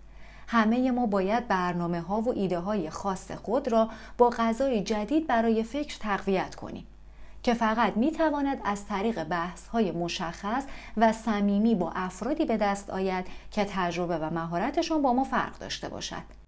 همه 0.47 0.91
ما 0.91 1.05
باید 1.05 1.47
برنامه 1.47 2.01
ها 2.01 2.21
و 2.21 2.29
ایده 2.29 2.59
های 2.59 2.89
خاص 2.89 3.31
خود 3.31 3.67
را 3.67 3.89
با 4.17 4.29
غذای 4.29 4.81
جدید 4.83 5.27
برای 5.27 5.63
فکر 5.63 5.97
تقویت 5.99 6.55
کنیم. 6.55 6.87
که 7.43 7.53
فقط 7.53 7.97
می 7.97 8.11
تواند 8.11 8.57
از 8.63 8.85
طریق 8.85 9.23
بحث 9.23 9.67
های 9.67 9.91
مشخص 9.91 10.65
و 10.97 11.13
صمیمی 11.13 11.75
با 11.75 11.91
افرادی 11.95 12.45
به 12.45 12.57
دست 12.57 12.89
آید 12.89 13.25
که 13.51 13.65
تجربه 13.69 14.17
و 14.17 14.29
مهارتشان 14.33 15.01
با 15.01 15.13
ما 15.13 15.23
فرق 15.23 15.57
داشته 15.57 15.89
باشد. 15.89 16.40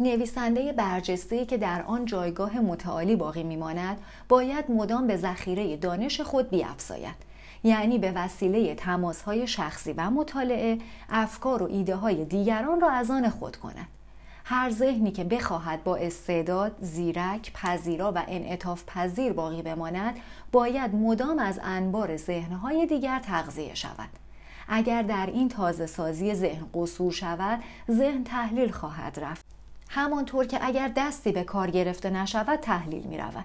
نویسنده 0.00 0.72
برجسته 0.72 1.46
که 1.46 1.58
در 1.58 1.82
آن 1.82 2.04
جایگاه 2.04 2.60
متعالی 2.60 3.16
باقی 3.16 3.42
میماند 3.42 3.98
باید 4.28 4.70
مدام 4.70 5.06
به 5.06 5.16
ذخیره 5.16 5.76
دانش 5.76 6.20
خود 6.20 6.50
بیافزاید 6.50 7.30
یعنی 7.64 7.98
به 7.98 8.12
وسیله 8.12 8.74
تماسهای 8.74 9.46
شخصی 9.46 9.92
و 9.92 10.10
مطالعه 10.10 10.78
افکار 11.10 11.62
و 11.62 11.66
ایده 11.66 11.96
های 11.96 12.24
دیگران 12.24 12.80
را 12.80 12.90
از 12.90 13.10
آن 13.10 13.28
خود 13.28 13.56
کند. 13.56 13.88
هر 14.44 14.70
ذهنی 14.70 15.10
که 15.10 15.24
بخواهد 15.24 15.84
با 15.84 15.96
استعداد، 15.96 16.76
زیرک، 16.80 17.52
پذیرا 17.52 18.12
و 18.12 18.22
انعطاف 18.28 18.84
پذیر 18.86 19.32
باقی 19.32 19.62
بماند 19.62 20.16
باید 20.52 20.94
مدام 20.94 21.38
از 21.38 21.60
انبار 21.62 22.16
ذهنهای 22.16 22.86
دیگر 22.86 23.18
تغذیه 23.18 23.74
شود. 23.74 24.08
اگر 24.68 25.02
در 25.02 25.26
این 25.26 25.48
تازه 25.48 25.86
سازی 25.86 26.34
ذهن 26.34 26.66
قصور 26.74 27.12
شود 27.12 27.62
ذهن 27.90 28.24
تحلیل 28.24 28.70
خواهد 28.70 29.18
رفت. 29.22 29.59
همانطور 29.92 30.46
که 30.46 30.58
اگر 30.62 30.92
دستی 30.96 31.32
به 31.32 31.44
کار 31.44 31.70
گرفته 31.70 32.10
نشود 32.10 32.58
تحلیل 32.58 33.02
می 33.02 33.18
رود. 33.18 33.44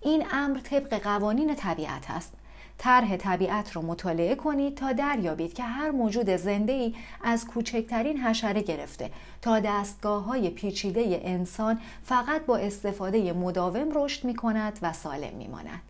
این 0.00 0.26
امر 0.30 0.58
طبق 0.58 1.02
قوانین 1.02 1.54
طبیعت 1.54 2.10
است. 2.10 2.32
طرح 2.78 3.16
طبیعت 3.16 3.76
را 3.76 3.82
مطالعه 3.82 4.34
کنید 4.34 4.74
تا 4.74 4.92
دریابید 4.92 5.54
که 5.54 5.62
هر 5.62 5.90
موجود 5.90 6.36
زنده 6.36 6.72
ای 6.72 6.94
از 7.24 7.46
کوچکترین 7.46 8.18
حشره 8.20 8.62
گرفته 8.62 9.10
تا 9.42 9.60
دستگاه 9.60 10.24
های 10.24 10.50
پیچیده 10.50 11.20
انسان 11.24 11.80
فقط 12.04 12.46
با 12.46 12.56
استفاده 12.56 13.32
مداوم 13.32 13.88
رشد 13.94 14.24
می 14.24 14.34
کند 14.36 14.78
و 14.82 14.92
سالم 14.92 15.34
می 15.34 15.48
ماند. 15.48 15.82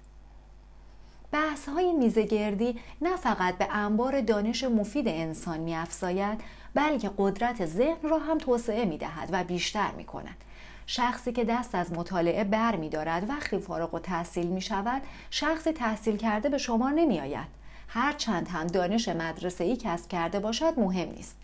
بحث 1.33 1.69
های 1.69 1.93
میزگردی 1.93 2.79
نه 3.03 3.17
فقط 3.17 3.59
به 3.59 3.69
انبار 3.71 4.21
دانش 4.21 4.65
مفید 4.65 5.09
انسان 5.09 5.61
می 5.61 5.77
افزاید 5.77 6.41
بلکه 6.79 7.11
قدرت 7.19 7.67
ذهن 7.67 8.09
را 8.11 8.19
هم 8.19 8.39
توسعه 8.39 8.85
می 8.85 8.99
دهد 8.99 9.29
و 9.33 9.45
بیشتر 9.45 9.91
می 9.97 10.05
کند. 10.05 10.45
شخصی 10.87 11.33
که 11.33 11.45
دست 11.45 11.75
از 11.75 11.93
مطالعه 11.93 12.45
بر 12.45 12.77
می 12.77 12.89
دارد 12.89 13.31
وقتی 13.31 13.59
فارغ 13.59 13.95
و 13.95 13.99
تحصیل 13.99 14.47
می 14.47 14.61
شود 14.61 15.03
شخصی 15.31 15.73
تحصیل 15.73 16.17
کرده 16.17 16.49
به 16.49 16.59
شما 16.59 16.91
نمی 16.91 17.21
آید. 17.21 17.49
هر 17.89 18.13
چند 18.13 18.49
هم 18.49 18.67
دانش 18.67 19.09
مدرسه 19.09 19.65
ای 19.65 19.77
کسب 19.77 20.09
کرده 20.09 20.41
باشد 20.41 20.75
مهم 20.77 21.09
نیست. 21.09 21.37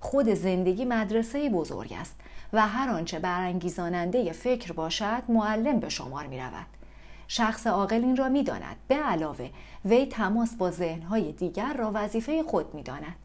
خود 0.00 0.28
زندگی 0.28 0.84
مدرسه 0.84 1.50
بزرگ 1.50 1.92
است 2.00 2.20
و 2.52 2.68
هر 2.68 2.90
آنچه 2.90 3.18
برانگیزاننده 3.18 4.32
فکر 4.32 4.72
باشد 4.72 5.22
معلم 5.28 5.80
به 5.80 5.88
شمار 5.88 6.26
می 6.26 6.38
رود. 6.38 6.66
شخص 7.28 7.66
عاقل 7.66 8.04
این 8.04 8.16
را 8.16 8.28
می 8.28 8.42
داند. 8.42 8.76
به 8.88 8.94
علاوه 8.94 9.50
وی 9.84 10.06
تماس 10.06 10.54
با 10.54 10.70
ذهنهای 10.70 11.32
دیگر 11.32 11.72
را 11.72 11.90
وظیفه 11.94 12.42
خود 12.42 12.74
می 12.74 12.82
داند. 12.82 13.21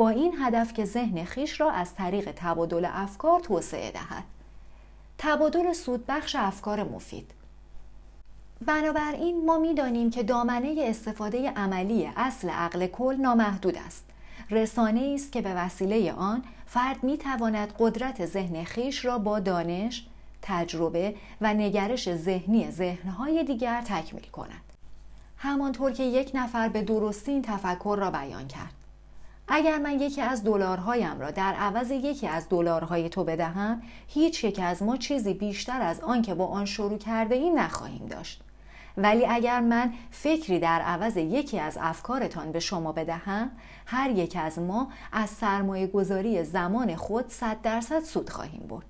با 0.00 0.08
این 0.08 0.34
هدف 0.40 0.72
که 0.72 0.84
ذهن 0.84 1.24
خیش 1.24 1.60
را 1.60 1.70
از 1.70 1.94
طریق 1.94 2.32
تبادل 2.36 2.88
افکار 2.92 3.40
توسعه 3.40 3.90
دهد 3.90 4.24
تبادل 5.18 5.72
سودبخش 5.72 6.36
افکار 6.36 6.84
مفید 6.84 7.30
بنابراین 8.66 9.46
ما 9.46 9.58
می‌دانیم 9.58 10.10
که 10.10 10.22
دامنه 10.22 10.74
استفاده 10.78 11.50
عملی 11.50 12.10
اصل 12.16 12.50
عقل 12.50 12.86
کل 12.86 13.16
نامحدود 13.16 13.76
است 13.86 14.04
رسانه 14.50 15.12
است 15.14 15.32
که 15.32 15.40
به 15.40 15.54
وسیله 15.54 16.12
آن 16.12 16.42
فرد 16.66 17.04
می 17.04 17.18
تواند 17.18 17.74
قدرت 17.78 18.26
ذهن 18.26 18.64
خیش 18.64 19.04
را 19.04 19.18
با 19.18 19.40
دانش، 19.40 20.06
تجربه 20.42 21.14
و 21.40 21.54
نگرش 21.54 22.14
ذهنی 22.14 22.70
ذهنهای 22.70 23.44
دیگر 23.44 23.82
تکمیل 23.82 24.26
کند. 24.26 24.62
همانطور 25.36 25.92
که 25.92 26.02
یک 26.02 26.30
نفر 26.34 26.68
به 26.68 26.82
درستی 26.82 27.32
این 27.32 27.42
تفکر 27.42 27.96
را 28.00 28.10
بیان 28.10 28.48
کرد. 28.48 28.79
اگر 29.52 29.78
من 29.78 30.00
یکی 30.00 30.20
از 30.20 30.44
دلارهایم 30.44 31.20
را 31.20 31.30
در 31.30 31.54
عوض 31.54 31.90
یکی 31.90 32.26
از 32.26 32.48
دلارهای 32.48 33.08
تو 33.08 33.24
بدهم 33.24 33.82
هیچ 34.08 34.44
یک 34.44 34.60
از 34.62 34.82
ما 34.82 34.96
چیزی 34.96 35.34
بیشتر 35.34 35.82
از 35.82 36.00
آن 36.00 36.22
که 36.22 36.34
با 36.34 36.46
آن 36.46 36.64
شروع 36.64 36.98
کرده 36.98 37.34
ایم 37.34 37.58
نخواهیم 37.58 38.06
داشت. 38.06 38.42
ولی 38.96 39.26
اگر 39.26 39.60
من 39.60 39.92
فکری 40.10 40.58
در 40.58 40.80
عوض 40.80 41.16
یکی 41.16 41.58
از 41.58 41.78
افکارتان 41.80 42.52
به 42.52 42.60
شما 42.60 42.92
بدهم 42.92 43.50
هر 43.86 44.10
یک 44.10 44.36
از 44.40 44.58
ما 44.58 44.88
از 45.12 45.30
سرمایه 45.30 45.86
گذاری 45.86 46.44
زمان 46.44 46.96
خود 46.96 47.28
صد 47.28 47.62
درصد 47.62 48.00
سود 48.00 48.30
خواهیم 48.30 48.66
برد. 48.68 48.86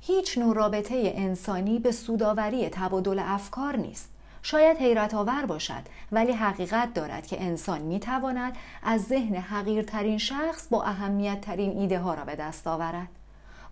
هیچ 0.00 0.38
نوع 0.38 0.54
رابطه 0.54 1.12
انسانی 1.16 1.78
به 1.78 1.92
سوداوری 1.92 2.68
تبادل 2.68 3.18
افکار 3.18 3.76
نیست. 3.76 4.17
شاید 4.42 4.76
حیرت 4.76 5.14
آور 5.14 5.46
باشد 5.46 5.82
ولی 6.12 6.32
حقیقت 6.32 6.94
دارد 6.94 7.26
که 7.26 7.42
انسان 7.42 7.82
می 7.82 8.00
تواند 8.00 8.56
از 8.82 9.02
ذهن 9.02 9.34
حقیرترین 9.34 10.18
شخص 10.18 10.68
با 10.70 10.82
اهمیت 10.82 11.40
ترین 11.40 11.78
ایده 11.78 11.98
ها 11.98 12.14
را 12.14 12.24
به 12.24 12.36
دست 12.36 12.66
آورد. 12.66 13.08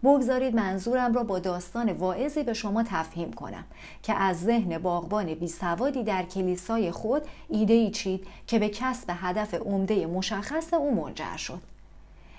بگذارید 0.04 0.54
منظورم 0.54 1.14
را 1.14 1.22
با 1.24 1.38
داستان 1.38 1.92
واعظی 1.92 2.42
به 2.42 2.54
شما 2.54 2.82
تفهیم 2.82 3.32
کنم 3.32 3.64
که 4.02 4.14
از 4.14 4.40
ذهن 4.40 4.78
باغبان 4.78 5.34
بی 5.34 5.48
سوادی 5.48 6.02
در 6.02 6.22
کلیسای 6.22 6.90
خود 6.90 7.22
ایده 7.48 7.74
ای 7.74 7.90
چید 7.90 8.26
که 8.46 8.58
به 8.58 8.68
کسب 8.68 9.10
هدف 9.14 9.54
عمده 9.54 10.06
مشخص 10.06 10.74
او 10.74 10.94
منجر 10.94 11.36
شد. 11.36 11.60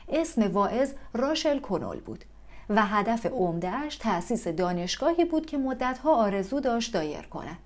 اسم 0.10 0.52
واعظ 0.52 0.92
راشل 1.14 1.60
کنول 1.60 2.00
بود 2.00 2.26
و 2.70 2.86
هدف 2.86 3.26
عمدهش 3.26 3.96
تأسیس 3.96 4.48
دانشگاهی 4.48 5.26
بود 5.26 5.46
که 5.46 5.58
مدتها 5.58 6.16
آرزو 6.16 6.60
داشت 6.60 6.94
دایر 6.94 7.22
کند. 7.22 7.58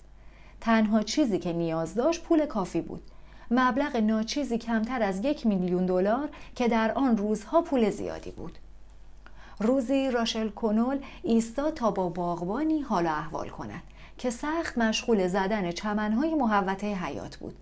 تنها 0.61 1.03
چیزی 1.03 1.39
که 1.39 1.53
نیاز 1.53 1.95
داشت 1.95 2.23
پول 2.23 2.45
کافی 2.45 2.81
بود. 2.81 3.01
مبلغ 3.51 3.95
ناچیزی 3.95 4.57
کمتر 4.57 5.03
از 5.03 5.25
یک 5.25 5.45
میلیون 5.45 5.85
دلار 5.85 6.29
که 6.55 6.67
در 6.67 6.91
آن 6.91 7.17
روزها 7.17 7.61
پول 7.61 7.89
زیادی 7.89 8.31
بود. 8.31 8.57
روزی 9.59 10.11
راشل 10.11 10.49
کنول 10.49 10.99
ایستاد 11.23 11.73
تا 11.73 11.91
با 11.91 12.09
باغبانی 12.09 12.81
حال 12.81 13.07
احوال 13.07 13.49
کند 13.49 13.83
که 14.17 14.29
سخت 14.29 14.77
مشغول 14.77 15.27
زدن 15.27 15.71
چمنهای 15.71 16.33
محوطه 16.33 16.87
حیات 16.87 17.35
بود. 17.35 17.55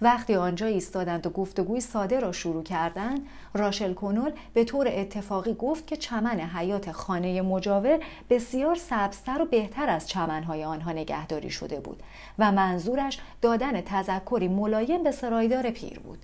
وقتی 0.00 0.34
آنجا 0.34 0.66
ایستادند 0.66 1.26
و 1.26 1.30
گفتگوی 1.30 1.80
ساده 1.80 2.20
را 2.20 2.32
شروع 2.32 2.62
کردند 2.62 3.26
راشل 3.54 3.94
کنول 3.94 4.32
به 4.54 4.64
طور 4.64 4.88
اتفاقی 4.90 5.54
گفت 5.54 5.86
که 5.86 5.96
چمن 5.96 6.40
حیات 6.40 6.92
خانه 6.92 7.42
مجاور 7.42 7.98
بسیار 8.30 8.74
سبزتر 8.74 9.42
و 9.42 9.44
بهتر 9.44 9.88
از 9.88 10.08
چمنهای 10.08 10.64
آنها 10.64 10.92
نگهداری 10.92 11.50
شده 11.50 11.80
بود 11.80 12.02
و 12.38 12.52
منظورش 12.52 13.18
دادن 13.42 13.80
تذکری 13.80 14.48
ملایم 14.48 15.02
به 15.02 15.10
سرایدار 15.10 15.70
پیر 15.70 15.98
بود 15.98 16.18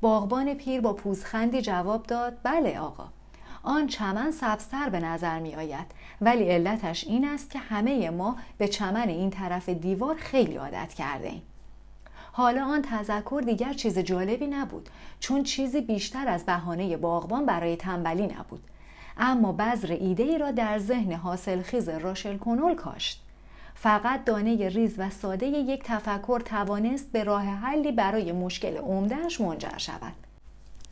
باغبان 0.00 0.54
پیر 0.54 0.80
با 0.80 0.92
پوزخندی 0.92 1.62
جواب 1.62 2.06
داد 2.06 2.38
بله 2.42 2.80
آقا 2.80 3.08
آن 3.62 3.86
چمن 3.86 4.30
سبزتر 4.30 4.88
به 4.88 5.00
نظر 5.00 5.38
می 5.38 5.54
آید 5.54 5.86
ولی 6.20 6.44
علتش 6.44 7.04
این 7.04 7.28
است 7.28 7.50
که 7.50 7.58
همه 7.58 8.10
ما 8.10 8.36
به 8.58 8.68
چمن 8.68 9.08
این 9.08 9.30
طرف 9.30 9.68
دیوار 9.68 10.14
خیلی 10.14 10.56
عادت 10.56 10.94
کرده 10.94 11.28
ایم. 11.28 11.42
حالا 12.32 12.64
آن 12.64 12.82
تذکر 12.82 13.42
دیگر 13.46 13.72
چیز 13.72 13.98
جالبی 13.98 14.46
نبود 14.46 14.88
چون 15.20 15.42
چیزی 15.42 15.80
بیشتر 15.80 16.28
از 16.28 16.46
بهانه 16.46 16.96
باغبان 16.96 17.46
برای 17.46 17.76
تنبلی 17.76 18.26
نبود. 18.26 18.62
اما 19.16 19.52
بذر 19.52 19.92
ایده 19.92 20.22
ای 20.22 20.38
را 20.38 20.50
در 20.50 20.78
ذهن 20.78 21.12
حاصلخیز 21.12 21.88
راشل 21.88 22.36
کنول 22.36 22.74
کاشت. 22.74 23.22
فقط 23.74 24.24
دانه 24.24 24.68
ریز 24.68 24.94
و 24.98 25.10
ساده 25.10 25.46
یک 25.46 25.82
تفکر 25.84 26.40
توانست 26.40 27.12
به 27.12 27.24
راه 27.24 27.44
حلی 27.44 27.92
برای 27.92 28.32
مشکل 28.32 28.76
عمدهش 28.76 29.40
منجر 29.40 29.78
شود. 29.78 30.12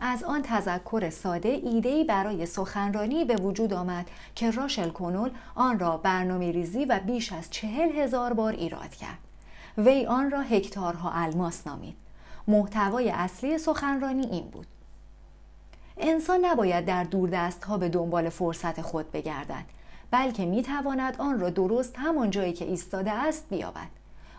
از 0.00 0.24
آن 0.24 0.42
تذکر 0.42 1.10
ساده 1.10 1.48
ایدهی 1.48 2.04
برای 2.04 2.46
سخنرانی 2.46 3.24
به 3.24 3.36
وجود 3.36 3.72
آمد 3.72 4.10
که 4.34 4.50
راشل 4.50 4.88
کنول 4.88 5.30
آن 5.54 5.78
را 5.78 5.96
برنامه 5.96 6.52
ریزی 6.52 6.84
و 6.84 7.00
بیش 7.06 7.32
از 7.32 7.50
چهل 7.50 7.98
هزار 7.98 8.32
بار 8.32 8.52
ایراد 8.52 8.90
کرد. 8.90 9.27
وی 9.78 10.06
آن 10.06 10.30
را 10.30 10.40
هکتارها 10.40 11.10
الماس 11.14 11.66
نامید. 11.66 11.96
محتوای 12.48 13.10
اصلی 13.10 13.58
سخنرانی 13.58 14.26
این 14.26 14.44
بود. 14.44 14.66
انسان 15.96 16.44
نباید 16.44 16.84
در 16.84 17.04
دوردست 17.04 17.64
ها 17.64 17.78
به 17.78 17.88
دنبال 17.88 18.28
فرصت 18.28 18.82
خود 18.82 19.12
بگردد 19.12 19.64
بلکه 20.10 20.46
می 20.46 20.62
تواند 20.62 21.16
آن 21.18 21.40
را 21.40 21.50
درست 21.50 21.94
همان 21.98 22.30
جایی 22.30 22.52
که 22.52 22.64
ایستاده 22.64 23.12
است 23.12 23.48
بیابد. 23.50 23.88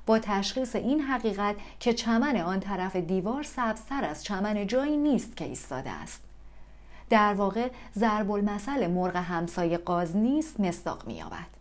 با 0.05 0.19
تشخیص 0.19 0.75
این 0.75 1.01
حقیقت 1.01 1.55
که 1.79 1.93
چمن 1.93 2.37
آن 2.37 2.59
طرف 2.59 2.95
دیوار 2.95 3.43
سبزتر 3.43 4.03
از 4.05 4.23
چمن 4.23 4.67
جایی 4.67 4.97
نیست 4.97 5.37
که 5.37 5.45
ایستاده 5.45 5.89
است 5.89 6.23
در 7.09 7.33
واقع 7.33 7.69
ضرب 7.95 8.31
المثل 8.31 8.87
مرغ 8.87 9.15
همسایه 9.15 9.77
قاز 9.77 10.17
نیست 10.17 10.59
مصداق 10.59 11.07
مییابد 11.07 11.58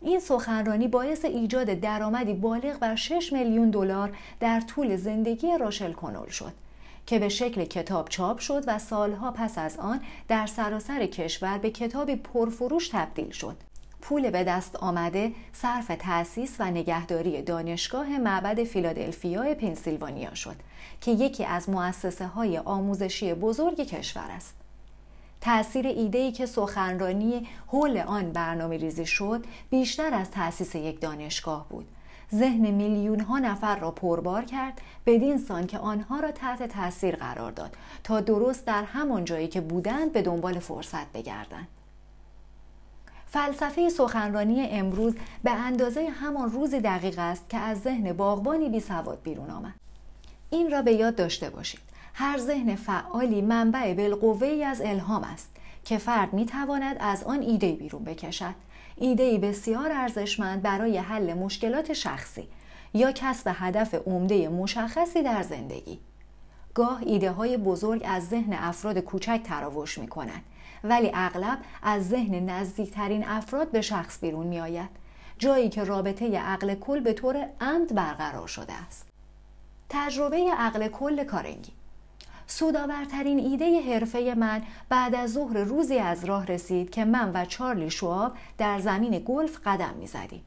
این 0.00 0.20
سخنرانی 0.20 0.88
باعث 0.88 1.24
ایجاد 1.24 1.66
درآمدی 1.66 2.34
بالغ 2.34 2.78
بر 2.78 2.96
6 2.96 3.32
میلیون 3.32 3.70
دلار 3.70 4.16
در 4.40 4.60
طول 4.60 4.96
زندگی 4.96 5.58
راشل 5.58 5.92
کنول 5.92 6.28
شد 6.28 6.52
که 7.06 7.18
به 7.18 7.28
شکل 7.28 7.64
کتاب 7.64 8.08
چاپ 8.08 8.38
شد 8.38 8.64
و 8.66 8.78
سالها 8.78 9.30
پس 9.30 9.58
از 9.58 9.76
آن 9.76 10.00
در 10.28 10.46
سراسر 10.46 11.06
کشور 11.06 11.58
به 11.58 11.70
کتابی 11.70 12.16
پرفروش 12.16 12.88
تبدیل 12.88 13.30
شد 13.30 13.56
پول 14.00 14.30
به 14.30 14.44
دست 14.44 14.76
آمده 14.76 15.32
صرف 15.52 15.92
تأسیس 15.98 16.56
و 16.58 16.70
نگهداری 16.70 17.42
دانشگاه 17.42 18.18
معبد 18.18 18.64
فیلادلفیا 18.64 19.54
پنسیلوانیا 19.54 20.34
شد 20.34 20.56
که 21.00 21.10
یکی 21.10 21.44
از 21.44 21.70
مؤسسه 21.70 22.26
های 22.26 22.58
آموزشی 22.58 23.34
بزرگ 23.34 23.80
کشور 23.80 24.26
است. 24.30 24.55
تأثیر 25.46 25.86
ایده‌ای 25.86 26.32
که 26.32 26.46
سخنرانی 26.46 27.48
حول 27.66 27.98
آن 27.98 28.32
برنامه 28.32 28.76
ریزی 28.76 29.06
شد 29.06 29.44
بیشتر 29.70 30.14
از 30.14 30.30
تأسیس 30.30 30.74
یک 30.74 31.00
دانشگاه 31.00 31.66
بود. 31.68 31.88
ذهن 32.34 32.70
میلیون 32.70 33.20
ها 33.20 33.38
نفر 33.38 33.78
را 33.78 33.90
پربار 33.90 34.44
کرد 34.44 34.80
بدین 35.06 35.38
سان 35.38 35.66
که 35.66 35.78
آنها 35.78 36.20
را 36.20 36.30
تحت 36.30 36.62
تاثیر 36.62 37.16
قرار 37.16 37.52
داد 37.52 37.76
تا 38.04 38.20
درست 38.20 38.66
در 38.66 38.84
همان 38.84 39.24
جایی 39.24 39.48
که 39.48 39.60
بودند 39.60 40.12
به 40.12 40.22
دنبال 40.22 40.58
فرصت 40.58 41.12
بگردند. 41.12 41.68
فلسفه 43.26 43.88
سخنرانی 43.88 44.68
امروز 44.70 45.14
به 45.44 45.50
اندازه 45.50 46.08
همان 46.08 46.50
روزی 46.50 46.80
دقیق 46.80 47.18
است 47.18 47.50
که 47.50 47.58
از 47.58 47.80
ذهن 47.80 48.12
باغبانی 48.12 48.68
بی 48.68 48.80
سواد 48.80 49.22
بیرون 49.22 49.50
آمد. 49.50 49.74
این 50.50 50.70
را 50.70 50.82
به 50.82 50.92
یاد 50.92 51.16
داشته 51.16 51.50
باشید. 51.50 51.95
هر 52.18 52.38
ذهن 52.38 52.74
فعالی 52.74 53.42
منبع 53.42 53.94
بالقوه 53.94 54.64
از 54.66 54.80
الهام 54.80 55.24
است 55.24 55.56
که 55.84 55.98
فرد 55.98 56.32
می 56.32 56.46
تواند 56.46 56.96
از 57.00 57.24
آن 57.24 57.42
ایده 57.42 57.72
بیرون 57.72 58.04
بکشد. 58.04 58.54
ایده 58.96 59.38
بسیار 59.38 59.92
ارزشمند 59.92 60.62
برای 60.62 60.98
حل 60.98 61.34
مشکلات 61.34 61.92
شخصی 61.92 62.48
یا 62.94 63.12
کسب 63.12 63.50
هدف 63.54 63.94
عمده 63.94 64.48
مشخصی 64.48 65.22
در 65.22 65.42
زندگی. 65.42 65.98
گاه 66.74 67.02
ایده 67.06 67.30
های 67.30 67.56
بزرگ 67.56 68.02
از 68.04 68.28
ذهن 68.28 68.52
افراد 68.52 68.98
کوچک 68.98 69.40
تراوش 69.44 69.98
می 69.98 70.08
کنند 70.08 70.42
ولی 70.84 71.10
اغلب 71.14 71.58
از 71.82 72.08
ذهن 72.08 72.50
نزدیکترین 72.50 73.28
افراد 73.28 73.70
به 73.70 73.80
شخص 73.80 74.20
بیرون 74.20 74.46
می 74.46 74.60
آید. 74.60 74.90
جایی 75.38 75.68
که 75.68 75.84
رابطه 75.84 76.38
عقل 76.38 76.74
کل 76.74 77.00
به 77.00 77.12
طور 77.12 77.46
عمد 77.60 77.94
برقرار 77.94 78.46
شده 78.46 78.72
است. 78.72 79.06
تجربه 79.88 80.50
عقل 80.58 80.88
کل 80.88 81.24
کارنگی 81.24 81.72
سودآورترین 82.46 83.38
ایده 83.38 83.80
حرفه 83.80 84.34
من 84.38 84.62
بعد 84.88 85.14
از 85.14 85.32
ظهر 85.32 85.58
روزی 85.58 85.98
از 85.98 86.24
راه 86.24 86.46
رسید 86.46 86.90
که 86.90 87.04
من 87.04 87.30
و 87.34 87.44
چارلی 87.44 87.90
شواب 87.90 88.32
در 88.58 88.80
زمین 88.80 89.22
گلف 89.26 89.58
قدم 89.64 89.94
می‌زدیم. 89.98 90.42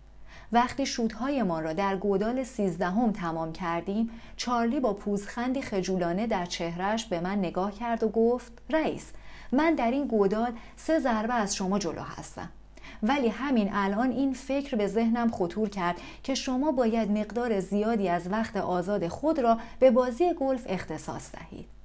وقتی 0.52 0.86
شودهایمان 0.86 1.64
را 1.64 1.74
در 1.74 1.96
گودال 1.96 2.44
سیزدهم 2.44 3.12
تمام 3.12 3.54
کردیم 3.54 4.10
چارلی 4.38 4.80
با 4.80 4.94
پوزخندی 4.94 5.62
خجولانه 5.62 6.28
در 6.28 6.46
چهرش 6.46 7.06
به 7.06 7.20
من 7.20 7.40
نگاه 7.40 7.72
کرد 7.72 8.04
و 8.04 8.10
گفت 8.10 8.52
رئیس 8.70 9.12
من 9.52 9.76
در 9.76 9.92
این 9.92 10.08
گودال 10.08 10.52
سه 10.76 11.00
ضربه 11.00 11.34
از 11.34 11.56
شما 11.56 11.80
جلو 11.80 12.02
هستم. 12.02 12.50
ولی 13.04 13.28
همین 13.28 13.70
الان 13.74 14.12
این 14.12 14.34
فکر 14.34 14.76
به 14.78 14.88
ذهنم 14.88 15.32
خطور 15.32 15.70
کرد 15.70 15.98
که 16.24 16.36
شما 16.36 16.72
باید 16.72 17.12
مقدار 17.12 17.60
زیادی 17.60 18.10
از 18.10 18.32
وقت 18.32 18.58
آزاد 18.58 19.08
خود 19.08 19.40
را 19.40 19.58
به 19.80 19.92
بازی 19.92 20.34
گلف 20.34 20.66
اختصاص 20.70 21.32
دهید. 21.32 21.79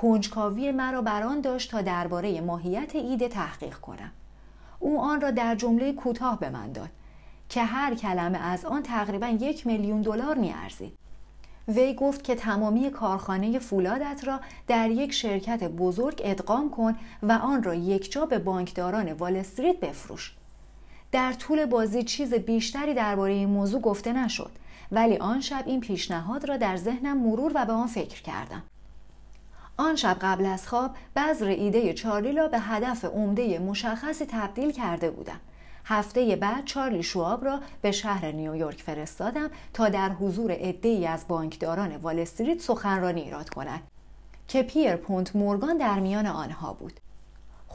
کنجکاوی 0.00 0.72
مرا 0.72 1.02
بران 1.02 1.40
داشت 1.40 1.70
تا 1.70 1.82
درباره 1.82 2.40
ماهیت 2.40 2.94
ایده 2.94 3.28
تحقیق 3.28 3.74
کنم. 3.74 4.10
او 4.80 5.00
آن 5.00 5.20
را 5.20 5.30
در 5.30 5.54
جمله 5.54 5.92
کوتاه 5.92 6.40
به 6.40 6.50
من 6.50 6.72
داد 6.72 6.88
که 7.48 7.62
هر 7.64 7.94
کلمه 7.94 8.38
از 8.38 8.64
آن 8.64 8.82
تقریبا 8.82 9.28
یک 9.28 9.66
میلیون 9.66 10.02
دلار 10.02 10.36
میارزید 10.36 10.98
وی 11.68 11.94
گفت 11.94 12.24
که 12.24 12.34
تمامی 12.34 12.90
کارخانه 12.90 13.58
فولادت 13.58 14.22
را 14.24 14.40
در 14.66 14.90
یک 14.90 15.12
شرکت 15.12 15.64
بزرگ 15.64 16.20
ادغام 16.24 16.70
کن 16.70 16.96
و 17.22 17.32
آن 17.32 17.62
را 17.62 17.74
یکجا 17.74 18.26
به 18.26 18.38
بانکداران 18.38 19.12
وال 19.12 19.36
استریت 19.36 19.80
بفروش. 19.80 20.34
در 21.12 21.32
طول 21.32 21.66
بازی 21.66 22.02
چیز 22.02 22.34
بیشتری 22.34 22.94
درباره 22.94 23.32
این 23.32 23.48
موضوع 23.48 23.80
گفته 23.80 24.12
نشد 24.12 24.50
ولی 24.92 25.16
آن 25.16 25.40
شب 25.40 25.62
این 25.66 25.80
پیشنهاد 25.80 26.48
را 26.48 26.56
در 26.56 26.76
ذهنم 26.76 27.18
مرور 27.18 27.52
و 27.54 27.64
به 27.64 27.72
آن 27.72 27.86
فکر 27.86 28.22
کردم. 28.22 28.62
آن 29.80 29.96
شب 29.96 30.16
قبل 30.20 30.46
از 30.46 30.68
خواب 30.68 30.90
بذر 31.16 31.46
ایده 31.46 31.94
چارلی 31.94 32.32
را 32.32 32.48
به 32.48 32.58
هدف 32.58 33.04
عمده 33.04 33.58
مشخصی 33.58 34.26
تبدیل 34.26 34.70
کرده 34.70 35.10
بودم. 35.10 35.40
هفته 35.84 36.36
بعد 36.36 36.64
چارلی 36.64 37.02
شواب 37.02 37.44
را 37.44 37.60
به 37.82 37.92
شهر 37.92 38.32
نیویورک 38.32 38.82
فرستادم 38.82 39.50
تا 39.72 39.88
در 39.88 40.08
حضور 40.08 40.52
عدهای 40.52 41.06
از 41.06 41.28
بانکداران 41.28 41.96
وال 41.96 42.18
استریت 42.18 42.60
سخنرانی 42.60 43.20
ایراد 43.20 43.48
کند 43.48 43.80
که 44.48 44.62
پیر 44.62 44.96
پونت 44.96 45.36
مورگان 45.36 45.76
در 45.78 46.00
میان 46.00 46.26
آنها 46.26 46.72
بود. 46.72 47.00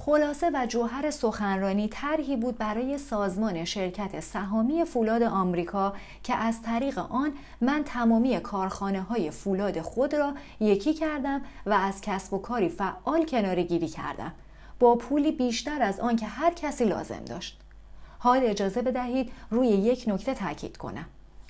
خلاصه 0.06 0.52
و 0.54 0.66
جوهر 0.66 1.12
سخنرانی 1.12 1.88
طرحی 1.88 2.38
بود 2.38 2.58
برای 2.58 2.98
سازمان 2.98 3.66
شرکت 3.66 4.20
سهامی 4.20 4.86
فولاد 4.86 5.24
آمریکا 5.24 5.94
که 6.24 6.36
از 6.36 6.62
طریق 6.62 6.98
آن 6.98 7.34
من 7.62 7.84
تمامی 7.86 8.39
کارخانه 8.39 9.02
های 9.02 9.32
فولاد 9.32 9.82
خود 9.82 10.16
را 10.16 10.34
یکی 10.60 10.94
کردم 10.94 11.42
و 11.66 11.74
از 11.74 12.02
کسب 12.02 12.34
و 12.34 12.38
کاری 12.38 12.70
فعال 12.70 13.26
کنارگیری 13.26 13.88
کردم. 13.88 14.32
با 14.80 14.96
پولی 14.96 15.32
بیشتر 15.32 15.82
از 15.82 16.00
آن 16.00 16.16
که 16.16 16.26
هر 16.26 16.54
کسی 16.54 16.86
لازم 16.86 17.24
داشت. 17.26 17.60
حال 18.20 18.42
اجازه 18.44 18.82
بدهید 18.82 19.32
روی 19.50 19.68
یک 19.68 20.04
نکته 20.08 20.34
تاکید 20.34 20.78
کنم. 20.78 21.06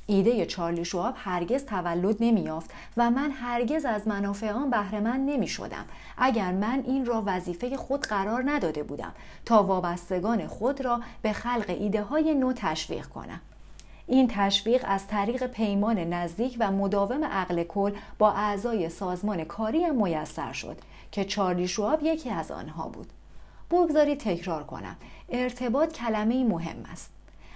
ایده 0.07 0.45
چارلی 0.45 0.85
شواب 0.85 1.13
هرگز 1.17 1.65
تولد 1.65 2.17
نمیافت 2.19 2.71
و 2.97 3.11
من 3.11 3.31
هرگز 3.31 3.85
از 3.85 4.07
منافع 4.07 4.51
آن 4.51 4.69
بهرهمند 4.69 5.29
نمی 5.29 5.47
شدم 5.47 5.85
اگر 6.17 6.51
من 6.51 6.83
این 6.85 7.05
را 7.05 7.23
وظیفه 7.25 7.77
خود 7.77 8.01
قرار 8.01 8.43
نداده 8.45 8.83
بودم 8.83 9.11
تا 9.45 9.63
وابستگان 9.63 10.47
خود 10.47 10.81
را 10.81 11.01
به 11.21 11.33
خلق 11.33 11.65
ایده 11.67 12.03
های 12.03 12.35
نو 12.35 12.53
تشویق 12.53 13.05
کنم. 13.05 13.41
این 14.07 14.27
تشویق 14.31 14.85
از 14.87 15.07
طریق 15.07 15.47
پیمان 15.47 15.99
نزدیک 15.99 16.57
و 16.59 16.71
مداوم 16.71 17.23
عقل 17.23 17.63
کل 17.63 17.91
با 18.17 18.31
اعضای 18.31 18.89
سازمان 18.89 19.43
کاری 19.43 19.89
میسر 19.89 20.53
شد 20.53 20.77
که 21.11 21.25
چارلی 21.25 21.67
شواب 21.67 22.03
یکی 22.03 22.29
از 22.29 22.51
آنها 22.51 22.87
بود. 22.87 23.07
بگذارید 23.71 24.19
تکرار 24.19 24.63
کنم. 24.63 24.95
ارتباط 25.29 25.93
کلمه 25.93 26.43
مهم 26.43 26.85
است. 26.91 27.12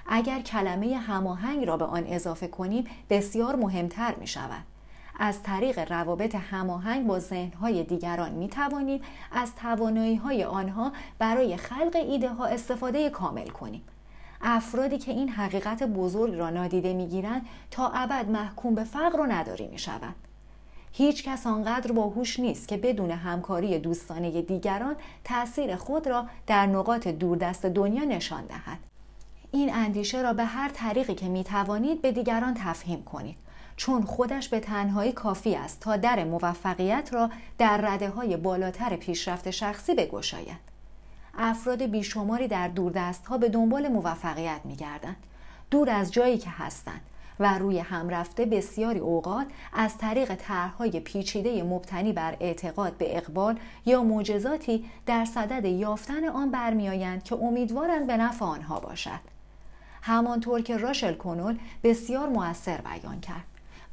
اگر 0.08 0.40
کلمه 0.40 0.98
هماهنگ 0.98 1.66
را 1.66 1.78
به 1.78 1.86
آن 1.86 2.04
اضافه 2.08 2.48
کنیم 2.48 2.84
بسیار 3.10 3.56
مهمتر 3.56 4.16
می 4.16 4.28
شود 4.28 4.64
از 5.20 5.44
طریق 5.44 5.92
روابط 5.92 6.36
هماهنگ 6.36 7.08
با 7.08 7.20
ذهنهای 7.20 7.84
دیگران 7.84 8.32
می 8.32 8.48
توانیم 8.48 9.02
از 9.32 9.56
توانایی 9.56 10.16
های 10.16 10.44
آنها 10.44 10.92
برای 11.20 11.58
خلق 11.58 11.96
ایده 11.96 12.30
ها 12.30 12.46
استفاده 12.46 13.10
کامل 13.10 13.48
کنیم 13.48 13.82
افرادی 14.42 14.98
که 14.98 15.12
این 15.12 15.30
حقیقت 15.30 15.84
بزرگ 15.84 16.36
را 16.36 16.50
نادیده 16.50 16.94
می 16.94 17.08
گیرند 17.08 17.46
تا 17.72 17.90
ابد 17.90 18.30
محکوم 18.30 18.76
به 18.76 18.84
فقر 18.84 19.20
و 19.20 19.26
نداری 19.26 19.68
می 19.68 19.80
شود. 19.80 20.16
هیچ 20.92 21.24
کس 21.24 21.48
آنقدر 21.48 21.92
باهوش 21.92 22.40
نیست 22.40 22.68
که 22.68 22.78
بدون 22.78 23.12
همکاری 23.12 23.80
دوستانه 23.80 24.42
دیگران 24.42 24.96
تأثیر 25.24 25.76
خود 25.76 26.08
را 26.08 26.26
در 26.48 26.66
نقاط 26.66 27.08
دوردست 27.08 27.66
دنیا 27.66 28.04
نشان 28.04 28.46
دهد. 28.46 28.80
این 29.52 29.74
اندیشه 29.74 30.22
را 30.22 30.34
به 30.34 30.46
هر 30.46 30.70
طریقی 30.70 31.16
که 31.16 31.30
می 31.30 31.44
توانید 31.44 32.02
به 32.02 32.12
دیگران 32.12 32.54
تفهیم 32.54 33.04
کنید. 33.04 33.36
چون 33.76 34.02
خودش 34.02 34.50
به 34.50 34.60
تنهایی 34.60 35.12
کافی 35.12 35.56
است 35.56 35.80
تا 35.80 35.98
در 35.98 36.24
موفقیت 36.24 37.10
را 37.14 37.30
در 37.58 37.78
رده 37.78 38.10
های 38.10 38.38
بالاتر 38.38 38.96
پیشرفت 38.96 39.52
شخصی 39.52 39.96
بگشاید. 39.96 40.68
افراد 41.38 41.84
بیشماری 41.84 42.48
در 42.48 42.68
دوردست 42.68 43.26
ها 43.26 43.38
به 43.38 43.50
دنبال 43.50 43.88
موفقیت 43.88 44.62
می 44.64 44.76
گردند. 44.76 45.18
دور 45.72 45.90
از 45.90 46.14
جایی 46.14 46.38
که 46.38 46.50
هستند 46.50 47.02
و 47.40 47.58
روی 47.58 47.80
هم 47.80 48.10
رفته 48.10 48.46
بسیاری 48.46 49.00
اوقات 49.00 49.48
از 49.74 49.98
طریق 49.98 50.36
طرحهای 50.36 51.00
پیچیده 51.00 51.64
مبتنی 51.64 52.14
بر 52.14 52.38
اعتقاد 52.40 52.98
به 52.98 53.18
اقبال 53.18 53.60
یا 53.86 54.04
معجزاتی 54.04 54.86
در 55.06 55.26
صدد 55.26 55.66
یافتن 55.66 56.26
آن 56.26 56.52
برمیآیند 56.52 57.24
که 57.24 57.36
امیدوارند 57.36 58.08
به 58.08 58.18
نفع 58.18 58.46
آنها 58.46 58.80
باشد. 58.80 59.37
همانطور 60.08 60.62
که 60.62 60.78
راشل 60.78 61.14
کنول 61.14 61.58
بسیار 61.84 62.30
موثر 62.30 62.82
بیان 62.82 63.20
کرد. 63.20 63.44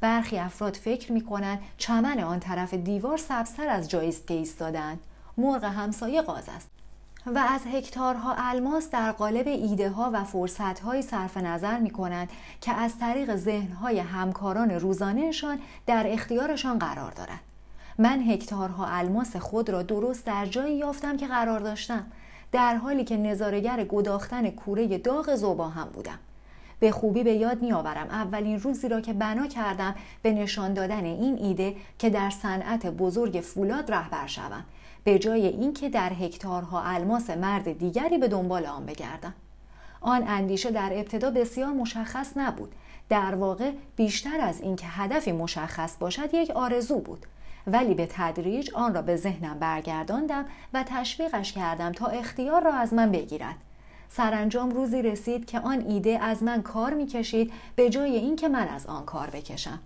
برخی 0.01 0.37
افراد 0.37 0.75
فکر 0.75 1.11
می 1.11 1.21
کنند 1.21 1.59
چمن 1.77 2.19
آن 2.19 2.39
طرف 2.39 2.73
دیوار 2.73 3.17
سبزتر 3.17 3.67
از 3.67 3.89
جاییست 3.89 4.27
که 4.27 4.33
ایستادند 4.33 4.99
مرغ 5.37 5.63
همسایه 5.63 6.21
قاز 6.21 6.49
است. 6.49 6.69
و 7.25 7.37
از 7.37 7.61
هکتارها 7.73 8.35
الماس 8.37 8.89
در 8.89 9.11
قالب 9.11 9.47
ایده 9.47 9.89
ها 9.89 10.09
و 10.13 10.23
فرصت 10.23 10.79
های 10.79 11.01
صرف 11.01 11.37
نظر 11.37 11.79
می 11.79 11.89
کنند 11.89 12.29
که 12.61 12.73
از 12.73 12.99
طریق 12.99 13.35
ذهن 13.35 13.71
های 13.71 13.99
همکاران 13.99 14.71
روزانهشان 14.71 15.59
در 15.85 16.05
اختیارشان 16.07 16.79
قرار 16.79 17.11
دارد. 17.11 17.39
من 17.97 18.21
هکتارها 18.21 18.87
الماس 18.87 19.35
خود 19.35 19.69
را 19.69 19.83
درست 19.83 20.25
در 20.25 20.45
جایی 20.45 20.77
یافتم 20.77 21.17
که 21.17 21.27
قرار 21.27 21.59
داشتم. 21.59 22.07
در 22.51 22.75
حالی 22.75 23.03
که 23.03 23.17
نظارگر 23.17 23.83
گداختن 23.83 24.49
کوره 24.49 24.97
داغ 24.97 25.35
زوبا 25.35 25.67
هم 25.67 25.87
بودم. 25.87 26.19
به 26.79 26.91
خوبی 26.91 27.23
به 27.23 27.33
یاد 27.33 27.61
میآورم 27.61 28.07
اولین 28.09 28.59
روزی 28.59 28.89
را 28.89 29.01
که 29.01 29.13
بنا 29.13 29.47
کردم 29.47 29.95
به 30.21 30.31
نشان 30.31 30.73
دادن 30.73 31.05
این 31.05 31.37
ایده 31.37 31.75
که 31.99 32.09
در 32.09 32.29
صنعت 32.29 32.85
بزرگ 32.85 33.41
فولاد 33.41 33.91
رهبر 33.91 34.27
شوم. 34.27 34.65
به 35.03 35.19
جای 35.19 35.47
اینکه 35.47 35.89
در 35.89 36.13
هکتارها 36.13 36.81
الماس 36.81 37.29
مرد 37.29 37.77
دیگری 37.77 38.17
به 38.17 38.27
دنبال 38.27 38.65
آن 38.65 38.85
بگردم. 38.85 39.33
آن 40.01 40.27
اندیشه 40.27 40.71
در 40.71 40.89
ابتدا 40.93 41.31
بسیار 41.31 41.71
مشخص 41.71 42.31
نبود. 42.35 42.75
در 43.09 43.35
واقع 43.35 43.71
بیشتر 43.95 44.41
از 44.41 44.61
اینکه 44.61 44.87
هدفی 44.87 45.31
مشخص 45.31 45.97
باشد 45.99 46.33
یک 46.33 46.49
آرزو 46.49 46.99
بود. 46.99 47.25
ولی 47.67 47.93
به 47.93 48.07
تدریج 48.11 48.71
آن 48.73 48.93
را 48.93 49.01
به 49.01 49.15
ذهنم 49.15 49.59
برگرداندم 49.59 50.45
و 50.73 50.83
تشویقش 50.87 51.53
کردم 51.53 51.91
تا 51.91 52.05
اختیار 52.05 52.63
را 52.63 52.73
از 52.73 52.93
من 52.93 53.11
بگیرد. 53.11 53.55
سرانجام 54.09 54.69
روزی 54.69 55.01
رسید 55.01 55.45
که 55.45 55.59
آن 55.59 55.85
ایده 55.87 56.19
از 56.19 56.43
من 56.43 56.61
کار 56.61 56.93
می‌کشید 56.93 57.53
به 57.75 57.89
جای 57.89 58.15
اینکه 58.15 58.47
من 58.47 58.67
از 58.67 58.85
آن 58.85 59.05
کار 59.05 59.29
بکشم. 59.29 59.79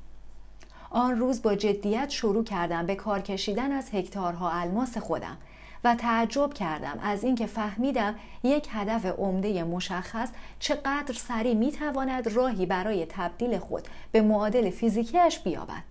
آن 0.89 1.19
روز 1.19 1.41
با 1.41 1.55
جدیت 1.55 2.09
شروع 2.09 2.43
کردم 2.43 2.85
به 2.85 2.95
کار 2.95 3.21
کشیدن 3.21 3.71
از 3.71 3.89
هکتارها 3.93 4.51
الماس 4.51 4.97
خودم 4.97 5.37
و 5.83 5.95
تعجب 5.95 6.53
کردم 6.53 6.99
از 7.03 7.23
اینکه 7.23 7.45
فهمیدم 7.45 8.15
یک 8.43 8.67
هدف 8.71 9.05
عمده 9.05 9.63
مشخص 9.63 10.29
چقدر 10.59 11.13
سریع 11.13 11.53
می‌تواند 11.53 12.27
راهی 12.27 12.65
برای 12.65 13.05
تبدیل 13.09 13.57
خود 13.59 13.87
به 14.11 14.21
معادل 14.21 14.69
فیزیکیش 14.69 15.39
بیابد. 15.39 15.83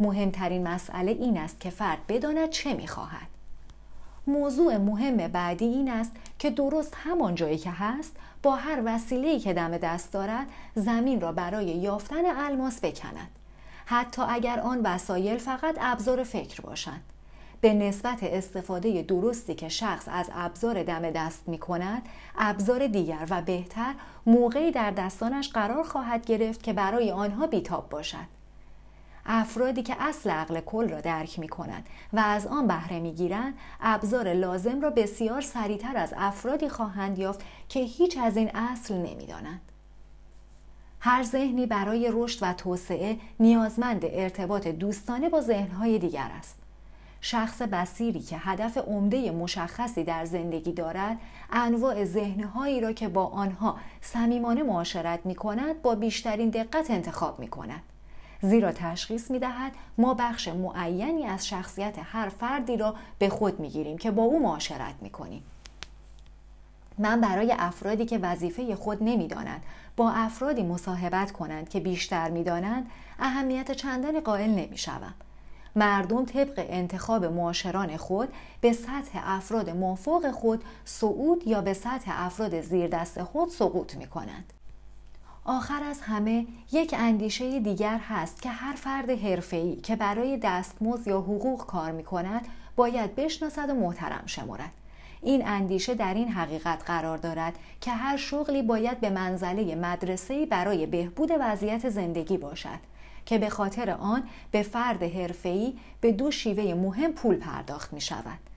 مهمترین 0.00 0.68
مسئله 0.68 1.10
این 1.10 1.38
است 1.38 1.60
که 1.60 1.70
فرد 1.70 1.98
بداند 2.08 2.50
چه 2.50 2.74
می‌خواهد. 2.74 3.28
موضوع 4.26 4.76
مهم 4.76 5.16
بعدی 5.16 5.64
این 5.64 5.90
است 5.90 6.12
که 6.38 6.50
درست 6.50 6.94
همان 7.04 7.34
جایی 7.34 7.58
که 7.58 7.70
هست 7.70 8.16
با 8.42 8.56
هر 8.56 8.82
وسیله‌ای 8.84 9.40
که 9.40 9.52
دم 9.52 9.78
دست 9.78 10.12
دارد 10.12 10.46
زمین 10.74 11.20
را 11.20 11.32
برای 11.32 11.66
یافتن 11.66 12.26
الماس 12.26 12.80
بکند. 12.80 13.30
حتی 13.86 14.22
اگر 14.28 14.60
آن 14.60 14.80
وسایل 14.84 15.38
فقط 15.38 15.76
ابزار 15.80 16.22
فکر 16.24 16.60
باشند. 16.60 17.02
به 17.60 17.74
نسبت 17.74 18.22
استفاده 18.22 19.02
درستی 19.02 19.54
که 19.54 19.68
شخص 19.68 20.08
از 20.12 20.30
ابزار 20.34 20.82
دم 20.82 21.10
دست 21.10 21.48
می 21.48 21.58
کند 21.58 22.02
ابزار 22.38 22.86
دیگر 22.86 23.26
و 23.30 23.42
بهتر 23.42 23.94
موقعی 24.26 24.70
در 24.70 24.90
دستانش 24.90 25.48
قرار 25.48 25.84
خواهد 25.84 26.26
گرفت 26.26 26.62
که 26.62 26.72
برای 26.72 27.10
آنها 27.10 27.46
بیتاب 27.46 27.88
باشد. 27.88 28.37
افرادی 29.28 29.82
که 29.82 29.96
اصل 29.98 30.30
عقل 30.30 30.60
کل 30.60 30.88
را 30.88 31.00
درک 31.00 31.38
می 31.38 31.48
کنند 31.48 31.86
و 32.12 32.20
از 32.20 32.46
آن 32.46 32.66
بهره 32.66 33.00
می 33.00 33.12
گیرند 33.12 33.54
ابزار 33.80 34.32
لازم 34.32 34.80
را 34.80 34.90
بسیار 34.90 35.40
سریعتر 35.40 35.96
از 35.96 36.14
افرادی 36.16 36.68
خواهند 36.68 37.18
یافت 37.18 37.40
که 37.68 37.80
هیچ 37.80 38.18
از 38.18 38.36
این 38.36 38.50
اصل 38.56 38.94
نمی 38.94 39.26
دانند. 39.26 39.60
هر 41.00 41.22
ذهنی 41.22 41.66
برای 41.66 42.10
رشد 42.12 42.38
و 42.42 42.52
توسعه 42.52 43.16
نیازمند 43.40 44.02
ارتباط 44.04 44.68
دوستانه 44.68 45.28
با 45.28 45.40
ذهنهای 45.40 45.98
دیگر 45.98 46.30
است. 46.38 46.58
شخص 47.20 47.62
بسیری 47.62 48.20
که 48.20 48.36
هدف 48.38 48.78
عمده 48.78 49.30
مشخصی 49.30 50.04
در 50.04 50.24
زندگی 50.24 50.72
دارد 50.72 51.16
انواع 51.52 52.04
ذهنهایی 52.04 52.80
را 52.80 52.92
که 52.92 53.08
با 53.08 53.26
آنها 53.26 53.76
صمیمانه 54.00 54.62
معاشرت 54.62 55.26
می 55.26 55.34
کند 55.34 55.82
با 55.82 55.94
بیشترین 55.94 56.50
دقت 56.50 56.90
انتخاب 56.90 57.38
می 57.38 57.48
کند. 57.48 57.82
زیرا 58.42 58.72
تشخیص 58.72 59.30
می 59.30 59.38
دهد 59.38 59.72
ما 59.98 60.14
بخش 60.14 60.48
معینی 60.48 61.24
از 61.24 61.48
شخصیت 61.48 61.94
هر 62.02 62.28
فردی 62.28 62.76
را 62.76 62.94
به 63.18 63.28
خود 63.28 63.60
می 63.60 63.68
گیریم 63.68 63.98
که 63.98 64.10
با 64.10 64.22
او 64.22 64.42
معاشرت 64.42 64.94
می 65.00 65.10
کنیم. 65.10 65.42
من 66.98 67.20
برای 67.20 67.54
افرادی 67.58 68.06
که 68.06 68.18
وظیفه 68.18 68.76
خود 68.76 69.02
نمی‌دانند 69.02 69.62
با 69.96 70.10
افرادی 70.10 70.62
مصاحبت 70.62 71.32
کنند 71.32 71.68
که 71.68 71.80
بیشتر 71.80 72.30
می‌دانند 72.30 72.90
اهمیت 73.18 73.72
چندانی 73.72 74.20
قائل 74.20 74.50
نمی‌شوم 74.50 75.14
مردم 75.76 76.24
طبق 76.24 76.66
انتخاب 76.68 77.24
معاشران 77.24 77.96
خود 77.96 78.28
به 78.60 78.72
سطح 78.72 79.20
افراد 79.22 79.70
مافوق 79.70 80.30
خود 80.30 80.64
صعود 80.84 81.46
یا 81.46 81.60
به 81.60 81.74
سطح 81.74 82.12
افراد 82.14 82.60
زیر 82.60 82.88
دست 82.88 83.22
خود 83.22 83.48
سقوط 83.48 83.94
می 83.94 84.06
کنند. 84.06 84.52
آخر 85.50 85.82
از 85.82 86.00
همه 86.00 86.46
یک 86.72 86.94
اندیشه 86.98 87.60
دیگر 87.60 87.98
هست 87.98 88.42
که 88.42 88.48
هر 88.48 88.72
فرد 88.72 89.10
حرفه‌ای 89.10 89.76
که 89.76 89.96
برای 89.96 90.38
دستمزد 90.42 91.08
یا 91.08 91.20
حقوق 91.20 91.66
کار 91.66 91.92
می 91.92 92.04
کند 92.04 92.48
باید 92.76 93.14
بشناسد 93.14 93.70
و 93.70 93.74
محترم 93.74 94.22
شمارد. 94.26 94.70
این 95.22 95.48
اندیشه 95.48 95.94
در 95.94 96.14
این 96.14 96.28
حقیقت 96.28 96.82
قرار 96.86 97.18
دارد 97.18 97.52
که 97.80 97.90
هر 97.90 98.16
شغلی 98.16 98.62
باید 98.62 99.00
به 99.00 99.10
منزله 99.10 99.74
مدرسه 99.74 100.46
برای 100.46 100.86
بهبود 100.86 101.30
وضعیت 101.40 101.88
زندگی 101.88 102.36
باشد 102.36 102.78
که 103.26 103.38
به 103.38 103.48
خاطر 103.48 103.90
آن 103.90 104.22
به 104.50 104.62
فرد 104.62 105.02
حرفه‌ای 105.02 105.74
به 106.00 106.12
دو 106.12 106.30
شیوه 106.30 106.74
مهم 106.74 107.12
پول 107.12 107.36
پرداخت 107.36 107.92
می 107.92 108.00
شود. 108.00 108.47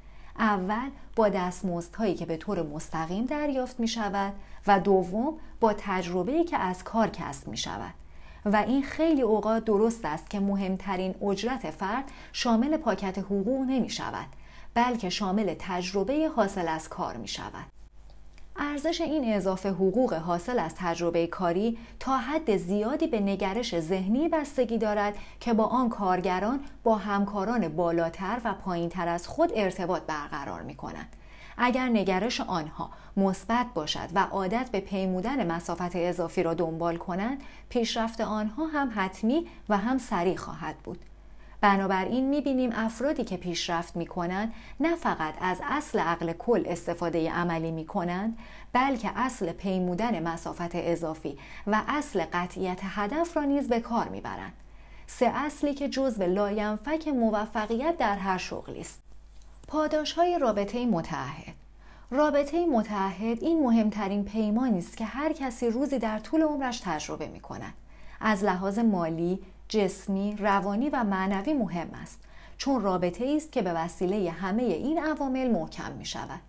اول 0.42 0.90
با 1.16 1.30
دستمزدهایی 1.30 2.16
که 2.16 2.26
به 2.26 2.38
طور 2.38 2.64
مستقیم 2.64 3.26
دریافت 3.26 3.80
می 3.80 3.88
شود 3.88 4.34
و 4.68 4.80
دوم 4.80 5.34
با 5.60 5.74
تجربه‌ای 5.74 6.44
که 6.44 6.58
از 6.58 6.84
کار 6.84 7.08
کسب 7.08 7.48
می 7.48 7.58
شود. 7.58 7.94
و 8.46 8.56
این 8.56 8.84
خیلی 8.84 9.22
اوقات 9.22 9.66
درست 9.66 10.06
است 10.06 10.30
که 10.30 10.40
مهمترین 10.40 11.16
اجرت 11.24 11.72
فرد 11.72 12.12
شامل 12.34 12.78
پاکت 12.78 13.18
حقوق 13.18 13.62
نمی 13.68 13.90
شود 13.90 14.28
بلکه 14.74 15.10
شامل 15.10 15.56
تجربه 15.60 16.30
حاصل 16.36 16.68
از 16.68 16.90
کار 16.90 17.18
می 17.18 17.28
شود. 17.28 17.81
ارزش 18.56 19.02
این 19.02 19.34
اضافه 19.34 19.70
حقوق 19.70 20.14
حاصل 20.14 20.60
از 20.60 20.76
تجربه 20.76 21.28
کاری 21.28 21.78
تا 22.00 22.18
حد 22.18 22.58
زیادی 22.58 23.08
به 23.08 23.20
نگرش 23.20 23.80
ذهنی 23.80 24.30
بستگی 24.30 24.78
دارد 24.78 25.16
که 25.40 25.54
با 25.54 25.66
آن 25.66 25.90
کارگران 25.90 26.60
با 26.84 26.96
همکاران 26.96 27.68
بالاتر 27.68 28.42
و 28.44 28.54
پایینتر 28.54 29.08
از 29.08 29.28
خود 29.28 29.52
ارتباط 29.56 30.02
برقرار 30.02 30.62
می 30.62 30.76
کنند. 30.76 31.16
اگر 31.58 31.90
نگرش 31.90 32.42
آنها 32.42 32.90
مثبت 33.18 33.66
باشد 33.74 34.10
و 34.16 34.20
عادت 34.20 34.70
به 34.72 34.80
پیمودن 34.80 35.52
مسافت 35.52 35.96
اضافی 35.96 36.44
را 36.44 36.54
دنبال 36.54 36.98
کنند 36.98 37.44
پیشرفت 37.70 38.22
آنها 38.22 38.66
هم 38.66 38.92
حتمی 38.96 39.48
و 39.70 39.78
هم 39.78 39.98
سریع 39.98 40.36
خواهد 40.36 40.76
بود 40.78 41.00
بنابراین 41.62 42.30
می‌بینیم 42.30 42.70
افرادی 42.74 43.24
که 43.24 43.38
پیشرفت 43.38 43.96
می‌کنند 43.96 44.54
نه 44.80 44.96
فقط 44.96 45.34
از 45.42 45.62
اصل 45.64 46.00
عقل 46.00 46.34
کل 46.34 46.64
استفاده 46.68 47.32
عملی 47.32 47.72
می‌کنند 47.72 48.38
بلکه 48.74 49.12
اصل 49.16 49.52
پیمودن 49.52 50.24
مسافت 50.24 50.72
اضافی 50.74 51.38
و 51.68 51.82
اصل 51.88 52.24
قطعیت 52.34 52.80
هدف 52.84 53.38
را 53.38 53.44
نیز 53.44 53.68
به 53.70 53.80
کار 53.80 54.08
می‌برند. 54.08 54.54
سه 55.08 55.26
اصلی 55.26 55.74
که 55.74 55.90
جزو 55.90 56.24
لاینفک 56.24 57.08
موفقیت 57.08 57.98
در 57.98 58.16
هر 58.18 58.38
شغلی 58.38 58.82
است. 58.82 59.02
پاداش 59.68 60.14
های 60.14 60.40
رابطه 60.40 60.86
متعهد. 60.86 61.56
رابطه 62.12 62.66
متعهد 62.66 63.44
این 63.44 63.64
مهمترین 63.64 64.26
پیمانی 64.26 64.78
است 64.78 64.98
که 64.98 65.06
هر 65.06 65.34
کسی 65.34 65.70
روزی 65.70 66.00
در 66.00 66.20
طول 66.20 66.42
عمرش 66.42 66.80
تجربه 66.80 67.28
می 67.28 67.40
کند. 67.40 67.74
از 68.22 68.44
لحاظ 68.44 68.80
مالی، 68.80 69.40
جسمی، 69.72 70.36
روانی 70.40 70.90
و 70.90 71.04
معنوی 71.04 71.54
مهم 71.54 71.90
است 71.94 72.20
چون 72.58 72.82
رابطه 72.82 73.34
است 73.38 73.52
که 73.52 73.62
به 73.62 73.74
وسیله 73.74 74.32
همه 74.32 74.64
این 74.64 75.04
عوامل 75.04 75.52
محکم 75.52 75.92
می 75.92 76.06
شود. 76.06 76.40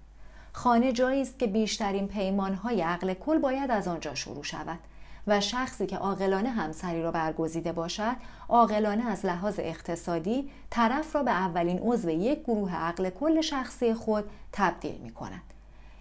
خانه 0.53 0.93
جایی 0.93 1.23
است 1.23 1.39
که 1.39 1.47
بیشترین 1.47 2.09
پیمانهای 2.09 2.83
عقل 2.83 3.15
کل 3.15 3.39
باید 3.39 3.71
از 3.71 3.89
آنجا 3.89 4.15
شروع 4.15 4.43
شود 4.43 4.79
و 5.27 5.41
شخصی 5.41 5.87
که 5.87 5.97
عاقلانه 5.97 6.51
همسری 6.51 7.03
را 7.03 7.11
برگزیده 7.11 7.73
باشد 7.73 8.17
عاقلانه 8.49 9.11
از 9.11 9.27
لحاظ 9.27 9.55
اقتصادی 9.59 10.51
طرف 10.71 11.17
را 11.17 11.23
به 11.23 11.31
اولین 11.31 11.79
عضو 11.83 12.11
یک 12.11 12.43
گروه 12.43 12.75
عقل 12.75 13.11
کل 13.11 13.41
شخصی 13.41 13.95
خود 13.95 14.25
تبدیل 14.53 14.97
می 14.97 15.11
کند. 15.11 15.43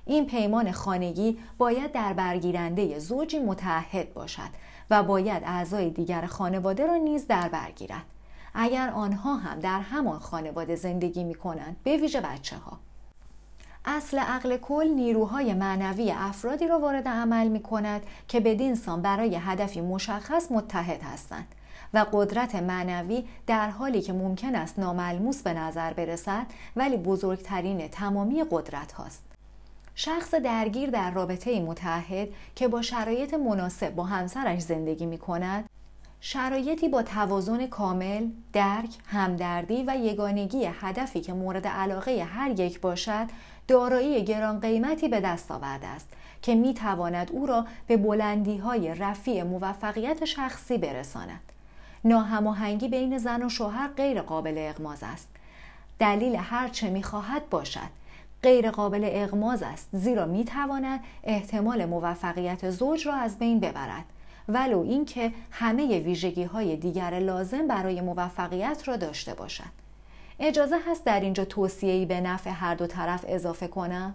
این 0.05 0.25
پیمان 0.25 0.71
خانگی 0.71 1.37
باید 1.57 1.91
در 1.91 2.13
برگیرنده 2.13 2.99
زوجی 2.99 3.39
متعهد 3.39 4.13
باشد 4.13 4.49
و 4.89 5.03
باید 5.03 5.43
اعضای 5.45 5.89
دیگر 5.89 6.25
خانواده 6.25 6.87
را 6.87 6.95
نیز 6.95 7.27
در 7.27 7.49
بر 7.49 7.71
گیرد 7.71 8.05
اگر 8.53 8.89
آنها 8.89 9.35
هم 9.35 9.59
در 9.59 9.79
همان 9.79 10.19
خانواده 10.19 10.75
زندگی 10.75 11.23
می 11.23 11.35
کنند 11.35 11.75
به 11.83 11.97
ویژه 11.97 12.21
بچه 12.21 12.55
ها. 12.55 12.79
اصل 13.85 14.19
عقل 14.19 14.57
کل 14.57 14.87
نیروهای 14.87 15.53
معنوی 15.53 16.11
افرادی 16.11 16.67
را 16.67 16.79
وارد 16.79 17.07
عمل 17.07 17.47
می 17.47 17.59
کند 17.59 18.01
که 18.27 18.39
بدین 18.39 18.75
سان 18.75 19.01
برای 19.01 19.35
هدفی 19.35 19.81
مشخص 19.81 20.51
متحد 20.51 21.03
هستند 21.03 21.47
و 21.93 22.05
قدرت 22.13 22.55
معنوی 22.55 23.23
در 23.47 23.69
حالی 23.69 24.01
که 24.01 24.13
ممکن 24.13 24.55
است 24.55 24.79
ناملموس 24.79 25.41
به 25.41 25.53
نظر 25.53 25.93
برسد 25.93 26.45
ولی 26.75 26.97
بزرگترین 26.97 27.87
تمامی 27.87 28.43
قدرت 28.51 28.91
هاست. 28.91 29.31
شخص 29.95 30.34
درگیر 30.34 30.89
در 30.89 31.12
رابطه 31.12 31.60
متحد 31.60 32.27
که 32.56 32.67
با 32.67 32.82
شرایط 32.82 33.34
مناسب 33.34 33.95
با 33.95 34.04
همسرش 34.04 34.60
زندگی 34.60 35.06
می 35.06 35.17
کند 35.17 35.69
شرایطی 36.23 36.89
با 36.89 37.04
توازن 37.04 37.67
کامل، 37.67 38.27
درک، 38.54 38.89
همدردی 39.06 39.84
و 39.88 39.95
یگانگی 39.97 40.65
هدفی 40.65 41.21
که 41.21 41.34
مورد 41.34 41.67
علاقه 41.67 42.23
هر 42.23 42.60
یک 42.60 42.82
باشد 42.82 43.25
دارایی 43.67 44.25
گران 44.25 44.60
قیمتی 44.60 45.08
به 45.08 45.19
دست 45.19 45.51
آورده 45.51 45.88
است 45.88 46.10
که 46.41 46.56
می 46.56 46.73
تواند 46.73 47.32
او 47.32 47.45
را 47.45 47.65
به 47.88 47.97
بلندی 47.97 48.58
های 48.58 48.95
رفیع 48.95 49.43
موفقیت 49.43 50.25
شخصی 50.25 50.77
برساند. 50.77 51.41
ناهماهنگی 52.04 52.88
بین 52.88 53.17
زن 53.17 53.43
و 53.43 53.49
شوهر 53.49 53.88
غیر 53.88 54.21
قابل 54.21 54.56
اغماز 54.58 54.99
است. 55.04 55.27
دلیل 55.99 56.36
هر 56.36 56.67
چه 56.67 56.89
می 56.89 57.04
خواهد 57.04 57.49
باشد 57.49 58.00
غیر 58.43 58.71
قابل 58.71 59.10
اغماز 59.12 59.63
است 59.63 59.89
زیرا 59.93 60.25
می 60.25 60.45
تواند 60.45 60.99
احتمال 61.23 61.86
موفقیت 61.86 62.69
زوج 62.69 63.08
را 63.08 63.13
از 63.13 63.39
بین 63.39 63.60
ببرد. 63.60 64.06
ولو 64.49 64.80
اینکه 64.80 65.32
همه 65.51 65.99
ویژگی 65.99 66.43
های 66.43 66.75
دیگر 66.75 67.19
لازم 67.19 67.67
برای 67.67 68.01
موفقیت 68.01 68.84
را 68.88 68.97
داشته 68.97 69.34
باشد. 69.34 69.82
اجازه 70.39 70.75
هست 70.88 71.06
در 71.06 71.19
اینجا 71.19 71.45
توصیه‌ای 71.45 72.06
به 72.06 72.21
نفع 72.21 72.49
هر 72.49 72.75
دو 72.75 72.88
طرف 72.88 73.25
اضافه 73.27 73.67
کنم؟ 73.67 74.13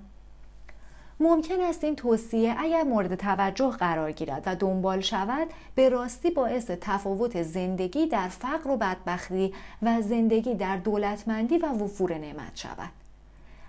ممکن 1.21 1.61
است 1.61 1.85
این 1.85 1.97
توصیه 1.97 2.55
اگر 2.59 2.83
مورد 2.83 3.15
توجه 3.15 3.71
قرار 3.71 4.13
گیرد 4.13 4.43
و 4.47 4.57
دنبال 4.57 5.01
شود 5.01 5.49
به 5.75 5.89
راستی 5.89 6.31
باعث 6.31 6.71
تفاوت 6.81 7.43
زندگی 7.43 8.07
در 8.07 8.29
فقر 8.29 8.71
و 8.71 8.77
بدبختی 8.77 9.55
و 9.83 10.03
زندگی 10.03 10.55
در 10.55 10.77
دولتمندی 10.77 11.59
و 11.59 11.67
وفور 11.67 12.19
نعمت 12.19 12.57
شود. 12.57 13.06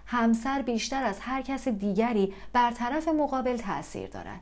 همسر 0.09 0.61
بیشتر 0.61 1.03
از 1.03 1.19
هر 1.19 1.41
کس 1.41 1.67
دیگری 1.67 2.33
بر 2.53 2.71
طرف 2.71 3.07
مقابل 3.07 3.57
تاثیر 3.57 4.09
دارد. 4.09 4.39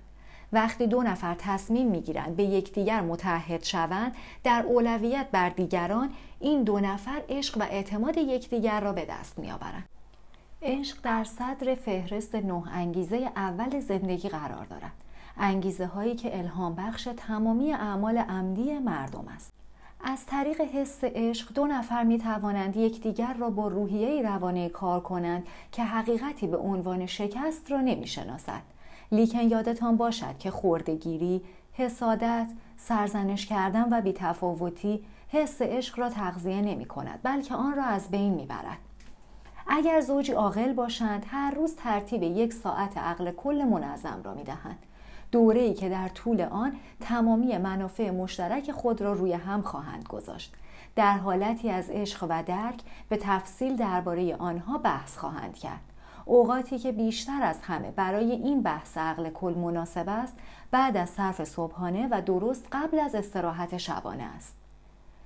وقتی 0.54 0.88
دو 0.88 1.04
نفر 1.04 1.36
تصمیم 1.40 1.88
می‌گیرند 1.88 2.36
به 2.36 2.44
یکدیگر 2.44 3.02
متحد 3.02 3.64
شوند 3.64 4.16
در 4.44 4.64
اولویت 4.68 5.28
بر 5.32 5.50
دیگران 5.50 6.10
این 6.40 6.64
دو 6.64 6.80
نفر 6.80 7.22
عشق 7.30 7.58
و 7.58 7.64
اعتماد 7.64 8.18
یکدیگر 8.18 8.80
را 8.80 8.94
به 8.94 9.06
دست 9.06 9.40
میآورند. 9.40 9.90
عشق 10.62 10.98
در 11.04 11.24
صدر 11.24 11.76
فهرست 11.76 12.36
نه 12.36 12.64
انگیزه 12.74 13.32
اول 13.36 13.80
زندگی 13.80 14.30
قرار 14.30 14.66
دارد. 14.66 14.92
انگیزه 15.38 15.86
هایی 15.86 16.16
که 16.16 16.38
الهام 16.40 16.76
بخش 16.76 17.10
تمامی 17.18 17.74
اعمال 17.74 18.18
عمدی 18.18 18.80
مردم 18.80 19.28
است. 19.36 19.54
از 20.08 20.26
طریق 20.26 20.62
حس 20.62 21.04
عشق 21.04 21.54
دو 21.54 21.68
نفر 21.68 22.04
می 22.04 22.20
توانند 22.20 22.78
یکدیگر 22.78 23.34
را 23.34 23.50
با 23.50 23.68
روحیه 23.68 24.22
روانه 24.22 24.70
کار 24.70 25.00
کنند 25.00 25.48
که 25.72 25.84
حقیقتی 25.84 26.48
به 26.48 26.58
عنوان 26.58 27.06
شکست 27.06 27.72
را 27.72 27.82
نمی 27.82 28.08
شناسد. 28.08 28.62
لیکن 29.12 29.40
یادتان 29.40 29.98
باشد 29.98 30.38
که 30.40 30.52
خوردگیری، 30.52 31.42
حسادت، 31.74 32.48
سرزنش 32.78 33.46
کردن 33.46 33.88
و 33.92 34.02
بیتفاوتی 34.02 35.06
حس 35.28 35.62
عشق 35.62 36.00
را 36.00 36.10
تغذیه 36.10 36.62
نمی 36.62 36.86
کند 36.86 37.20
بلکه 37.24 37.56
آن 37.56 37.76
را 37.76 37.84
از 37.84 38.12
بین 38.12 38.34
می 38.34 38.46
برد. 38.46 38.78
اگر 39.68 40.02
زوجی 40.02 40.32
عاقل 40.32 40.74
باشند 40.74 41.26
هر 41.30 41.52
روز 41.52 41.76
ترتیب 41.76 42.24
یک 42.24 42.54
ساعت 42.54 42.98
عقل 42.98 43.32
کل 43.32 43.64
منظم 43.64 44.22
را 44.24 44.34
می 44.34 44.44
دهند. 44.44 44.80
دوره 45.36 45.62
ای 45.62 45.74
که 45.74 45.90
در 45.90 46.08
طول 46.08 46.42
آن 46.42 46.76
تمامی 47.00 47.58
منافع 47.58 48.12
مشترک 48.12 48.72
خود 48.72 49.02
را 49.02 49.14
روی 49.14 49.34
هم 49.34 49.62
خواهند 49.62 50.08
گذاشت. 50.08 50.54
در 50.96 51.18
حالتی 51.18 51.70
از 51.70 51.90
عشق 51.90 52.24
و 52.30 52.44
درک 52.44 52.82
به 53.10 53.18
تفصیل 53.18 53.76
درباره 53.76 54.36
آنها 54.36 54.78
بحث 54.78 55.18
خواهند 55.18 55.56
کرد. 55.56 55.82
اوقاتی 56.26 56.80
که 56.80 56.92
بیشتر 56.92 57.42
از 57.42 57.60
همه 57.62 57.92
برای 57.92 58.32
این 58.32 58.62
بحث 58.62 58.98
عقل 58.98 59.30
کل 59.30 59.54
مناسب 59.54 60.10
است 60.10 60.34
بعد 60.72 60.98
از 60.98 61.10
صرف 61.10 61.44
صبحانه 61.44 62.08
و 62.12 62.22
درست 62.22 62.68
قبل 62.72 63.00
از 63.00 63.16
استراحت 63.16 63.78
شبانه 63.78 64.24
است. 64.24 64.56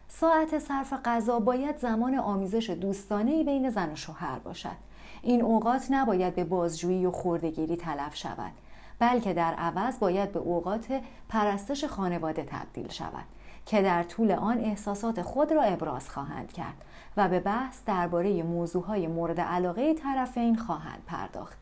ساعت 0.07 0.60
صرف 0.60 0.93
غذا 1.05 1.39
باید 1.39 1.78
زمان 1.78 2.16
آمیزش 2.16 2.70
دوستانه 2.70 3.43
بین 3.43 3.70
زن 3.70 3.91
و 3.91 3.95
شوهر 3.95 4.39
باشد. 4.39 4.78
این 5.22 5.41
اوقات 5.41 5.88
نباید 5.89 6.36
به 6.36 6.43
بازجویی 6.43 7.05
و 7.05 7.12
خوردگیری 7.12 7.78
تلف 7.78 8.16
شود. 8.16 8.51
بلکه 9.00 9.34
در 9.34 9.54
عوض 9.54 10.00
باید 10.00 10.32
به 10.32 10.39
اوقات 10.39 11.02
پرستش 11.30 11.86
خانواده 11.86 12.43
تبدیل 12.43 12.89
شود 12.89 13.26
که 13.66 13.82
در 13.82 14.04
طول 14.04 14.32
آن 14.32 14.58
احساسات 14.58 15.22
خود 15.22 15.52
را 15.52 15.64
ابراز 15.64 16.10
خواهند 16.10 16.54
کرد 16.54 16.86
و 17.18 17.28
به 17.28 17.39
بحث 17.39 17.80
درباره 17.86 18.43
موضوعهای 18.43 19.08
مورد 19.08 19.39
علاقه 19.39 19.93
طرفین 19.93 20.56
خواهند 20.56 21.04
پرداخت 21.08 21.58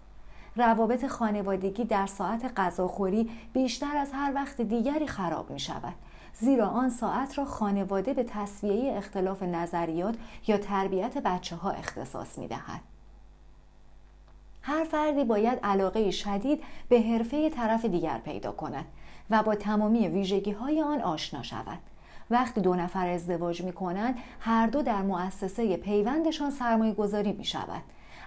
روابط 0.56 1.06
خانوادگی 1.06 1.86
در 1.86 2.06
ساعت 2.06 2.54
غذاخوری 2.58 3.30
بیشتر 3.54 3.98
از 3.98 4.12
هر 4.14 4.32
وقت 4.36 4.62
دیگری 4.62 5.08
خراب 5.08 5.52
می 5.52 5.60
شود 5.60 5.94
زیرا 6.34 6.68
آن 6.68 6.90
ساعت 6.90 7.38
را 7.38 7.46
خانواده 7.46 8.14
به 8.14 8.24
تصویه 8.24 8.98
اختلاف 8.98 9.44
نظریات 9.44 10.16
یا 10.48 10.58
تربیت 10.58 11.18
بچه 11.18 11.56
ها 11.56 11.72
اختصاص 11.72 12.38
می 12.38 12.48
دهد. 12.48 12.97
هر 14.68 14.84
فردی 14.84 15.24
باید 15.24 15.60
علاقه 15.64 16.12
شدید 16.12 16.64
به 16.90 17.02
حرفه 17.02 17.50
طرف 17.50 17.86
دیگر 17.86 18.18
پیدا 18.18 18.52
کند 18.52 18.86
و 19.30 19.44
با 19.44 19.56
تمامی 19.56 20.08
ویژگی 20.08 20.52
های 20.52 20.82
آن 20.82 21.02
آشنا 21.02 21.44
شود. 21.44 21.78
وقتی 22.32 22.62
دو 22.62 22.76
نفر 22.76 23.08
ازدواج 23.08 23.62
می 23.62 23.74
کنند 23.74 24.16
هر 24.40 24.68
دو 24.68 24.82
در 24.82 25.02
مؤسسه 25.02 25.78
پیوندشان 25.78 26.52
سرمایه 26.52 26.94
گذاری 26.94 27.32
می 27.32 27.46
شود 27.46 27.82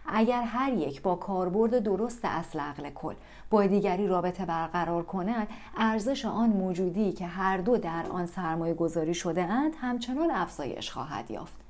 اگر 0.07 0.43
هر 0.43 0.72
یک 0.72 1.03
با 1.03 1.14
کاربرد 1.14 1.78
درست 1.78 2.20
اصل 2.24 2.61
عقل 2.61 2.91
کل 2.91 3.14
با 3.51 3.66
دیگری 3.66 4.07
رابطه 4.07 4.45
برقرار 4.45 5.03
کنند 5.03 5.49
ارزش 5.76 6.24
آن 6.24 6.49
موجودی 6.49 7.12
که 7.12 7.26
هر 7.26 7.57
دو 7.57 7.76
در 7.76 8.07
آن 8.07 8.26
سرمایه 8.26 8.74
گذاری 8.74 9.14
شده 9.14 9.43
اند 9.43 9.72
همچنان 9.80 10.30
افزایش 10.30 10.91
خواهد 10.91 11.30
یافت 11.30 11.69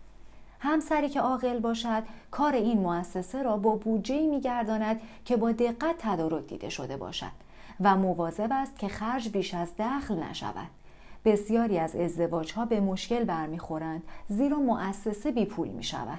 همسری 0.61 1.09
که 1.09 1.21
عاقل 1.21 1.59
باشد 1.59 2.03
کار 2.31 2.55
این 2.55 2.81
مؤسسه 2.81 3.43
را 3.43 3.57
با 3.57 3.77
بودجه 3.77 4.27
میگرداند 4.27 5.01
که 5.25 5.37
با 5.37 5.53
دقت 5.53 5.95
تدارک 5.99 6.47
دیده 6.47 6.69
شده 6.69 6.97
باشد 6.97 7.33
و 7.81 7.97
مواظب 7.97 8.49
است 8.53 8.79
که 8.79 8.89
خرج 8.89 9.29
بیش 9.29 9.55
از 9.55 9.73
دخل 9.79 10.15
نشود 10.15 10.69
بسیاری 11.25 11.79
از 11.79 11.97
ازدواج 11.97 12.53
ها 12.53 12.65
به 12.65 12.81
مشکل 12.81 13.25
برمیخورند 13.25 14.03
زیرا 14.29 14.59
مؤسسه 14.59 15.31
بی 15.31 15.45
پول 15.45 15.69
می 15.69 15.83
شود 15.83 16.19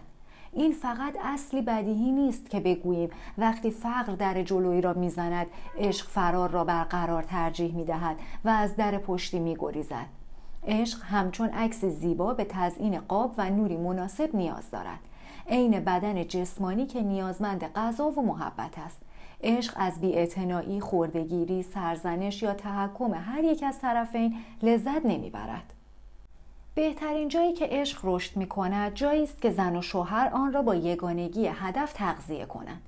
این 0.53 0.71
فقط 0.71 1.15
اصلی 1.23 1.61
بدیهی 1.61 2.11
نیست 2.11 2.49
که 2.49 2.59
بگوییم 2.59 3.09
وقتی 3.37 3.71
فقر 3.71 4.15
در 4.15 4.43
جلوی 4.43 4.81
را 4.81 4.93
می‌زند 4.93 5.47
عشق 5.77 6.07
فرار 6.07 6.49
را 6.49 6.63
برقرار 6.63 7.23
ترجیح 7.23 7.75
می 7.75 7.85
دهد 7.85 8.15
و 8.45 8.49
از 8.49 8.75
در 8.75 8.97
پشتی 8.97 9.39
می 9.39 9.55
گریزد. 9.59 10.20
عشق 10.67 11.03
همچون 11.03 11.49
عکس 11.49 11.85
زیبا 11.85 12.33
به 12.33 12.45
تزئین 12.49 12.99
قاب 12.99 13.33
و 13.37 13.49
نوری 13.49 13.77
مناسب 13.77 14.35
نیاز 14.35 14.71
دارد. 14.71 14.99
عین 15.47 15.79
بدن 15.79 16.27
جسمانی 16.27 16.85
که 16.85 17.01
نیازمند 17.01 17.63
غذا 17.63 18.09
و 18.09 18.25
محبت 18.25 18.77
است. 18.77 18.97
عشق 19.43 19.73
از 19.75 20.01
بیاعتنایی 20.01 20.79
خوردگیری 20.79 21.63
سرزنش 21.63 22.43
یا 22.43 22.53
تحکم 22.53 23.13
هر 23.13 23.43
یک 23.43 23.63
از 23.63 23.79
طرفین 23.79 24.35
لذت 24.63 25.05
نمی‌برد. 25.05 25.73
بهترین 26.75 27.27
جایی 27.27 27.53
که 27.53 27.67
عشق 27.71 27.99
رشد 28.03 28.37
می 28.37 28.47
کند 28.47 28.93
جایی 28.93 29.23
است 29.23 29.41
که 29.41 29.51
زن 29.51 29.75
و 29.75 29.81
شوهر 29.81 30.29
آن 30.33 30.53
را 30.53 30.61
با 30.61 30.75
یگانگی 30.75 31.47
هدف 31.47 31.93
تغذیه 31.93 32.45
کنند. 32.45 32.81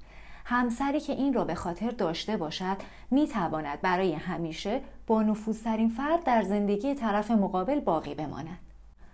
همسری 0.53 0.99
که 0.99 1.13
این 1.13 1.33
را 1.33 1.43
به 1.43 1.55
خاطر 1.55 1.89
داشته 1.89 2.37
باشد 2.37 2.77
می 3.11 3.27
تواند 3.27 3.81
برای 3.81 4.13
همیشه 4.13 4.81
با 5.07 5.23
نفوذترین 5.23 5.89
فرد 5.89 6.23
در 6.23 6.41
زندگی 6.41 6.95
طرف 6.95 7.31
مقابل 7.31 7.79
باقی 7.79 8.15
بماند. 8.15 8.57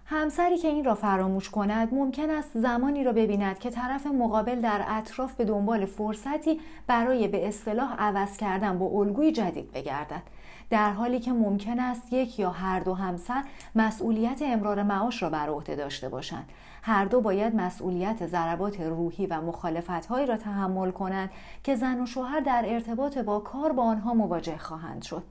همسری 0.05 0.57
که 0.57 0.67
این 0.67 0.85
را 0.85 0.95
فراموش 0.95 1.49
کند 1.49 1.93
ممکن 1.93 2.29
است 2.29 2.49
زمانی 2.53 3.03
را 3.03 3.13
ببیند 3.13 3.59
که 3.59 3.69
طرف 3.69 4.07
مقابل 4.07 4.61
در 4.61 4.85
اطراف 4.87 5.35
به 5.35 5.45
دنبال 5.45 5.85
فرصتی 5.85 6.59
برای 6.87 7.27
به 7.27 7.47
اصطلاح 7.47 7.95
عوض 7.97 8.37
کردن 8.37 8.79
با 8.79 8.85
الگوی 8.85 9.31
جدید 9.31 9.71
بگردد. 9.71 10.23
در 10.69 10.91
حالی 10.91 11.19
که 11.19 11.31
ممکن 11.31 11.79
است 11.79 12.13
یک 12.13 12.39
یا 12.39 12.49
هر 12.49 12.79
دو 12.79 12.93
همسر 12.93 13.43
مسئولیت 13.75 14.41
امرار 14.41 14.83
معاش 14.83 15.23
را 15.23 15.29
بر 15.29 15.49
عهده 15.49 15.75
داشته 15.75 16.09
باشند. 16.09 16.49
هر 16.81 17.05
دو 17.05 17.21
باید 17.21 17.55
مسئولیت 17.55 18.27
ضربات 18.27 18.81
روحی 18.81 19.27
و 19.27 19.41
مخالفتهایی 19.41 20.25
را 20.25 20.37
تحمل 20.37 20.91
کنند 20.91 21.29
که 21.63 21.75
زن 21.75 22.01
و 22.01 22.05
شوهر 22.05 22.39
در 22.39 22.63
ارتباط 22.67 23.17
با 23.17 23.39
کار 23.39 23.71
با 23.71 23.83
آنها 23.83 24.13
مواجه 24.13 24.57
خواهند 24.57 25.01
شد. 25.01 25.23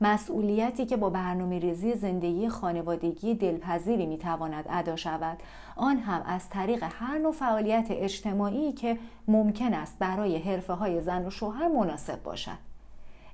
مسئولیتی 0.00 0.86
که 0.86 0.96
با 0.96 1.10
برنامه 1.10 1.58
ریزی 1.58 1.94
زندگی 1.94 2.48
خانوادگی 2.48 3.34
دلپذیری 3.34 4.06
می‌تواند 4.06 4.64
ادا 4.70 4.96
شود 4.96 5.38
آن 5.76 5.98
هم 5.98 6.22
از 6.26 6.48
طریق 6.48 6.84
هر 6.90 7.18
نوع 7.18 7.32
فعالیت 7.32 7.86
اجتماعی 7.90 8.72
که 8.72 8.98
ممکن 9.28 9.74
است 9.74 9.98
برای 9.98 10.38
حرفه 10.38 10.72
های 10.72 11.00
زن 11.00 11.26
و 11.26 11.30
شوهر 11.30 11.68
مناسب 11.68 12.22
باشد. 12.22 12.58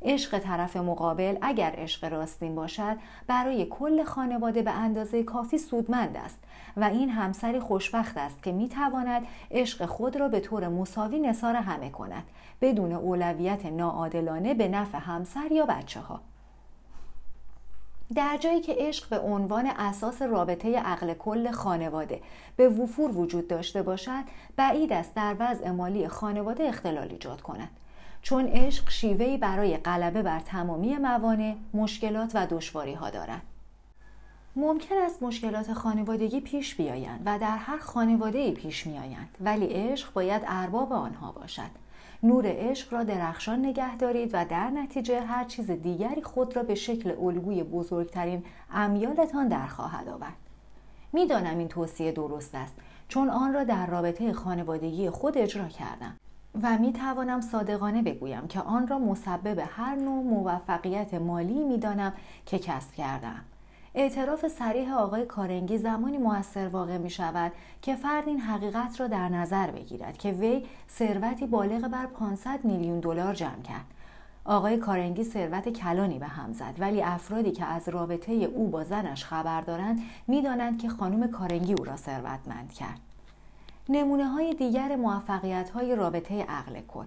عشق 0.02 0.38
طرف 0.38 0.76
مقابل 0.76 1.36
اگر 1.42 1.74
عشق 1.76 2.12
راستین 2.12 2.54
باشد 2.54 2.96
برای 3.26 3.66
کل 3.66 4.04
خانواده 4.04 4.62
به 4.62 4.70
اندازه 4.70 5.22
کافی 5.22 5.58
سودمند 5.58 6.16
است. 6.16 6.38
و 6.76 6.84
این 6.84 7.10
همسری 7.10 7.60
خوشبخت 7.60 8.16
است 8.16 8.42
که 8.42 8.52
می‌تواند 8.52 9.26
عشق 9.50 9.86
خود 9.86 10.16
را 10.16 10.28
به 10.28 10.40
طور 10.40 10.68
مساوی 10.68 11.20
نصار 11.20 11.56
همه 11.56 11.90
کند 11.90 12.24
بدون 12.60 12.92
اولویت 12.92 13.66
ناعادلانه 13.66 14.54
به 14.54 14.68
نفع 14.68 14.98
همسر 14.98 15.52
یا 15.52 15.66
بچه 15.66 16.00
ها. 16.00 16.20
در 18.14 18.36
جایی 18.40 18.60
که 18.60 18.74
عشق 18.78 19.08
به 19.08 19.18
عنوان 19.18 19.66
اساس 19.66 20.22
رابطه 20.22 20.78
عقل 20.78 21.14
کل 21.14 21.50
خانواده 21.50 22.20
به 22.56 22.68
وفور 22.68 23.18
وجود 23.18 23.48
داشته 23.48 23.82
باشد 23.82 24.24
بعید 24.56 24.92
است 24.92 25.14
در 25.14 25.36
وضع 25.38 25.70
مالی 25.70 26.08
خانواده 26.08 26.64
اختلال 26.64 27.08
ایجاد 27.10 27.40
کند 27.40 27.68
چون 28.22 28.46
عشق 28.46 28.90
شیوهی 28.90 29.38
برای 29.38 29.76
غلبه 29.76 30.22
بر 30.22 30.40
تمامی 30.40 30.96
موانع 30.96 31.54
مشکلات 31.74 32.30
و 32.34 32.46
دشواری 32.46 32.94
ها 32.94 33.10
دارد 33.10 33.42
ممکن 34.56 34.94
است 35.04 35.22
مشکلات 35.22 35.72
خانوادگی 35.72 36.40
پیش 36.40 36.74
بیایند 36.74 37.22
و 37.26 37.38
در 37.38 37.56
هر 37.56 37.78
خانواده 37.78 38.52
پیش 38.52 38.86
می 38.86 38.98
آیند 38.98 39.38
ولی 39.40 39.66
عشق 39.66 40.12
باید 40.12 40.42
ارباب 40.46 40.92
آنها 40.92 41.32
باشد 41.32 41.70
نور 42.22 42.44
عشق 42.46 42.92
را 42.92 43.04
درخشان 43.04 43.66
نگه 43.66 43.96
دارید 43.96 44.30
و 44.32 44.44
در 44.44 44.70
نتیجه 44.70 45.20
هر 45.20 45.44
چیز 45.44 45.70
دیگری 45.70 46.22
خود 46.22 46.56
را 46.56 46.62
به 46.62 46.74
شکل 46.74 47.10
الگوی 47.10 47.62
بزرگترین 47.62 48.44
امیالتان 48.72 49.48
در 49.48 49.66
خواهد 49.66 50.08
آورد 50.08 50.36
می‌دانم 51.12 51.58
این 51.58 51.68
توصیه 51.68 52.12
درست 52.12 52.54
است 52.54 52.74
چون 53.08 53.30
آن 53.30 53.54
را 53.54 53.64
در 53.64 53.86
رابطه 53.86 54.32
خانوادگی 54.32 55.10
خود 55.10 55.38
اجرا 55.38 55.68
کردم 55.68 56.16
و 56.62 56.78
می 56.78 56.92
توانم 56.92 57.40
صادقانه 57.40 58.02
بگویم 58.02 58.48
که 58.48 58.60
آن 58.60 58.88
را 58.88 58.98
مسبب 58.98 59.62
هر 59.70 59.94
نوع 59.94 60.24
موفقیت 60.24 61.14
مالی 61.14 61.64
می 61.64 61.78
دانم 61.78 62.12
که 62.46 62.58
کسب 62.58 62.94
کردم. 62.94 63.44
اعتراف 63.94 64.48
سریح 64.48 64.94
آقای 64.94 65.26
کارنگی 65.26 65.78
زمانی 65.78 66.18
موثر 66.18 66.68
واقع 66.68 66.98
می 66.98 67.10
شود 67.10 67.52
که 67.82 67.96
فرد 67.96 68.28
این 68.28 68.40
حقیقت 68.40 69.00
را 69.00 69.06
در 69.06 69.28
نظر 69.28 69.70
بگیرد 69.70 70.18
که 70.18 70.32
وی 70.32 70.66
ثروتی 70.90 71.46
بالغ 71.46 71.88
بر 71.88 72.06
500 72.06 72.64
میلیون 72.64 73.00
دلار 73.00 73.34
جمع 73.34 73.62
کرد. 73.62 73.84
آقای 74.44 74.76
کارنگی 74.76 75.24
ثروت 75.24 75.68
کلانی 75.68 76.18
به 76.18 76.26
هم 76.26 76.52
زد 76.52 76.74
ولی 76.78 77.02
افرادی 77.02 77.50
که 77.50 77.64
از 77.64 77.88
رابطه 77.88 78.32
او 78.32 78.68
با 78.68 78.84
زنش 78.84 79.24
خبر 79.24 79.60
دارند 79.60 80.00
می‌دانند 80.26 80.78
که 80.78 80.88
خانم 80.88 81.30
کارنگی 81.30 81.74
او 81.74 81.84
را 81.84 81.96
ثروتمند 81.96 82.72
کرد. 82.72 83.00
نمونه 83.88 84.28
های 84.28 84.54
دیگر 84.54 84.96
موفقیت 84.96 85.70
های 85.70 85.96
رابطه 85.96 86.42
عقل 86.42 86.80
کل 86.88 87.06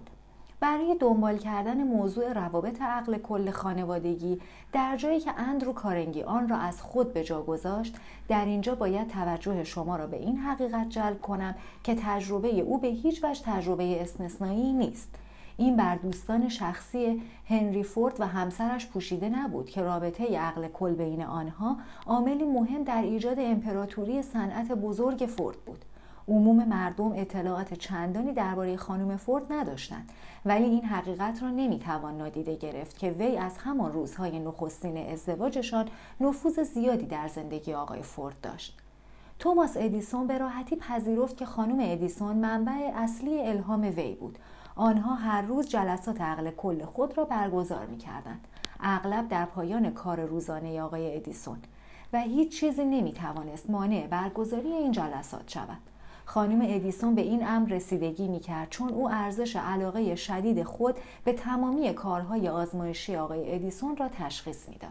برای 0.60 0.96
دنبال 1.00 1.38
کردن 1.38 1.82
موضوع 1.82 2.32
روابط 2.32 2.82
عقل 2.82 3.18
کل 3.18 3.50
خانوادگی 3.50 4.40
در 4.72 4.96
جایی 4.96 5.20
که 5.20 5.40
اندرو 5.40 5.72
کارنگی 5.72 6.22
آن 6.22 6.48
را 6.48 6.56
از 6.56 6.82
خود 6.82 7.12
به 7.12 7.24
جا 7.24 7.42
گذاشت 7.42 7.96
در 8.28 8.44
اینجا 8.44 8.74
باید 8.74 9.08
توجه 9.08 9.64
شما 9.64 9.96
را 9.96 10.06
به 10.06 10.16
این 10.16 10.36
حقیقت 10.36 10.88
جلب 10.88 11.20
کنم 11.20 11.54
که 11.84 11.94
تجربه 11.94 12.60
او 12.60 12.78
به 12.78 12.88
هیچ 12.88 13.24
وجه 13.24 13.42
تجربه 13.44 14.02
استثنایی 14.02 14.72
نیست. 14.72 15.14
این 15.56 15.76
بر 15.76 15.96
دوستان 15.96 16.48
شخصی 16.48 17.22
هنری 17.48 17.82
فورد 17.82 18.20
و 18.20 18.26
همسرش 18.26 18.86
پوشیده 18.86 19.28
نبود 19.28 19.70
که 19.70 19.82
رابطه 19.82 20.38
عقل 20.38 20.68
کل 20.68 20.94
بین 20.94 21.22
آنها 21.22 21.76
عاملی 22.06 22.44
مهم 22.44 22.84
در 22.84 23.02
ایجاد 23.02 23.36
امپراتوری 23.40 24.22
صنعت 24.22 24.72
بزرگ 24.72 25.26
فورد 25.36 25.56
بود. 25.56 25.84
عموم 26.28 26.68
مردم 26.68 27.12
اطلاعات 27.12 27.74
چندانی 27.74 28.32
درباره 28.32 28.76
خانم 28.76 29.16
فورد 29.16 29.52
نداشتند 29.52 30.12
ولی 30.44 30.64
این 30.64 30.84
حقیقت 30.84 31.42
را 31.42 31.50
نمی‌توان 31.50 32.16
نادیده 32.16 32.56
گرفت 32.56 32.98
که 32.98 33.10
وی 33.10 33.36
از 33.36 33.58
همان 33.58 33.92
روزهای 33.92 34.40
نخستین 34.40 34.96
ازدواجشان 34.96 35.88
نفوذ 36.20 36.60
زیادی 36.60 37.06
در 37.06 37.28
زندگی 37.28 37.74
آقای 37.74 38.02
فورد 38.02 38.40
داشت. 38.42 38.78
توماس 39.38 39.76
ادیسون 39.76 40.26
به 40.26 40.38
راحتی 40.38 40.76
پذیرفت 40.76 41.36
که 41.36 41.46
خانم 41.46 41.76
ادیسون 41.80 42.36
منبع 42.36 42.90
اصلی 42.94 43.40
الهام 43.40 43.82
وی 43.82 44.14
بود. 44.14 44.38
آنها 44.76 45.14
هر 45.14 45.42
روز 45.42 45.68
جلسات 45.68 46.20
عقل 46.20 46.50
کل 46.50 46.84
خود 46.84 47.18
را 47.18 47.24
برگزار 47.24 47.86
می 47.86 47.96
کردند. 47.96 48.48
اغلب 48.80 49.28
در 49.28 49.44
پایان 49.44 49.90
کار 49.90 50.20
روزانه 50.20 50.82
آقای 50.82 51.16
ادیسون. 51.16 51.58
و 52.12 52.20
هیچ 52.20 52.60
چیزی 52.60 52.84
نمی‌توانست 52.84 53.70
مانع 53.70 54.06
برگزاری 54.06 54.72
این 54.72 54.92
جلسات 54.92 55.50
شود. 55.50 55.93
خانم 56.26 56.60
ادیسون 56.62 57.14
به 57.14 57.22
این 57.22 57.46
امر 57.46 57.68
رسیدگی 57.68 58.28
می‌کرد 58.28 58.70
چون 58.70 58.88
او 58.88 59.10
ارزش 59.10 59.56
علاقه 59.56 60.14
شدید 60.14 60.62
خود 60.62 60.94
به 61.24 61.32
تمامی 61.32 61.92
کارهای 61.92 62.48
آزمایشی 62.48 63.16
آقای 63.16 63.54
ادیسون 63.54 63.96
را 63.96 64.08
تشخیص 64.08 64.68
می‌داد 64.68 64.90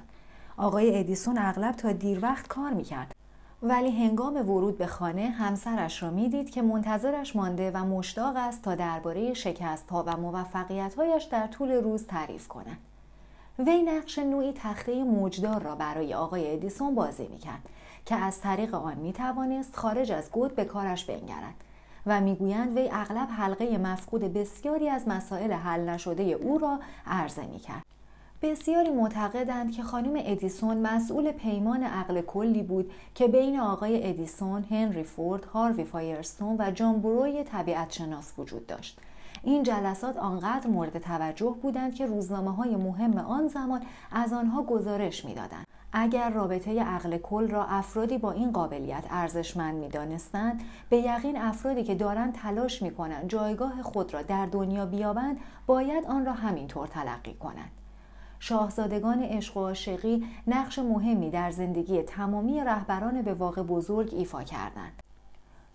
آقای 0.57 0.99
ادیسون 0.99 1.37
اغلب 1.37 1.75
تا 1.75 1.91
دیر 1.91 2.19
وقت 2.21 2.47
کار 2.47 2.73
می‌کرد 2.73 3.15
ولی 3.63 3.91
هنگام 3.91 4.35
ورود 4.35 4.77
به 4.77 4.87
خانه 4.87 5.29
همسرش 5.29 6.03
را 6.03 6.09
می‌دید 6.11 6.49
که 6.49 6.61
منتظرش 6.61 7.35
مانده 7.35 7.71
و 7.71 7.77
مشتاق 7.77 8.35
است 8.37 8.61
تا 8.61 8.75
درباره 8.75 9.33
شکست 9.33 9.89
ها 9.89 10.03
و 10.07 10.17
موفقیت 10.17 10.95
هایش 10.95 11.23
در 11.23 11.47
طول 11.47 11.71
روز 11.71 12.07
تعریف 12.07 12.47
کند. 12.47 12.77
وی 13.59 13.81
نقش 13.81 14.19
نوعی 14.19 14.53
تخته 14.53 15.03
موجدار 15.03 15.61
را 15.61 15.75
برای 15.75 16.13
آقای 16.13 16.53
ادیسون 16.53 16.95
بازی 16.95 17.27
می‌کرد 17.27 17.69
که 18.05 18.15
از 18.15 18.41
طریق 18.41 18.75
آن 18.75 18.97
می‌توانست 18.97 19.75
خارج 19.75 20.11
از 20.11 20.31
گود 20.31 20.55
به 20.55 20.65
کارش 20.65 21.05
بنگرد 21.05 21.53
و 22.05 22.21
می‌گویند 22.21 22.77
وی 22.77 22.89
اغلب 22.91 23.27
حلقه 23.37 23.77
مفقود 23.77 24.21
بسیاری 24.33 24.89
از 24.89 25.07
مسائل 25.07 25.51
حل 25.51 25.89
نشده 25.89 26.23
او 26.23 26.57
را 26.57 26.79
عرضه 27.07 27.45
می‌کرد 27.45 27.83
بسیاری 28.41 28.89
معتقدند 28.89 29.71
که 29.71 29.83
خانم 29.83 30.13
ادیسون 30.15 30.77
مسئول 30.77 31.31
پیمان 31.31 31.83
عقل 31.83 32.21
کلی 32.21 32.63
بود 32.63 32.91
که 33.15 33.27
بین 33.27 33.59
آقای 33.59 34.09
ادیسون، 34.09 34.63
هنری 34.63 35.03
فورد، 35.03 35.45
هاروی 35.45 35.83
فایرستون 35.83 36.55
و 36.59 36.71
جان 36.71 37.01
بروی 37.01 37.43
طبیعت 37.43 37.91
شناس 37.91 38.33
وجود 38.37 38.67
داشت. 38.67 38.99
این 39.43 39.63
جلسات 39.63 40.17
آنقدر 40.17 40.67
مورد 40.67 40.99
توجه 40.99 41.55
بودند 41.61 41.95
که 41.95 42.05
روزنامه 42.05 42.55
های 42.55 42.75
مهم 42.75 43.17
آن 43.17 43.47
زمان 43.47 43.81
از 44.11 44.33
آنها 44.33 44.63
گزارش 44.63 45.25
می‌دادند. 45.25 45.65
اگر 45.95 46.29
رابطه 46.29 46.83
عقل 46.83 47.17
کل 47.17 47.47
را 47.49 47.65
افرادی 47.65 48.17
با 48.17 48.31
این 48.31 48.51
قابلیت 48.51 49.03
ارزشمند 49.09 49.75
می‌دانستند 49.75 50.61
به 50.89 50.97
یقین 50.97 51.37
افرادی 51.37 51.83
که 51.83 51.95
دارند 51.95 52.33
تلاش 52.33 52.81
می‌کنند 52.81 53.29
جایگاه 53.29 53.81
خود 53.81 54.13
را 54.13 54.21
در 54.21 54.45
دنیا 54.45 54.85
بیابند 54.85 55.37
باید 55.67 56.05
آن 56.05 56.25
را 56.25 56.33
همینطور 56.33 56.87
تلقی 56.87 57.33
کنند 57.33 57.71
شاهزادگان 58.39 59.23
عشق 59.23 59.57
و 59.57 59.59
عاشقی 59.59 60.25
نقش 60.47 60.79
مهمی 60.79 61.29
در 61.29 61.51
زندگی 61.51 62.01
تمامی 62.01 62.61
رهبران 62.61 63.21
به 63.21 63.33
واقع 63.33 63.63
بزرگ 63.63 64.13
ایفا 64.13 64.43
کردند. 64.43 65.03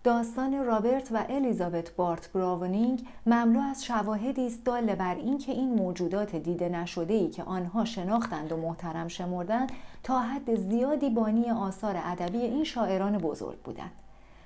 داستان 0.09 0.65
رابرت 0.65 1.13
و 1.13 1.25
الیزابت 1.29 1.91
بارت 1.97 2.33
براونینگ 2.33 3.07
مملو 3.27 3.61
از 3.61 3.85
شواهدی 3.85 4.47
است 4.47 4.65
دال 4.65 4.95
بر 4.95 5.15
اینکه 5.15 5.53
این 5.53 5.75
موجودات 5.75 6.37
دیده 6.37 6.69
نشده 6.69 7.15
ای 7.15 7.29
که 7.29 7.43
آنها 7.43 7.85
شناختند 7.85 8.53
و 8.53 8.57
محترم 8.57 9.09
شمردند 9.09 9.73
تا 10.03 10.21
حد 10.21 10.55
زیادی 10.55 11.11
بانی 11.11 11.51
آثار 11.51 12.01
ادبی 12.05 12.39
این 12.39 12.65
شاعران 12.65 13.19
بزرگ 13.19 13.59
بودند. 13.59 13.93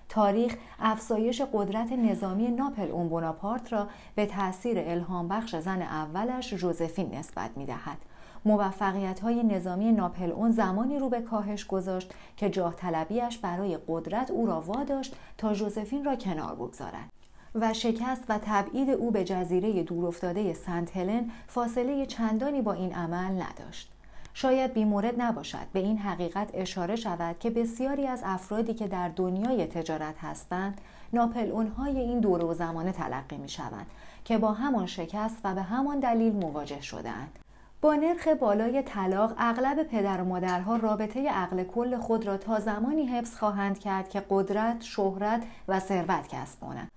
تاریخ 0.08 0.56
افزایش 0.80 1.42
قدرت 1.52 1.92
نظامی 1.92 2.48
ناپل 2.48 2.90
اون 2.90 3.08
بوناپارت 3.08 3.72
را 3.72 3.88
به 4.14 4.26
تاثیر 4.26 4.78
الهام 4.78 5.28
بخش 5.28 5.56
زن 5.56 5.82
اولش 5.82 6.54
جوزفین 6.54 7.14
نسبت 7.14 7.50
می 7.56 7.66
دهد 7.66 7.98
موفقیت 8.44 9.20
های 9.20 9.42
نظامی 9.42 9.92
ناپل 9.92 10.30
اون 10.30 10.50
زمانی 10.50 10.98
رو 10.98 11.08
به 11.08 11.20
کاهش 11.20 11.66
گذاشت 11.66 12.14
که 12.36 12.50
جاه 12.50 12.74
طلبیش 12.74 13.38
برای 13.38 13.78
قدرت 13.88 14.30
او 14.30 14.46
را 14.46 14.60
واداشت 14.60 15.16
تا 15.38 15.54
جوزفین 15.54 16.04
را 16.04 16.16
کنار 16.16 16.54
بگذارد. 16.54 17.10
و 17.54 17.72
شکست 17.72 18.24
و 18.28 18.38
تبعید 18.42 18.90
او 18.90 19.10
به 19.10 19.24
جزیره 19.24 19.82
دورافتاده 19.82 20.52
سنت 20.52 20.96
هلن 20.96 21.30
فاصله 21.46 22.06
چندانی 22.06 22.62
با 22.62 22.72
این 22.72 22.94
عمل 22.94 23.42
نداشت. 23.42 23.92
شاید 24.34 24.72
بیمورد 24.72 25.22
نباشد 25.22 25.66
به 25.72 25.80
این 25.80 25.98
حقیقت 25.98 26.50
اشاره 26.54 26.96
شود 26.96 27.38
که 27.38 27.50
بسیاری 27.50 28.06
از 28.06 28.22
افرادی 28.24 28.74
که 28.74 28.88
در 28.88 29.08
دنیای 29.08 29.66
تجارت 29.66 30.18
هستند 30.18 30.80
ناپل 31.12 31.50
اونهای 31.50 31.98
این 31.98 32.20
دوره 32.20 32.44
و 32.44 32.54
زمانه 32.54 32.92
تلقی 32.92 33.36
می 33.36 33.48
شوند 33.48 33.86
که 34.24 34.38
با 34.38 34.52
همان 34.52 34.86
شکست 34.86 35.36
و 35.44 35.54
به 35.54 35.62
همان 35.62 36.00
دلیل 36.00 36.32
مواجه 36.32 36.80
شدهاند. 36.80 37.38
با 37.82 37.94
نرخ 37.94 38.28
بالای 38.28 38.82
طلاق 38.82 39.34
اغلب 39.38 39.82
پدر 39.82 40.20
و 40.20 40.24
مادرها 40.24 40.76
رابطه 40.76 41.28
عقل 41.28 41.64
کل 41.64 41.96
خود 41.98 42.26
را 42.26 42.36
تا 42.36 42.60
زمانی 42.60 43.06
حفظ 43.06 43.36
خواهند 43.36 43.78
کرد 43.78 44.08
که 44.08 44.22
قدرت، 44.30 44.82
شهرت 44.82 45.42
و 45.68 45.80
ثروت 45.80 46.28
کسب 46.28 46.60
کنند. 46.60 46.90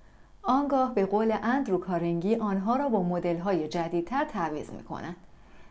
آنگاه 0.43 0.93
به 0.93 1.05
قول 1.05 1.36
اندرو 1.43 1.77
کارنگی 1.77 2.36
آنها 2.36 2.75
را 2.75 2.89
با 2.89 3.03
مدل‌های 3.03 3.67
جدیدتر 3.67 4.25
تعویض 4.25 4.69
می‌کنند. 4.69 5.15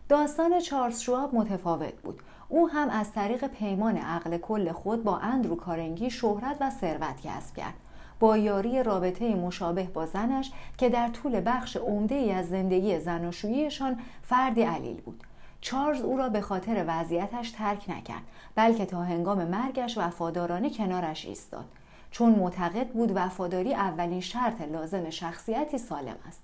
داستان 0.08 0.60
چارلز 0.60 1.00
شواب 1.00 1.34
متفاوت 1.34 1.94
بود. 1.94 2.22
او 2.48 2.68
هم 2.68 2.88
از 2.88 3.12
طریق 3.12 3.46
پیمان 3.46 3.96
عقل 3.96 4.38
کل 4.38 4.72
خود 4.72 5.04
با 5.04 5.18
اندرو 5.18 5.56
کارنگی 5.56 6.10
شهرت 6.10 6.56
و 6.60 6.70
ثروت 6.70 7.20
کسب 7.24 7.56
کرد. 7.56 7.74
با 8.24 8.36
رابطه 8.84 9.34
مشابه 9.34 9.82
با 9.82 10.06
زنش 10.06 10.52
که 10.78 10.88
در 10.88 11.08
طول 11.08 11.42
بخش 11.46 11.76
عمده 11.76 12.14
ای 12.14 12.32
از 12.32 12.48
زندگی 12.48 12.98
زناشوییشان 12.98 13.98
فردی 14.22 14.62
علیل 14.62 15.00
بود. 15.00 15.22
چارلز 15.60 16.00
او 16.00 16.16
را 16.16 16.28
به 16.28 16.40
خاطر 16.40 16.84
وضعیتش 16.88 17.50
ترک 17.50 17.90
نکرد 17.90 18.22
بلکه 18.54 18.86
تا 18.86 19.02
هنگام 19.02 19.44
مرگش 19.44 19.98
وفادارانه 19.98 20.70
کنارش 20.70 21.26
ایستاد. 21.26 21.64
چون 22.10 22.32
معتقد 22.32 22.88
بود 22.88 23.12
وفاداری 23.14 23.74
اولین 23.74 24.20
شرط 24.20 24.60
لازم 24.60 25.10
شخصیتی 25.10 25.78
سالم 25.78 26.16
است. 26.28 26.42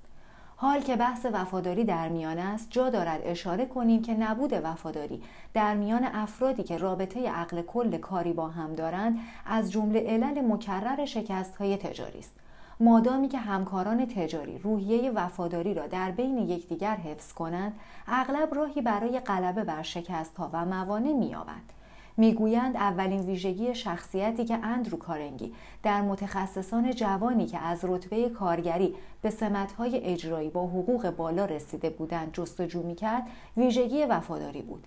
حال 0.62 0.80
که 0.80 0.96
بحث 0.96 1.26
وفاداری 1.32 1.84
در 1.84 2.08
میان 2.08 2.38
است 2.38 2.70
جا 2.70 2.90
دارد 2.90 3.20
اشاره 3.24 3.66
کنیم 3.66 4.02
که 4.02 4.14
نبود 4.14 4.52
وفاداری 4.52 5.22
در 5.54 5.74
میان 5.74 6.04
افرادی 6.04 6.62
که 6.62 6.78
رابطه 6.78 7.28
عقل 7.28 7.62
کل 7.62 7.98
کاری 7.98 8.32
با 8.32 8.48
هم 8.48 8.74
دارند 8.74 9.18
از 9.46 9.72
جمله 9.72 10.00
علل 10.00 10.40
مکرر 10.40 11.04
شکست 11.04 11.56
های 11.56 11.76
تجاری 11.76 12.18
است. 12.18 12.32
مادامی 12.80 13.28
که 13.28 13.38
همکاران 13.38 14.06
تجاری 14.06 14.58
روحیه 14.58 15.10
وفاداری 15.10 15.74
را 15.74 15.86
در 15.86 16.10
بین 16.10 16.38
یکدیگر 16.38 16.96
حفظ 16.96 17.32
کنند 17.32 17.72
اغلب 18.08 18.54
راهی 18.54 18.82
برای 18.82 19.20
غلبه 19.20 19.64
بر 19.64 19.82
شکست 19.82 20.36
ها 20.36 20.50
و 20.52 20.64
موانع 20.64 21.12
مییابند. 21.12 21.72
می‌گویند 22.16 22.76
اولین 22.76 23.20
ویژگی 23.20 23.74
شخصیتی 23.74 24.44
که 24.44 24.54
اندرو 24.62 24.98
کارنگی 24.98 25.52
در 25.82 26.02
متخصصان 26.02 26.90
جوانی 26.94 27.46
که 27.46 27.58
از 27.58 27.84
رتبه 27.84 28.28
کارگری 28.28 28.94
به 29.22 29.30
سمتهای 29.30 30.00
اجرایی 30.04 30.50
با 30.50 30.66
حقوق 30.66 31.10
بالا 31.10 31.44
رسیده 31.44 31.90
بودند 31.90 32.32
جستجو 32.32 32.82
می‌کرد 32.82 33.22
ویژگی 33.56 34.04
وفاداری 34.04 34.62
بود. 34.62 34.86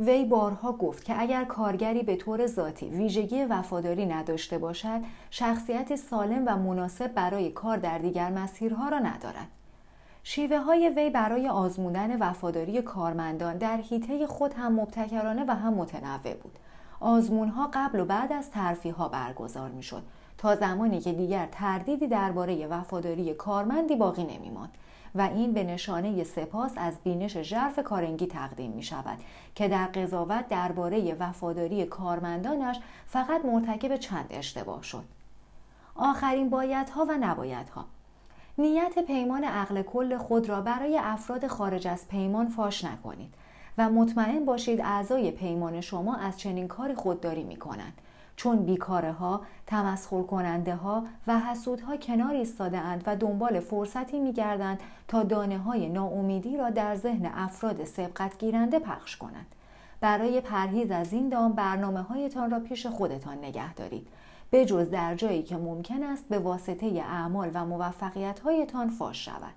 وی 0.00 0.24
بارها 0.24 0.72
گفت 0.72 1.04
که 1.04 1.20
اگر 1.20 1.44
کارگری 1.44 2.02
به 2.02 2.16
طور 2.16 2.46
ذاتی 2.46 2.88
ویژگی 2.88 3.44
وفاداری 3.44 4.06
نداشته 4.06 4.58
باشد 4.58 5.00
شخصیت 5.30 5.96
سالم 5.96 6.42
و 6.46 6.56
مناسب 6.56 7.14
برای 7.14 7.50
کار 7.50 7.76
در 7.76 7.98
دیگر 7.98 8.30
مسیرها 8.30 8.88
را 8.88 8.98
ندارد. 8.98 9.48
شیوه 10.24 10.58
های 10.58 10.88
وی 10.88 11.10
برای 11.10 11.48
آزمودن 11.48 12.22
وفاداری 12.22 12.82
کارمندان 12.82 13.58
در 13.58 13.76
حیطه 13.76 14.26
خود 14.26 14.54
هم 14.54 14.80
مبتکرانه 14.80 15.44
و 15.48 15.54
هم 15.54 15.74
متنوع 15.74 16.34
بود. 16.34 16.58
آزمون 17.00 17.48
ها 17.48 17.70
قبل 17.74 18.00
و 18.00 18.04
بعد 18.04 18.32
از 18.32 18.50
ترفی 18.50 18.90
ها 18.90 19.08
برگزار 19.08 19.70
می 19.70 19.82
شد 19.82 20.02
تا 20.38 20.56
زمانی 20.56 21.00
که 21.00 21.12
دیگر 21.12 21.48
تردیدی 21.52 22.06
درباره 22.06 22.66
وفاداری 22.66 23.34
کارمندی 23.34 23.96
باقی 23.96 24.24
نمی 24.24 24.50
ماند 24.50 24.70
و 25.14 25.20
این 25.20 25.52
به 25.52 25.64
نشانه 25.64 26.24
سپاس 26.24 26.72
از 26.76 26.94
بینش 27.04 27.42
ژرف 27.42 27.78
کارنگی 27.78 28.26
تقدیم 28.26 28.70
می 28.70 28.82
شود 28.82 29.18
که 29.54 29.68
در 29.68 29.86
قضاوت 29.86 30.48
درباره 30.48 31.14
وفاداری 31.14 31.84
کارمندانش 31.86 32.80
فقط 33.06 33.44
مرتکب 33.44 33.96
چند 33.96 34.26
اشتباه 34.30 34.82
شد. 34.82 35.04
آخرین 35.94 36.50
بایدها 36.50 37.04
و 37.04 37.12
نبایدها. 37.20 37.84
نیت 38.58 38.98
پیمان 39.06 39.44
عقل 39.44 39.82
کل 39.82 40.16
خود 40.16 40.48
را 40.48 40.60
برای 40.60 40.98
افراد 40.98 41.46
خارج 41.46 41.88
از 41.88 42.08
پیمان 42.08 42.48
فاش 42.48 42.84
نکنید 42.84 43.34
و 43.78 43.90
مطمئن 43.90 44.44
باشید 44.44 44.80
اعضای 44.80 45.30
پیمان 45.30 45.80
شما 45.80 46.16
از 46.16 46.38
چنین 46.38 46.68
کاری 46.68 46.94
خودداری 46.94 47.44
می 47.44 47.56
کنند 47.56 48.00
چون 48.36 48.56
بیکاره 48.56 49.12
ها، 49.12 49.40
تمسخر 49.66 50.22
کننده 50.22 50.74
ها 50.74 51.04
و 51.26 51.38
حسودها 51.38 51.96
کنار 51.96 52.34
ایستاده 52.34 52.78
اند 52.78 53.02
و 53.06 53.16
دنبال 53.16 53.60
فرصتی 53.60 54.20
می 54.20 54.32
گردند 54.32 54.80
تا 55.08 55.22
دانه 55.22 55.58
های 55.58 55.88
ناامیدی 55.88 56.56
را 56.56 56.70
در 56.70 56.96
ذهن 56.96 57.30
افراد 57.34 57.84
سبقت 57.84 58.38
گیرنده 58.38 58.78
پخش 58.78 59.16
کنند. 59.16 59.46
برای 60.00 60.40
پرهیز 60.40 60.90
از 60.90 61.12
این 61.12 61.28
دام 61.28 61.52
برنامه 61.52 62.02
هایتان 62.02 62.50
را 62.50 62.60
پیش 62.60 62.86
خودتان 62.86 63.38
نگه 63.38 63.74
دارید. 63.74 64.08
به 64.52 64.64
جز 64.64 64.90
در 64.90 65.14
جایی 65.14 65.42
که 65.42 65.56
ممکن 65.56 66.02
است 66.02 66.28
به 66.28 66.38
واسطه 66.38 66.86
اعمال 66.86 67.50
و 67.54 67.64
موفقیت 67.66 68.40
هایتان 68.40 68.88
فاش 68.88 69.24
شود. 69.24 69.54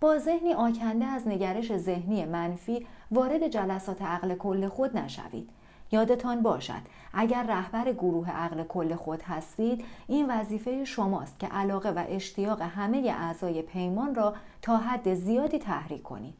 با 0.00 0.18
ذهنی 0.18 0.54
آکنده 0.54 1.04
از 1.04 1.28
نگرش 1.28 1.76
ذهنی 1.76 2.24
منفی 2.24 2.86
وارد 3.10 3.48
جلسات 3.48 4.02
عقل 4.02 4.34
کل 4.34 4.68
خود 4.68 4.96
نشوید. 4.96 5.50
یادتان 5.92 6.42
باشد 6.42 6.82
اگر 7.12 7.42
رهبر 7.42 7.92
گروه 7.92 8.30
عقل 8.30 8.64
کل 8.64 8.94
خود 8.94 9.22
هستید 9.22 9.84
این 10.06 10.30
وظیفه 10.30 10.84
شماست 10.84 11.38
که 11.38 11.46
علاقه 11.46 11.90
و 11.90 12.04
اشتیاق 12.08 12.62
همه 12.62 13.14
اعضای 13.18 13.62
پیمان 13.62 14.14
را 14.14 14.34
تا 14.62 14.76
حد 14.76 15.14
زیادی 15.14 15.58
تحریک 15.58 16.02
کنید 16.02 16.34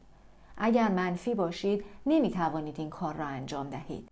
اگر 0.57 0.91
منفی 0.91 1.35
باشید 1.35 1.83
نمی 2.05 2.31
توانید 2.31 2.75
این 2.79 2.89
کار 2.89 3.13
را 3.13 3.25
انجام 3.25 3.69
دهید 3.69 4.09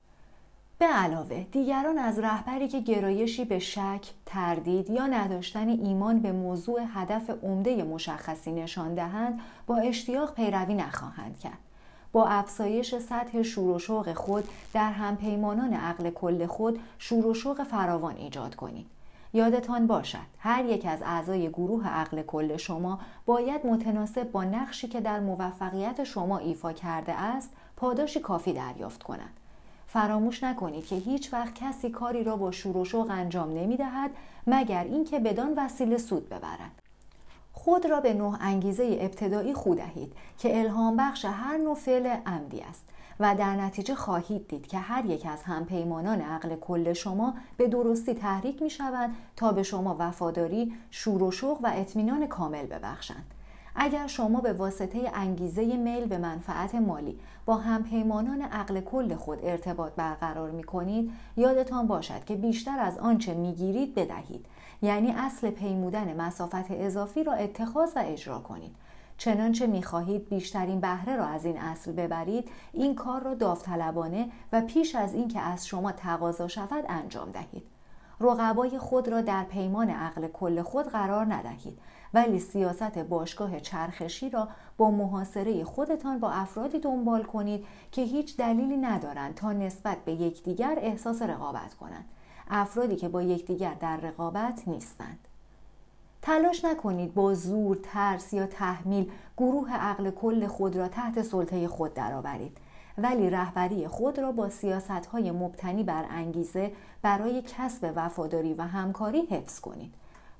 به 0.80 0.86
علاوه 0.86 1.44
دیگران 1.52 1.98
از 1.98 2.20
رهبری 2.20 2.68
که 2.68 2.80
گرایشی 2.80 3.46
به 3.46 3.60
شک، 3.60 4.12
تردید 4.26 4.90
یا 4.90 5.08
نداشتن 5.08 5.70
ایمان 5.70 6.20
به 6.20 6.32
موضوع 6.32 6.82
هدف 6.94 7.30
عمده 7.44 7.84
مشخصی 7.84 8.52
نشان 8.52 8.96
دهند 8.96 9.40
با 9.68 9.78
اشتیاق 9.78 10.34
پیروی 10.34 10.74
نخواهند 10.74 11.40
کرد. 11.40 11.58
با 12.12 12.26
افزایش 12.26 12.96
سطح 12.96 13.42
شور 13.42 13.76
و 13.76 13.80
شوق 13.80 14.14
خود 14.14 14.44
در 14.74 14.92
همپیمانان 14.92 15.74
عقل 15.74 16.10
کل 16.10 16.46
خود 16.46 16.80
شور 16.98 17.26
و 17.26 17.34
شوق 17.34 17.64
فراوان 17.64 18.16
ایجاد 18.16 18.56
کنید. 18.56 18.86
یادتان 19.34 19.88
باشد 19.88 20.28
هر 20.40 20.66
یک 20.66 20.86
از 20.86 21.02
اعضای 21.06 21.50
گروه 21.50 21.88
عقل 21.88 22.22
کل 22.22 22.58
شما 22.58 23.00
باید 23.26 23.66
متناسب 23.66 24.32
با 24.32 24.44
نقشی 24.44 24.88
که 24.88 25.02
در 25.02 25.20
موفقیت 25.20 26.04
شما 26.04 26.38
ایفا 26.38 26.74
کرده 26.74 27.14
است 27.14 27.50
پاداشی 27.76 28.20
کافی 28.20 28.54
دریافت 28.54 29.04
کند. 29.04 29.45
فراموش 29.96 30.44
نکنید 30.44 30.86
که 30.86 30.96
هیچ 30.96 31.34
وقت 31.34 31.56
کسی 31.56 31.90
کاری 31.90 32.24
را 32.24 32.38
با 32.38 32.52
شور 32.52 32.78
و 32.78 32.86
شوق 32.86 33.08
انجام 33.10 33.50
نمی 33.50 33.78
دهد 33.78 34.12
مگر 34.48 34.84
اینکه 34.84 35.20
بدان 35.20 35.54
وسیله 35.58 35.98
سود 35.98 36.30
ببرد. 36.30 36.82
خود 37.54 37.86
را 37.86 38.00
به 38.00 38.14
نوع 38.14 38.38
انگیزه 38.40 38.98
ابتدایی 39.02 39.54
خود 39.54 39.78
دهید 39.78 40.14
که 40.38 40.60
الهام 40.60 40.98
بخش 40.98 41.26
هر 41.26 41.58
نوع 41.58 41.76
فعل 41.76 42.06
عمدی 42.26 42.62
است 42.62 42.90
و 43.20 43.36
در 43.36 43.56
نتیجه 43.56 43.96
خواهید 43.96 44.48
دید 44.48 44.68
که 44.68 44.78
هر 44.78 45.06
یک 45.06 45.26
از 45.26 45.44
همپیمانان 45.44 46.22
عقل 46.22 46.56
کل 46.56 46.94
شما 46.94 47.34
به 47.58 47.68
درستی 47.68 48.14
تحریک 48.14 48.62
می 48.62 48.70
شوند 48.70 49.16
تا 49.36 49.52
به 49.52 49.64
شما 49.64 49.96
وفاداری، 50.00 50.74
شور 50.92 51.24
و 51.24 51.32
شوق 51.32 51.60
و 51.64 51.72
اطمینان 51.74 52.28
کامل 52.28 52.66
ببخشند. 52.66 53.35
اگر 53.76 54.08
شما 54.08 54.42
به 54.42 54.54
واسطه 54.54 55.12
انگیزه 55.14 55.78
میل 55.78 56.06
به 56.06 56.18
منفعت 56.18 56.76
مالی 56.76 57.20
با 57.46 57.56
همپیمانان 57.56 58.42
عقل 58.42 58.82
کل 58.82 59.16
خود 59.16 59.40
ارتباط 59.44 59.94
برقرار 59.94 60.52
می 60.52 60.64
کنید 60.64 61.12
یادتان 61.38 61.88
باشد 61.88 62.26
که 62.26 62.36
بیشتر 62.36 62.80
از 62.80 62.98
آنچه 62.98 63.34
می 63.34 63.54
گیرید 63.54 63.96
بدهید. 63.96 64.46
یعنی 64.82 65.12
اصل 65.12 65.50
پیمودن 65.50 66.22
مسافت 66.22 66.72
اضافی 66.72 67.24
را 67.24 67.34
اتخاذ 67.34 67.92
و 67.96 68.00
اجرا 68.06 68.40
کنید. 68.40 68.76
چنانچه 69.18 69.68
می‌خواهید 69.68 70.30
بیشترین 70.30 70.80
بهره 70.80 71.16
را 71.16 71.26
از 71.26 71.46
این 71.46 71.58
اصل 71.58 71.92
ببرید 71.92 72.50
این 72.74 72.96
کار 72.96 73.24
را 73.24 73.34
داوطلبانه 73.34 74.30
و 74.52 74.62
پیش 74.62 74.96
از 74.96 75.14
اینکه 75.14 75.40
از 75.40 75.68
شما 75.68 75.92
تقاضا 75.92 76.48
شود 76.48 76.86
انجام 76.90 77.32
دهید. 77.32 77.75
رقبای 78.20 78.78
خود 78.78 79.08
را 79.08 79.22
در 79.22 79.44
پیمان 79.44 79.90
عقل 79.90 80.28
کل 80.28 80.62
خود 80.62 80.86
قرار 80.86 81.34
ندهید 81.34 81.80
ولی 82.14 82.40
سیاست 82.40 82.98
باشگاه 82.98 83.60
چرخشی 83.60 84.30
را 84.30 84.48
با 84.78 84.92
محاصره 84.92 85.64
خودتان 85.64 86.20
با 86.20 86.32
افرادی 86.32 86.80
دنبال 86.80 87.24
کنید 87.24 87.66
که 87.92 88.02
هیچ 88.02 88.38
دلیلی 88.38 88.78
ندارند 88.78 89.36
تا 89.36 89.54
نسبت 89.54 89.98
به 90.06 90.12
یکدیگر 90.12 90.78
احساس 90.82 91.22
رقابت 91.22 91.74
کنند. 91.74 92.06
افرادی 92.50 92.96
که 92.96 93.10
با 93.10 93.22
یکدیگر 93.22 93.74
در 93.74 93.98
رقابت 93.98 94.68
نیستند. 94.68 95.20
تلاش 96.22 96.66
نکنید 96.66 97.14
با 97.14 97.34
زور، 97.34 97.80
ترس 97.84 98.34
یا 98.34 98.48
تحمیل 98.48 99.12
گروه 99.38 99.74
عقل 99.74 100.12
کل 100.12 100.48
خود 100.48 100.76
را 100.76 100.88
تحت 100.88 101.22
سلطه 101.22 101.68
خود 101.68 101.94
درآورید. 101.94 102.58
ولی 102.98 103.30
رهبری 103.30 103.88
خود 103.88 104.20
را 104.20 104.32
با 104.32 104.50
سیاست 104.50 105.06
های 105.06 105.32
مبتنی 105.32 105.84
بر 105.84 106.06
انگیزه 106.10 106.72
برای 107.02 107.42
کسب 107.42 107.94
وفاداری 107.96 108.54
و 108.54 108.62
همکاری 108.62 109.22
حفظ 109.22 109.60
کنید. 109.60 109.94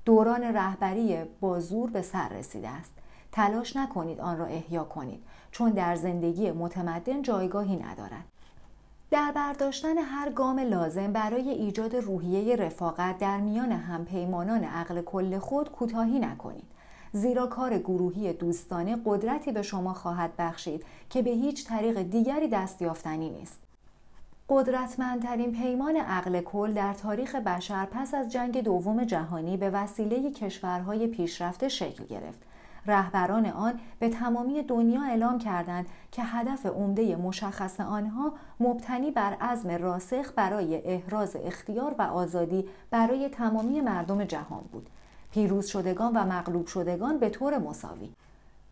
دوران 0.04 0.42
رهبری 0.42 1.24
با 1.40 1.60
زور 1.60 1.90
به 1.90 2.02
سر 2.02 2.28
رسیده 2.28 2.68
است. 2.68 2.92
تلاش 3.32 3.76
نکنید 3.76 4.20
آن 4.20 4.38
را 4.38 4.46
احیا 4.46 4.84
کنید 4.84 5.22
چون 5.50 5.70
در 5.70 5.96
زندگی 5.96 6.50
متمدن 6.50 7.22
جایگاهی 7.22 7.76
ندارد. 7.76 8.24
در 9.10 9.32
برداشتن 9.34 9.98
هر 9.98 10.30
گام 10.30 10.58
لازم 10.58 11.12
برای 11.12 11.50
ایجاد 11.50 11.96
روحیه 11.96 12.56
رفاقت 12.56 13.18
در 13.18 13.40
میان 13.40 13.72
همپیمانان 13.72 14.64
عقل 14.64 15.02
کل 15.02 15.38
خود 15.38 15.72
کوتاهی 15.72 16.18
نکنید. 16.18 16.75
زیرا 17.16 17.46
کار 17.46 17.78
گروهی 17.78 18.32
دوستانه 18.32 18.98
قدرتی 19.04 19.52
به 19.52 19.62
شما 19.62 19.94
خواهد 19.94 20.30
بخشید 20.38 20.84
که 21.10 21.22
به 21.22 21.30
هیچ 21.30 21.66
طریق 21.66 22.02
دیگری 22.02 22.48
دستیافتنی 22.48 23.30
نیست. 23.30 23.58
قدرتمندترین 24.48 25.52
پیمان 25.52 25.96
عقل 25.96 26.40
کل 26.40 26.72
در 26.72 26.92
تاریخ 26.92 27.34
بشر 27.34 27.84
پس 27.84 28.14
از 28.14 28.32
جنگ 28.32 28.62
دوم 28.62 29.04
جهانی 29.04 29.56
به 29.56 29.70
وسیله 29.70 30.30
کشورهای 30.30 31.06
پیشرفته 31.06 31.68
شکل 31.68 32.04
گرفت. 32.04 32.38
رهبران 32.86 33.46
آن 33.46 33.80
به 33.98 34.08
تمامی 34.08 34.62
دنیا 34.62 35.02
اعلام 35.02 35.38
کردند 35.38 35.86
که 36.12 36.22
هدف 36.22 36.66
عمده 36.66 37.16
مشخص 37.16 37.80
آنها 37.80 38.32
مبتنی 38.60 39.10
بر 39.10 39.34
عزم 39.40 39.70
راسخ 39.70 40.32
برای 40.36 40.82
احراز 40.84 41.36
اختیار 41.44 41.94
و 41.98 42.02
آزادی 42.02 42.64
برای 42.90 43.28
تمامی 43.28 43.80
مردم 43.80 44.24
جهان 44.24 44.64
بود. 44.72 44.88
پیروز 45.32 45.66
شدگان 45.66 46.12
و 46.16 46.24
مغلوب 46.24 46.66
شدگان 46.66 47.18
به 47.18 47.30
طور 47.30 47.58
مساوی. 47.58 48.08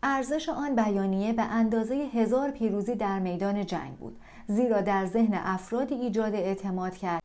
ارزش 0.03 0.49
آن 0.49 0.75
بیانیه 0.75 1.33
به 1.33 1.43
اندازه 1.43 1.95
هزار 1.95 2.51
پیروزی 2.51 2.95
در 2.95 3.19
میدان 3.19 3.65
جنگ 3.65 3.95
بود 3.97 4.19
زیرا 4.47 4.81
در 4.81 5.05
ذهن 5.05 5.33
افرادی 5.33 5.95
ایجاد 5.95 6.35
اعتماد 6.35 6.97
کرد 6.97 7.21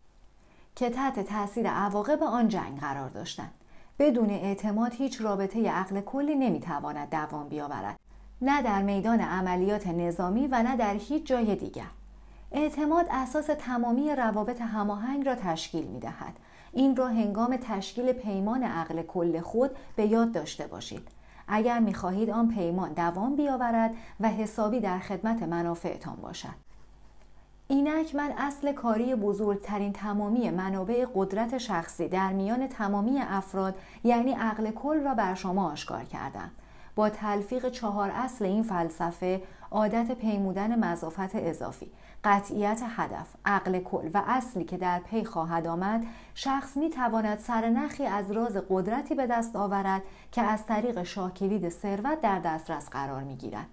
که 0.77 0.91
تحت 0.91 1.21
تاثیر 1.21 1.69
عواقب 1.69 2.23
آن 2.23 2.49
جنگ 2.49 2.81
قرار 2.81 3.09
داشتند. 3.09 3.51
بدون 3.99 4.31
اعتماد 4.31 4.93
هیچ 4.95 5.21
رابطه 5.21 5.71
عقل 5.71 6.01
کلی 6.01 6.35
نمی‌تواند 6.35 7.11
دوام 7.11 7.49
بیاورد 7.49 7.97
نه 8.43 8.63
در 8.63 8.83
میدان 8.83 9.21
عملیات 9.21 9.87
نظامی 9.87 10.47
و 10.47 10.63
نه 10.63 10.77
در 10.77 10.95
هیچ 10.95 11.27
جای 11.27 11.57
دیگر. 11.57 11.91
اعتماد 12.53 13.07
اساس 13.11 13.51
تمامی 13.59 14.15
روابط 14.17 14.61
هماهنگ 14.61 15.27
را 15.27 15.35
تشکیل 15.35 15.87
می 15.87 16.01
دهد. 16.01 16.37
این 16.73 16.97
را 16.97 17.09
هنگام 17.09 17.57
تشکیل 17.57 18.13
پیمان 18.13 18.63
عقل 18.63 19.03
کل 19.03 19.41
خود 19.41 19.71
به 19.97 20.07
یاد 20.07 20.33
داشته 20.33 20.67
باشید. 20.67 21.09
اگر 21.49 21.79
می 21.79 21.95
خواهید 21.95 22.31
آن 22.31 22.49
پیمان 22.49 22.93
دوام 22.93 23.37
بیاورد 23.37 23.95
و 24.21 24.29
حسابی 24.29 24.81
در 24.81 24.99
خدمت 24.99 25.43
منافعتان 25.43 26.17
باشد. 26.17 26.71
اینک 27.69 28.15
من 28.15 28.33
اصل 28.39 28.73
کاری 28.73 29.15
بزرگترین 29.15 29.93
تمامی 29.93 30.51
منابع 30.51 31.07
قدرت 31.15 31.59
شخصی 31.59 32.09
در 32.09 32.33
میان 32.33 32.67
تمامی 32.67 33.19
افراد 33.21 33.75
یعنی 34.05 34.33
عقل 34.33 34.71
کل 34.71 35.01
را 35.01 35.15
بر 35.15 35.35
شما 35.35 35.71
آشکار 35.71 36.05
کردم. 36.05 36.51
با 36.95 37.09
تلفیق 37.09 37.69
چهار 37.69 38.11
اصل 38.15 38.45
این 38.45 38.63
فلسفه 38.63 39.43
عادت 39.71 40.13
پیمودن 40.13 40.85
مضافت 40.85 41.35
اضافی 41.35 41.91
قطعیت 42.25 42.83
هدف 42.97 43.27
عقل 43.45 43.79
کل 43.79 44.11
و 44.15 44.23
اصلی 44.27 44.65
که 44.65 44.77
در 44.77 44.99
پی 44.99 45.25
خواهد 45.25 45.67
آمد 45.67 46.07
شخص 46.35 46.77
می 46.77 46.91
تواند 46.91 47.39
سرنخی 47.39 48.07
از 48.07 48.31
راز 48.33 48.57
قدرتی 48.57 49.15
به 49.15 49.27
دست 49.27 49.57
آورد 49.57 50.03
که 50.33 50.43
از 50.43 50.67
طریق 50.67 51.03
شاکلید 51.03 51.69
ثروت 51.69 52.21
در 52.21 52.39
دسترس 52.39 52.89
قرار 52.89 53.23
می 53.23 53.37
گیرد. 53.37 53.67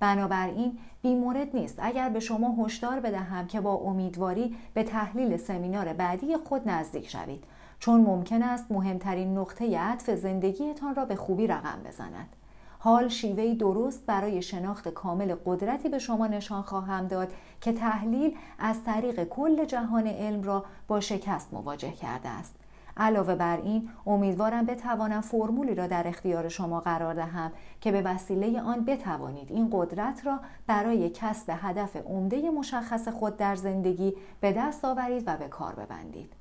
بنابراین 0.00 0.78
بیمورد 1.02 1.56
نیست 1.56 1.78
اگر 1.82 2.08
به 2.08 2.20
شما 2.20 2.64
هشدار 2.64 3.00
بدهم 3.00 3.46
که 3.46 3.60
با 3.60 3.74
امیدواری 3.74 4.56
به 4.74 4.82
تحلیل 4.82 5.36
سمینار 5.36 5.92
بعدی 5.92 6.36
خود 6.36 6.68
نزدیک 6.68 7.08
شوید 7.08 7.44
چون 7.78 8.00
ممکن 8.00 8.42
است 8.42 8.72
مهمترین 8.72 9.38
نقطه 9.38 9.78
عطف 9.78 10.10
زندگیتان 10.10 10.94
را 10.94 11.04
به 11.04 11.16
خوبی 11.16 11.46
رقم 11.46 11.82
بزند. 11.86 12.36
حال 12.82 13.08
شیوهی 13.08 13.54
درست 13.54 14.06
برای 14.06 14.42
شناخت 14.42 14.88
کامل 14.88 15.34
قدرتی 15.44 15.88
به 15.88 15.98
شما 15.98 16.26
نشان 16.26 16.62
خواهم 16.62 17.06
داد 17.06 17.32
که 17.60 17.72
تحلیل 17.72 18.36
از 18.58 18.84
طریق 18.84 19.24
کل 19.24 19.64
جهان 19.64 20.06
علم 20.06 20.42
را 20.42 20.64
با 20.88 21.00
شکست 21.00 21.54
مواجه 21.54 21.92
کرده 21.92 22.28
است. 22.28 22.56
علاوه 22.96 23.34
بر 23.34 23.56
این 23.56 23.88
امیدوارم 24.06 24.66
بتوانم 24.66 25.20
فرمولی 25.20 25.74
را 25.74 25.86
در 25.86 26.08
اختیار 26.08 26.48
شما 26.48 26.80
قرار 26.80 27.14
دهم 27.14 27.52
که 27.80 27.92
به 27.92 28.02
وسیله 28.02 28.60
آن 28.60 28.84
بتوانید 28.84 29.52
این 29.52 29.68
قدرت 29.72 30.26
را 30.26 30.40
برای 30.66 31.10
کسب 31.10 31.52
هدف 31.62 31.96
عمده 31.96 32.50
مشخص 32.50 33.08
خود 33.08 33.36
در 33.36 33.56
زندگی 33.56 34.14
به 34.40 34.52
دست 34.52 34.84
آورید 34.84 35.22
و 35.26 35.36
به 35.36 35.48
کار 35.48 35.74
ببندید. 35.74 36.39